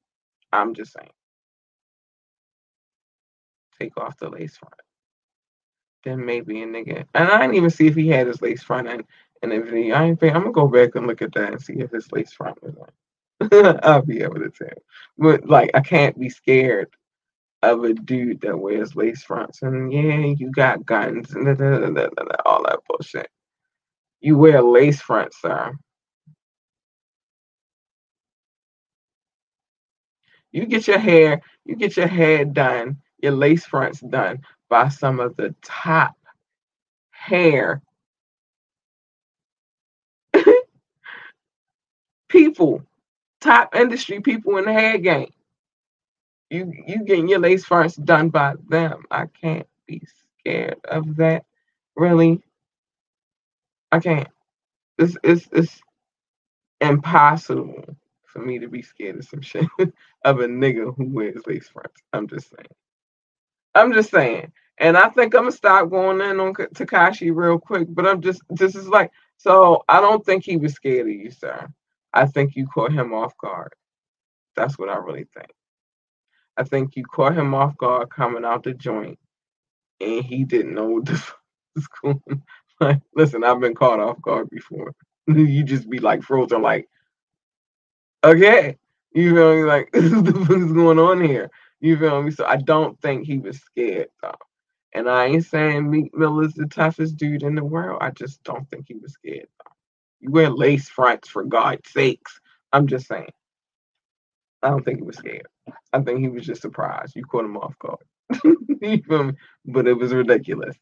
I'm 0.51 0.73
just 0.73 0.91
saying. 0.91 1.11
Take 3.79 3.97
off 3.97 4.17
the 4.17 4.29
lace 4.29 4.57
front. 4.57 4.75
Then 6.03 6.25
maybe 6.25 6.61
a 6.61 6.67
nigga. 6.67 7.05
And 7.15 7.29
I 7.29 7.39
didn't 7.41 7.55
even 7.55 7.69
see 7.69 7.87
if 7.87 7.95
he 7.95 8.09
had 8.09 8.27
his 8.27 8.41
lace 8.41 8.63
front. 8.63 8.89
And 8.89 9.05
and 9.43 9.53
if 9.53 9.71
he, 9.71 9.93
I 9.93 10.05
ain't 10.05 10.19
think 10.19 10.35
I'm 10.35 10.41
gonna 10.41 10.51
go 10.53 10.67
back 10.67 10.95
and 10.95 11.07
look 11.07 11.21
at 11.21 11.33
that 11.35 11.53
and 11.53 11.61
see 11.61 11.75
if 11.75 11.91
his 11.91 12.11
lace 12.11 12.33
front 12.33 12.61
was 12.61 12.75
on. 12.77 13.79
I'll 13.83 14.01
be 14.01 14.21
able 14.21 14.35
to 14.41 14.49
tell. 14.49 14.77
But 15.17 15.47
like 15.47 15.71
I 15.73 15.79
can't 15.79 16.19
be 16.19 16.29
scared 16.29 16.89
of 17.63 17.83
a 17.85 17.93
dude 17.93 18.41
that 18.41 18.57
wears 18.59 18.95
lace 18.97 19.23
fronts. 19.23 19.61
And 19.61 19.93
yeah, 19.93 20.33
you 20.37 20.51
got 20.51 20.85
guns 20.85 21.33
and 21.33 21.47
all 22.45 22.63
that 22.65 22.79
bullshit. 22.89 23.29
You 24.21 24.37
wear 24.37 24.61
lace 24.61 25.01
fronts, 25.01 25.41
sir. 25.41 25.73
You 30.55 30.65
get 30.67 30.87
your 30.87 30.99
hair, 30.99 31.41
you 31.65 31.75
get 31.75 31.97
your 31.97 32.07
hair 32.07 32.45
done, 32.45 32.99
your 33.21 33.33
lace 33.33 33.65
fronts 33.65 33.99
done 33.99 34.39
by 34.69 34.87
some 34.87 35.19
of 35.19 35.35
the 35.35 35.53
top 35.61 36.15
hair 37.11 37.81
people, 42.29 42.83
top 43.41 43.75
industry 43.75 44.21
people 44.21 44.57
in 44.57 44.65
the 44.65 44.73
hair 44.73 44.97
game. 44.97 45.31
You 46.49 46.71
you 46.87 47.03
getting 47.03 47.27
your 47.27 47.39
lace 47.39 47.65
fronts 47.65 47.97
done 47.97 48.29
by 48.29 48.55
them. 48.69 49.03
I 49.11 49.25
can't 49.27 49.67
be 49.87 50.01
scared 50.39 50.79
of 50.85 51.17
that. 51.17 51.45
Really. 51.97 52.41
I 53.91 53.99
can't. 53.99 54.29
It's 54.99 55.17
it's 55.23 55.49
it's 55.51 55.81
impossible 56.81 57.97
for 58.35 58.41
me 58.41 58.59
to 58.59 58.67
be 58.67 58.81
scared 58.81 59.17
of 59.17 59.25
some 59.25 59.41
shit 59.41 59.65
of 60.25 60.39
a 60.41 60.45
nigga 60.45 60.93
who 60.95 61.05
wears 61.07 61.41
lace 61.47 61.69
fronts. 61.69 62.01
I'm 62.11 62.27
just 62.27 62.49
saying. 62.49 62.67
I'm 63.73 63.93
just 63.93 64.11
saying. 64.11 64.51
And 64.77 64.97
I 64.97 65.07
think 65.07 65.33
I'm 65.33 65.43
gonna 65.43 65.51
stop 65.53 65.89
going 65.89 66.19
in 66.19 66.39
on 66.41 66.53
Tekashi 66.53 67.33
real 67.33 67.57
quick, 67.57 67.87
but 67.89 68.05
I'm 68.05 68.21
just 68.21 68.41
this 68.49 68.75
is 68.75 68.89
like 68.89 69.11
so 69.37 69.83
I 69.87 70.01
don't 70.01 70.25
think 70.25 70.43
he 70.43 70.57
was 70.57 70.73
scared 70.73 71.07
of 71.07 71.13
you, 71.13 71.31
sir. 71.31 71.69
I 72.13 72.25
think 72.25 72.55
you 72.55 72.67
caught 72.67 72.91
him 72.91 73.13
off 73.13 73.37
guard. 73.37 73.73
That's 74.55 74.77
what 74.77 74.89
I 74.89 74.97
really 74.97 75.27
think. 75.33 75.51
I 76.57 76.63
think 76.63 76.95
you 76.97 77.05
caught 77.05 77.37
him 77.37 77.53
off 77.53 77.77
guard 77.77 78.09
coming 78.09 78.43
out 78.43 78.63
the 78.63 78.73
joint 78.73 79.17
and 80.01 80.25
he 80.25 80.43
didn't 80.43 80.73
know 80.73 80.87
what 80.87 81.05
the 81.05 81.15
fuck 81.17 81.39
was 81.75 81.87
going 82.01 82.21
on. 82.29 82.43
Like, 82.81 82.99
listen, 83.15 83.45
I've 83.45 83.61
been 83.61 83.73
caught 83.73 84.01
off 84.01 84.21
guard 84.21 84.49
before. 84.49 84.91
you 85.27 85.63
just 85.63 85.89
be 85.89 85.99
like 85.99 86.21
frozen, 86.23 86.61
like, 86.61 86.89
okay. 88.25 88.77
You 89.13 89.35
feel 89.35 89.55
me? 89.57 89.63
Like, 89.63 89.89
what 89.93 90.25
the 90.25 90.45
fuck 90.47 90.57
is 90.57 90.73
going 90.73 90.99
on 90.99 91.23
here? 91.23 91.49
You 91.81 91.97
feel 91.97 92.23
me? 92.23 92.31
So 92.31 92.45
I 92.45 92.57
don't 92.57 92.99
think 93.01 93.25
he 93.25 93.39
was 93.39 93.59
scared 93.59 94.09
though. 94.21 94.35
And 94.95 95.09
I 95.09 95.27
ain't 95.27 95.45
saying 95.45 95.89
Meek 95.89 96.15
Mill 96.15 96.41
is 96.41 96.53
the 96.53 96.67
toughest 96.67 97.17
dude 97.17 97.43
in 97.43 97.55
the 97.55 97.63
world. 97.65 97.99
I 98.01 98.11
just 98.11 98.43
don't 98.43 98.69
think 98.71 98.85
he 98.87 98.95
was 98.95 99.13
scared 99.13 99.47
though. 99.59 99.71
You 100.21 100.31
wear 100.31 100.49
lace 100.49 100.89
fronts 100.89 101.29
for 101.29 101.43
God's 101.43 101.89
sakes. 101.91 102.39
I'm 102.73 102.87
just 102.87 103.07
saying. 103.07 103.31
I 104.63 104.69
don't 104.69 104.83
think 104.83 104.99
he 104.99 105.03
was 105.03 105.17
scared. 105.17 105.47
I 105.93 106.01
think 106.01 106.19
he 106.21 106.29
was 106.29 106.45
just 106.45 106.61
surprised. 106.61 107.15
You 107.15 107.23
caught 107.25 107.45
him 107.45 107.57
off 107.57 107.77
guard. 107.79 107.99
you 108.81 109.01
feel 109.03 109.25
me? 109.25 109.33
But 109.65 109.87
it 109.87 109.93
was 109.93 110.13
ridiculous. 110.13 110.75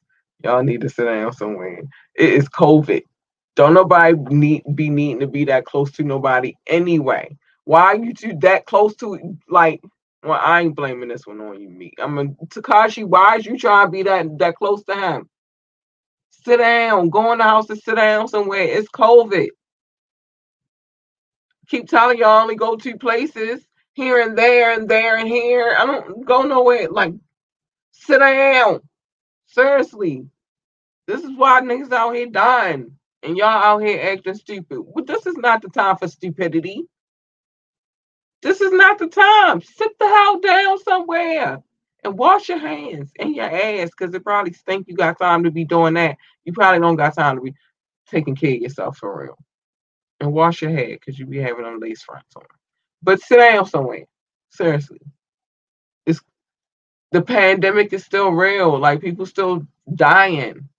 Y'all 0.44 0.64
need 0.64 0.82
to 0.82 0.90
sit 0.90 1.06
down 1.06 1.34
somewhere. 1.34 1.82
It 2.16 2.30
is 2.34 2.50
COVID. 2.50 3.04
Don't 3.56 3.74
nobody 3.74 4.16
need 4.36 4.64
be 4.74 4.90
needing 4.90 5.20
to 5.20 5.28
be 5.28 5.46
that 5.46 5.66
close 5.66 5.92
to 5.94 6.04
nobody 6.04 6.56
anyway. 6.68 7.38
Why 7.66 7.82
are 7.84 7.96
you 7.98 8.14
two 8.14 8.34
that 8.42 8.66
close 8.66 8.96
to 8.98 9.38
like? 9.48 9.82
Well, 10.24 10.40
I 10.42 10.62
ain't 10.62 10.76
blaming 10.76 11.10
this 11.10 11.28
one 11.28 11.42
on 11.42 11.60
you, 11.60 11.70
me. 11.70 11.92
I 12.00 12.08
mean, 12.08 12.36
Tekashi, 12.48 13.06
why 13.06 13.36
is 13.38 13.46
you 13.46 13.58
trying 13.58 13.88
to 13.88 13.92
be 13.92 14.04
that 14.04 14.38
that 14.40 14.56
close 14.56 14.84
to 14.86 14.96
him? 14.96 15.30
Sit 16.32 16.58
down. 16.58 17.10
Go 17.10 17.32
in 17.32 17.38
the 17.38 17.44
house 17.44 17.70
and 17.70 17.80
sit 17.80 17.96
down 17.96 18.28
somewhere. 18.28 18.64
It's 18.64 18.90
COVID. 18.90 19.50
Keep 21.68 21.90
telling 21.90 22.18
y'all 22.18 22.42
only 22.42 22.56
go 22.56 22.76
two 22.76 22.98
places. 22.98 23.66
here 23.94 24.22
and 24.22 24.38
there 24.38 24.74
and 24.74 24.90
there 24.90 25.18
and 25.18 25.28
here. 25.28 25.76
I 25.78 25.86
don't 25.86 26.26
go 26.26 26.44
nowhere. 26.44 26.90
Like, 26.90 27.14
sit 27.92 28.20
down. 28.20 28.82
Seriously. 29.48 30.26
This 31.08 31.24
is 31.24 31.32
why 31.36 31.62
niggas 31.62 31.92
out 31.92 32.16
here 32.16 32.28
dying 32.28 32.98
and 33.24 33.38
y'all 33.38 33.48
out 33.48 33.80
here 33.84 34.02
acting 34.12 34.36
stupid. 34.36 34.80
Well, 34.82 35.06
this 35.06 35.26
is 35.26 35.38
not 35.38 35.62
the 35.62 35.70
time 35.70 35.98
for 35.98 36.08
stupidity. 36.08 36.84
This 38.42 38.62
is 38.62 38.72
not 38.74 39.00
the 39.00 39.08
time. 39.08 39.62
Sit 39.62 39.98
the 40.00 40.08
hell 40.08 40.40
down 40.40 40.80
somewhere 40.80 41.64
and 42.04 42.18
wash 42.18 42.50
your 42.50 42.58
hands 42.60 43.12
and 43.20 43.36
your 43.36 43.46
ass 43.46 43.90
because 43.90 44.14
it 44.14 44.24
probably 44.24 44.54
stink 44.54 44.88
you 44.88 44.96
got 44.96 45.18
time 45.18 45.44
to 45.44 45.52
be 45.52 45.64
doing 45.64 45.94
that. 45.94 46.18
You 46.44 46.54
probably 46.54 46.82
don't 46.82 46.98
got 46.98 47.16
time 47.16 47.38
to 47.38 47.42
be 47.42 47.56
taking 48.10 48.36
care 48.36 48.54
of 48.56 48.62
yourself 48.62 48.98
for 48.98 49.24
real. 49.24 49.38
And 50.20 50.34
wash 50.34 50.62
your 50.62 50.72
head 50.72 51.00
because 51.00 51.18
you 51.18 51.26
be 51.26 51.40
having 51.40 51.64
them 51.64 51.80
lace 51.80 52.04
fronts 52.04 52.36
on. 52.36 52.44
But 53.02 53.22
sit 53.22 53.38
down 53.38 53.66
somewhere. 53.66 54.06
Seriously. 54.50 55.00
It's 56.06 56.22
the 57.12 57.22
pandemic 57.22 57.94
is 57.94 58.04
still 58.06 58.30
real. 58.30 58.78
Like 58.78 59.02
people 59.02 59.26
still 59.26 59.66
dying. 59.96 60.70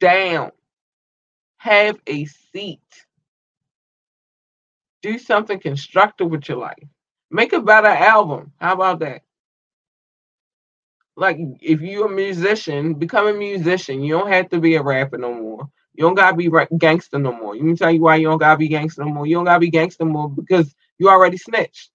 Down. 0.00 0.52
Have 1.58 2.00
a 2.06 2.24
seat. 2.26 2.80
Do 5.02 5.18
something 5.18 5.60
constructive 5.60 6.30
with 6.30 6.48
your 6.48 6.58
life. 6.58 6.84
Make 7.30 7.52
a 7.52 7.60
better 7.62 7.88
album. 7.88 8.52
How 8.60 8.74
about 8.74 9.00
that? 9.00 9.22
Like, 11.16 11.38
if 11.60 11.80
you're 11.80 12.06
a 12.06 12.14
musician, 12.14 12.94
become 12.94 13.26
a 13.26 13.34
musician. 13.34 14.02
You 14.02 14.18
don't 14.18 14.32
have 14.32 14.48
to 14.50 14.60
be 14.60 14.76
a 14.76 14.82
rapper 14.82 15.18
no 15.18 15.34
more. 15.34 15.68
You 15.94 16.04
don't 16.04 16.14
gotta 16.14 16.36
be 16.36 16.50
gangster 16.78 17.18
no 17.18 17.32
more. 17.32 17.54
You 17.54 17.62
can 17.62 17.76
tell 17.76 17.90
you 17.92 18.00
why 18.00 18.16
you 18.16 18.28
don't 18.28 18.38
gotta 18.38 18.58
be 18.58 18.68
gangster 18.68 19.04
no 19.04 19.12
more. 19.12 19.26
You 19.26 19.36
don't 19.36 19.44
gotta 19.44 19.60
be 19.60 19.70
gangster 19.70 20.04
no 20.04 20.12
more 20.12 20.30
because 20.30 20.74
you 20.98 21.10
already 21.10 21.36
snitched. 21.36 21.90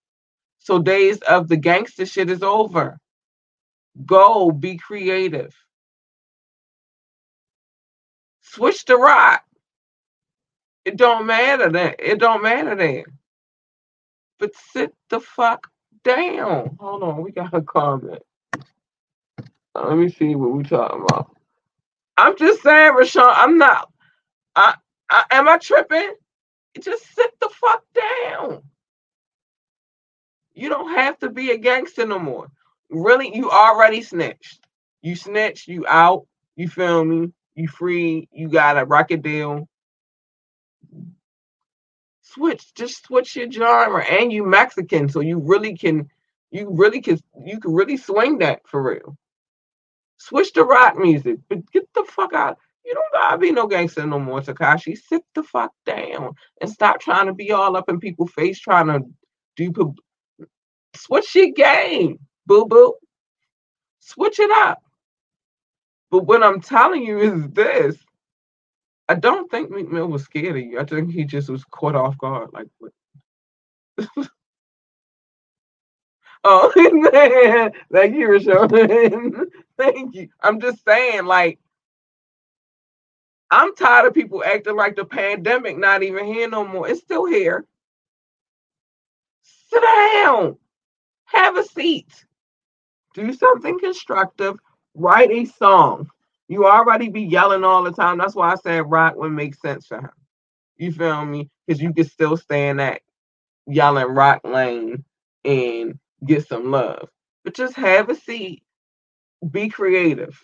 So 0.60 0.80
days 0.80 1.20
of 1.22 1.48
the 1.48 1.58
gangster 1.58 2.06
shit 2.06 2.30
is 2.30 2.44
over. 2.44 3.00
Go 4.06 4.52
be 4.52 4.78
creative. 4.78 5.56
Switch 8.52 8.86
to 8.86 8.98
rock. 8.98 9.44
It 10.86 10.98
don't 10.98 11.26
matter 11.26 11.70
that. 11.70 11.98
It 12.00 12.20
don't 12.20 12.44
matter 12.44 12.76
then. 12.76 13.04
But 14.40 14.52
sit 14.74 14.94
the 15.10 15.20
fuck 15.20 15.68
down. 16.04 16.78
Hold 16.80 17.04
on, 17.04 17.24
we 17.24 17.32
got 17.32 17.54
a 17.54 17.62
comment. 17.62 18.24
Uh, 19.76 19.90
let 19.90 19.98
me 19.98 20.10
see 20.10 20.36
what 20.36 20.52
we 20.52 20.64
talking 20.64 21.06
about. 21.10 21.36
I'm 22.18 22.38
just 22.38 22.64
saying, 22.64 22.94
Rashawn. 22.94 23.34
I'm 23.36 23.58
not. 23.58 23.92
I, 24.56 24.76
I 25.10 25.26
am 25.32 25.48
I 25.50 25.58
tripping? 25.58 26.14
Just 26.82 27.06
sit 27.16 27.32
the 27.40 27.50
fuck 27.50 27.84
down. 27.96 28.64
You 30.54 30.70
don't 30.70 30.94
have 30.96 31.20
to 31.20 31.30
be 31.30 31.52
a 31.52 31.58
gangster 31.58 32.06
no 32.06 32.20
more. 32.20 32.48
Really, 32.90 33.36
you 33.36 33.52
already 33.52 34.02
snitched. 34.02 34.62
You 35.02 35.16
snitched. 35.16 35.68
You 35.68 35.86
out. 35.88 36.28
You 36.56 36.68
feel 36.70 37.06
me? 37.06 37.34
You 37.58 37.68
free. 37.68 38.30
You 38.32 38.48
got 38.48 38.78
a 38.78 38.86
record 38.86 39.24
deal 39.24 39.68
switch, 42.38 42.74
just 42.76 43.06
switch 43.06 43.36
your 43.36 43.52
genre. 43.52 44.04
And 44.04 44.32
you 44.32 44.46
Mexican, 44.46 45.10
so 45.10 45.22
you 45.22 45.40
really 45.40 45.76
can, 45.76 46.10
you 46.52 46.70
really 46.72 47.02
can, 47.02 47.20
you 47.46 47.60
can 47.60 47.74
really 47.74 47.98
swing 47.98 48.40
that 48.40 48.62
for 48.68 48.82
real. 48.82 49.18
Switch 50.18 50.54
to 50.54 50.64
rock 50.64 50.98
music, 50.98 51.38
but 51.50 51.70
get 51.72 51.88
the 51.94 52.04
fuck 52.04 52.34
out. 52.34 52.58
You 52.86 52.94
don't 52.94 53.14
gotta 53.14 53.38
be 53.38 53.52
no 53.52 53.68
gangster 53.68 54.06
no 54.06 54.20
more, 54.20 54.42
Tekashi. 54.42 54.98
Sit 54.98 55.24
the 55.36 55.44
fuck 55.44 55.72
down 55.86 56.34
and 56.62 56.70
stop 56.70 57.00
trying 57.00 57.28
to 57.28 57.34
be 57.34 57.52
all 57.52 57.76
up 57.76 57.90
in 57.90 58.00
people's 58.00 58.32
face, 58.32 58.60
trying 58.60 58.88
to 58.88 59.02
do. 59.56 59.72
Pub- 59.72 60.00
Switch 60.96 61.36
your 61.36 61.52
game, 61.52 62.18
boo 62.46 62.66
boo. 62.66 62.96
Switch 64.00 64.40
it 64.40 64.50
up. 64.52 64.82
But 66.12 66.26
what 66.28 66.44
I'm 66.44 66.62
telling 66.62 67.04
you 67.04 67.20
is 67.20 67.50
this 67.52 67.98
I 69.08 69.16
don't 69.16 69.50
think 69.52 69.70
Meek 69.70 69.90
Mill 69.92 70.08
was 70.08 70.24
scared 70.24 70.58
of 70.58 70.64
you. 70.64 70.80
I 70.80 70.86
think 70.86 71.12
he 71.12 71.26
just 71.26 71.50
was 71.50 71.64
caught 71.66 71.96
off 71.96 72.18
guard. 72.18 72.50
Like, 72.54 72.68
what? 72.80 72.92
oh, 76.44 76.74
man. 77.14 77.72
Thank 77.92 78.16
you, 78.16 78.30
Rashawn. 78.30 79.48
Thank 79.78 80.16
you. 80.16 80.30
I'm 80.42 80.60
just 80.62 80.84
saying, 80.86 81.26
like, 81.26 81.60
I'm 83.52 83.76
tired 83.76 84.08
of 84.08 84.14
people 84.14 84.44
acting 84.44 84.76
like 84.76 84.96
the 84.96 85.06
pandemic 85.06 85.78
not 85.78 86.04
even 86.04 86.26
here 86.26 86.50
no 86.50 86.66
more. 86.68 86.88
It's 86.90 87.02
still 87.02 87.26
here. 87.26 87.66
Sit 89.44 89.82
down. 89.84 90.58
Have 91.26 91.58
a 91.58 91.64
seat. 91.66 92.26
Do 93.16 93.34
something 93.34 93.80
constructive. 93.80 94.58
Write 94.98 95.32
a 95.32 95.46
song. 95.46 96.12
You 96.50 96.68
already 96.68 97.10
be 97.10 97.24
yelling 97.24 97.66
all 97.66 97.84
the 97.84 97.94
time. 97.94 98.20
That's 98.20 98.36
why 98.36 98.54
I 98.54 98.58
said 98.58 98.92
rock 98.92 99.18
would 99.18 99.34
make 99.34 99.56
sense 99.56 99.88
for 99.88 100.00
him. 100.00 100.12
You 100.78 100.92
feel 100.92 101.26
me? 101.26 101.50
Because 101.68 101.82
you 101.82 101.94
can 101.94 102.06
still 102.06 102.38
stay 102.38 102.70
in 102.70 102.78
that 102.78 103.02
yelling 103.68 104.08
rock 104.08 104.42
lane 104.46 105.06
and 105.46 106.00
get 106.26 106.48
some 106.48 106.72
love. 106.72 107.10
But 107.46 107.56
just 107.56 107.76
have 107.76 108.10
a 108.10 108.16
seat. 108.16 108.64
Be 109.52 109.70
creative. 109.70 110.40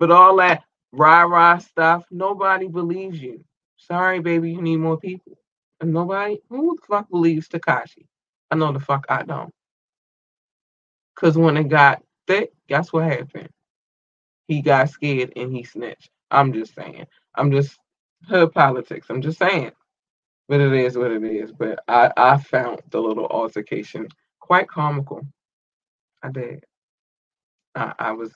But 0.00 0.12
all 0.12 0.36
that 0.38 0.64
rah 0.92 1.22
rah 1.24 1.58
stuff, 1.58 2.06
nobody 2.12 2.68
believes 2.68 3.22
you. 3.22 3.44
Sorry, 3.78 4.20
baby, 4.20 4.52
you 4.52 4.62
need 4.62 4.78
more 4.78 4.98
people. 4.98 5.38
And 5.80 5.94
nobody, 5.94 6.40
who 6.50 6.76
the 6.76 6.86
fuck 6.86 7.10
believes 7.10 7.48
Tekashi? 7.48 8.06
I 8.50 8.56
know 8.56 8.72
the 8.72 8.80
fuck 8.80 9.06
I 9.10 9.24
don't. 9.24 9.52
Because 11.16 11.38
when 11.38 11.56
it 11.56 11.68
got 11.68 12.02
thick, 12.30 12.52
guess 12.68 12.92
what 12.92 13.04
happened? 13.04 13.50
he 14.50 14.62
got 14.62 14.90
scared 14.90 15.32
and 15.36 15.54
he 15.54 15.62
snitched. 15.62 16.10
I'm 16.32 16.52
just 16.52 16.74
saying. 16.74 17.06
I'm 17.36 17.52
just 17.52 17.78
hood 18.28 18.52
politics. 18.52 19.06
I'm 19.08 19.22
just 19.22 19.38
saying. 19.38 19.70
But 20.48 20.60
it 20.60 20.72
is 20.72 20.98
what 20.98 21.12
it 21.12 21.22
is. 21.22 21.52
But 21.52 21.78
I, 21.86 22.10
I 22.16 22.36
found 22.38 22.80
the 22.90 23.00
little 23.00 23.28
altercation 23.28 24.08
quite 24.40 24.68
comical. 24.68 25.24
I 26.24 26.30
did. 26.32 26.64
I, 27.76 27.92
I 27.96 28.12
was 28.12 28.34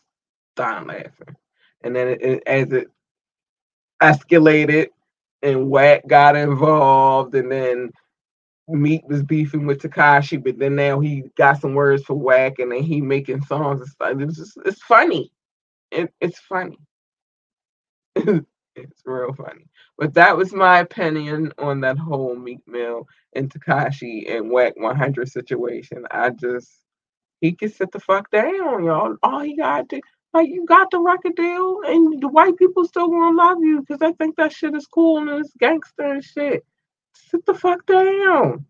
dying 0.55 0.87
laughing. 0.87 1.35
And 1.83 1.97
then 1.97 2.09
it, 2.09 2.23
it, 2.23 2.43
as 2.47 2.73
it 2.73 2.89
escalated 4.01 4.91
and 5.43 5.69
Wack 5.69 6.07
got 6.07 6.37
involved 6.37 7.35
and 7.35 7.51
then 7.51 7.91
Meek 8.69 9.03
was 9.09 9.23
beefing 9.23 9.67
with 9.67 9.81
Tekashi, 9.83 10.43
but 10.43 10.59
then 10.59 10.77
now 10.77 11.01
he 11.01 11.25
got 11.37 11.61
some 11.61 11.75
words 11.75 12.05
for 12.05 12.15
Wack 12.15 12.59
and 12.61 12.73
then 12.73 12.83
he 12.83 13.01
making 13.01 13.43
songs 13.43 13.81
and 13.81 13.91
stuff. 13.91 14.21
It's 14.21 14.37
just 14.39 14.59
it's 14.65 14.83
funny 14.83 15.31
it, 15.91 16.13
it's 16.21 16.39
funny. 16.41 16.79
it's 18.17 19.03
real 19.05 19.33
funny. 19.35 19.67
But 19.99 20.15
that 20.15 20.37
was 20.37 20.53
my 20.53 20.81
opinion 20.81 21.53
on 21.59 21.81
that 21.81 21.99
whole 21.99 22.37
Meek 22.37 22.61
Mill 22.67 23.07
and 23.35 23.51
Tekashi 23.51 24.31
and 24.31 24.51
Wack 24.51 24.75
100 24.77 25.29
situation. 25.29 26.07
I 26.11 26.31
just, 26.31 26.71
he 27.41 27.53
can 27.53 27.71
sit 27.71 27.93
the 27.93 28.01
fuck 28.01 28.31
down, 28.31 28.85
y'all. 28.85 29.17
All 29.23 29.41
he 29.41 29.57
got 29.57 29.89
to, 29.91 30.01
like, 30.35 30.49
you 30.49 30.67
got 30.67 30.91
the 30.91 31.01
record 31.01 31.37
deal, 31.37 31.81
and 31.87 32.23
the 32.23 32.29
white 32.29 32.57
people 32.57 32.85
still 32.87 33.09
gonna 33.09 33.37
love 33.37 33.59
you 33.61 33.81
because 33.81 34.03
I 34.03 34.13
think 34.13 34.37
that 34.37 34.53
shit 34.53 34.75
is 34.75 34.87
cool 34.87 35.19
and 35.19 35.31
it's 35.45 35.53
gangster 35.59 36.05
and 36.15 36.25
shit. 36.25 36.65
Sit 37.15 37.47
the 37.47 37.55
fuck 37.55 37.87
down. 37.87 38.67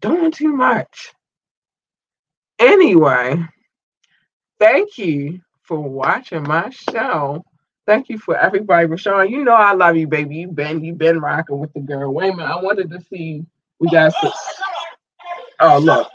Doing 0.00 0.30
too 0.30 0.52
much. 0.52 1.12
Anyway, 2.58 3.44
thank 4.58 4.98
you 4.98 5.40
for 5.62 5.80
watching 5.80 6.42
my 6.44 6.70
show. 6.70 7.44
Thank 7.86 8.08
you 8.08 8.18
for 8.18 8.36
everybody, 8.36 8.86
Rashawn. 8.86 9.30
You 9.30 9.44
know 9.44 9.52
I 9.52 9.72
love 9.72 9.96
you, 9.96 10.06
baby. 10.06 10.36
You've 10.36 10.54
been 10.54 10.84
you 10.84 10.94
been 10.94 11.20
rocking 11.20 11.58
with 11.58 11.72
the 11.72 11.80
girl. 11.80 12.12
Wait 12.12 12.32
a 12.32 12.36
minute, 12.36 12.50
I 12.50 12.60
wanted 12.62 12.90
to 12.90 13.00
see. 13.00 13.44
We 13.80 13.90
got. 13.90 14.12
Some, 14.14 14.32
oh, 15.60 15.76
oh 15.76 15.78
look, 15.78 16.08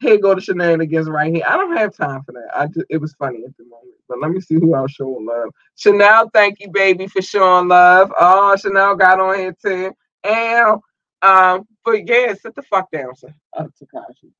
here 0.00 0.18
go 0.18 0.34
the 0.34 0.40
shenanigans 0.42 1.08
right 1.08 1.34
here. 1.34 1.44
I 1.48 1.56
don't 1.56 1.76
have 1.76 1.96
time 1.96 2.22
for 2.24 2.32
that. 2.32 2.50
I 2.54 2.66
just, 2.66 2.86
it 2.90 2.98
was 2.98 3.14
funny 3.14 3.44
at 3.44 3.56
the 3.56 3.64
moment, 3.64 3.94
but 4.08 4.20
let 4.20 4.30
me 4.30 4.40
see 4.40 4.56
who 4.56 4.74
else 4.74 4.92
showing 4.92 5.26
love. 5.26 5.50
Chanel, 5.76 6.30
thank 6.34 6.60
you, 6.60 6.70
baby, 6.70 7.06
for 7.06 7.22
showing 7.22 7.68
love. 7.68 8.12
Oh, 8.20 8.54
Chanel 8.56 8.96
got 8.96 9.20
on 9.20 9.38
here 9.38 9.56
too. 9.62 9.94
And 10.24 10.80
um, 11.22 11.66
but 11.84 12.06
yeah, 12.08 12.34
sit 12.34 12.54
the 12.54 12.62
fuck 12.62 12.90
down, 12.90 13.14
sir. 13.16 13.34
Uh, 13.56 13.64
Tekashi. 13.64 14.30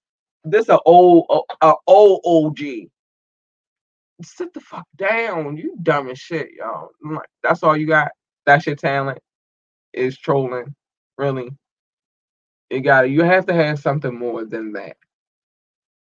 This 0.44 0.68
a 0.68 0.78
old, 0.84 1.26
a, 1.60 1.68
a 1.68 1.74
old 1.86 2.20
OG 2.24 2.88
sit 4.22 4.52
the 4.52 4.60
fuck 4.60 4.86
down. 4.96 5.56
You 5.56 5.76
dumb 5.82 6.08
as 6.08 6.18
shit, 6.18 6.50
y'all. 6.56 6.90
Like, 7.02 7.28
that's 7.42 7.62
all 7.62 7.76
you 7.76 7.86
got. 7.86 8.12
That's 8.46 8.66
your 8.66 8.76
talent 8.76 9.18
is 9.92 10.18
trolling. 10.18 10.74
Really. 11.18 11.50
You 12.70 12.80
got 12.80 13.10
You 13.10 13.22
have 13.22 13.46
to 13.46 13.54
have 13.54 13.78
something 13.78 14.18
more 14.18 14.44
than 14.44 14.72
that. 14.72 14.96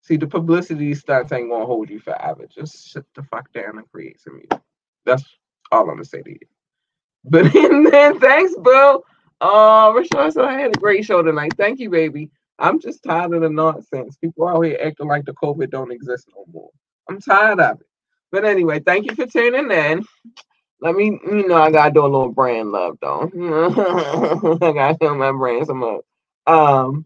See, 0.04 0.18
the 0.18 0.28
publicity 0.28 0.94
stunts 0.96 1.32
ain't 1.32 1.50
gonna 1.50 1.66
hold 1.66 1.90
you 1.90 2.00
forever. 2.00 2.46
Just 2.48 2.92
sit 2.92 3.06
the 3.16 3.24
fuck 3.24 3.52
down 3.54 3.78
and 3.78 3.92
create 3.92 4.20
some 4.20 4.36
music. 4.36 4.60
That's 5.06 5.24
all 5.72 5.82
I'm 5.82 5.96
gonna 5.96 6.06
say 6.06 6.22
to 6.22 6.32
you. 6.32 6.40
But 7.26 7.52
then 7.54 8.20
thanks, 8.20 8.56
Bill. 8.64 9.04
Oh, 9.42 9.96
Rashawn 9.98 10.32
said 10.32 10.46
I 10.46 10.60
had 10.60 10.76
a 10.76 10.80
great 10.80 11.04
show 11.04 11.24
tonight. 11.24 11.54
Thank 11.58 11.80
you, 11.80 11.90
baby. 11.90 12.30
I'm 12.60 12.80
just 12.80 13.04
tired 13.04 13.34
of 13.34 13.42
the 13.42 13.50
nonsense. 13.50 14.16
People 14.18 14.48
out 14.48 14.62
here 14.62 14.78
acting 14.84 15.08
like 15.08 15.26
the 15.26 15.34
COVID 15.34 15.72
don't 15.72 15.92
exist 15.92 16.28
no 16.36 16.46
more. 16.54 16.70
I'm 17.10 17.20
tired 17.20 17.60
of 17.60 17.82
it. 17.82 17.88
But 18.32 18.46
anyway, 18.46 18.80
thank 18.80 19.08
you 19.08 19.16
for 19.16 19.26
tuning 19.26 19.72
in. 19.72 20.06
Let 20.80 20.96
me, 20.96 21.20
you 21.26 21.48
know, 21.48 21.56
I 21.62 21.72
gotta 21.72 21.92
do 21.92 22.02
a 22.02 22.04
little 22.04 22.32
brand 22.32 22.72
love 22.72 22.98
though. 23.02 23.24
I 24.62 24.72
gotta 24.74 24.98
show 25.02 25.16
my 25.16 25.32
brand 25.32 25.66
some 25.68 25.82
love. 25.82 26.02
Um, 26.48 27.06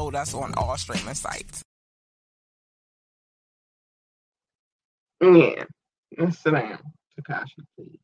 us 0.09 0.33
on 0.33 0.53
all 0.55 0.77
streaming 0.77 1.13
sites. 1.15 1.61
Yeah. 5.21 5.65
Let's 6.17 6.39
sit 6.39 6.53
down, 6.53 6.79
Tekashi, 7.19 7.63
please. 7.77 7.99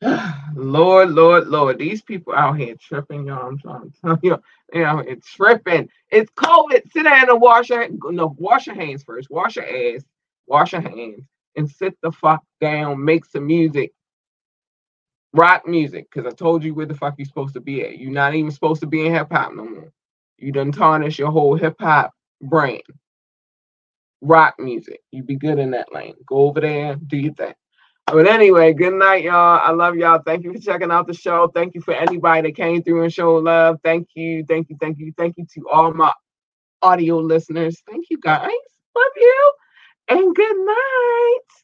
Lord, 0.54 1.10
Lord, 1.10 1.48
Lord, 1.48 1.78
these 1.78 2.02
people 2.02 2.34
out 2.34 2.58
here 2.58 2.74
tripping, 2.80 3.26
y'all. 3.26 3.46
I'm 3.46 3.58
trying 3.58 3.90
to 3.90 4.00
tell 4.00 4.18
you, 4.22 4.38
they 4.72 4.84
out 4.84 5.06
here 5.06 5.16
tripping. 5.24 5.88
It's 6.10 6.30
COVID. 6.32 6.92
Sit 6.92 7.04
down 7.04 7.30
and 7.30 7.40
wash 7.40 7.70
your 7.70 7.88
no, 8.10 8.34
wash 8.38 8.66
your 8.66 8.76
hands 8.76 9.02
first. 9.02 9.30
Wash 9.30 9.56
your 9.56 9.66
ass, 9.66 10.04
wash 10.46 10.72
your 10.72 10.82
hands, 10.82 11.24
and 11.56 11.70
sit 11.70 11.96
the 12.02 12.12
fuck 12.12 12.42
down. 12.60 13.04
Make 13.04 13.24
some 13.24 13.46
music. 13.46 13.92
Rock 15.32 15.66
music, 15.66 16.06
because 16.12 16.32
I 16.32 16.34
told 16.34 16.62
you 16.62 16.74
where 16.74 16.86
the 16.86 16.94
fuck 16.94 17.14
you're 17.18 17.26
supposed 17.26 17.54
to 17.54 17.60
be 17.60 17.82
at. 17.84 17.98
You're 17.98 18.12
not 18.12 18.34
even 18.34 18.52
supposed 18.52 18.82
to 18.82 18.86
be 18.86 19.04
in 19.04 19.12
hip 19.12 19.32
hop 19.32 19.52
no 19.52 19.64
more. 19.64 19.92
You 20.38 20.52
done 20.52 20.72
tarnish 20.72 21.18
your 21.18 21.30
whole 21.30 21.56
hip 21.56 21.76
hop 21.80 22.12
brand. 22.42 22.82
Rock 24.20 24.54
music. 24.58 25.00
You 25.12 25.22
be 25.22 25.36
good 25.36 25.58
in 25.58 25.72
that 25.72 25.92
lane. 25.92 26.14
Go 26.26 26.36
over 26.48 26.60
there, 26.60 26.96
do 26.96 27.16
your 27.16 27.34
thing. 27.34 27.54
But 28.06 28.26
anyway, 28.28 28.74
good 28.74 28.94
night, 28.94 29.24
y'all. 29.24 29.60
I 29.62 29.70
love 29.72 29.96
y'all. 29.96 30.20
Thank 30.24 30.44
you 30.44 30.52
for 30.52 30.58
checking 30.58 30.90
out 30.90 31.06
the 31.06 31.14
show. 31.14 31.50
Thank 31.54 31.74
you 31.74 31.80
for 31.80 31.94
anybody 31.94 32.48
that 32.48 32.56
came 32.56 32.82
through 32.82 33.02
and 33.02 33.12
showed 33.12 33.44
love. 33.44 33.78
Thank 33.82 34.08
you, 34.14 34.44
thank 34.46 34.68
you, 34.70 34.76
thank 34.80 34.98
you, 34.98 35.12
thank 35.16 35.36
you 35.38 35.46
to 35.54 35.68
all 35.72 35.92
my 35.92 36.12
audio 36.82 37.18
listeners. 37.18 37.82
Thank 37.90 38.06
you 38.10 38.18
guys. 38.18 38.50
Love 38.96 39.12
you. 39.16 39.52
And 40.08 40.34
good 40.34 40.56
night. 40.58 41.63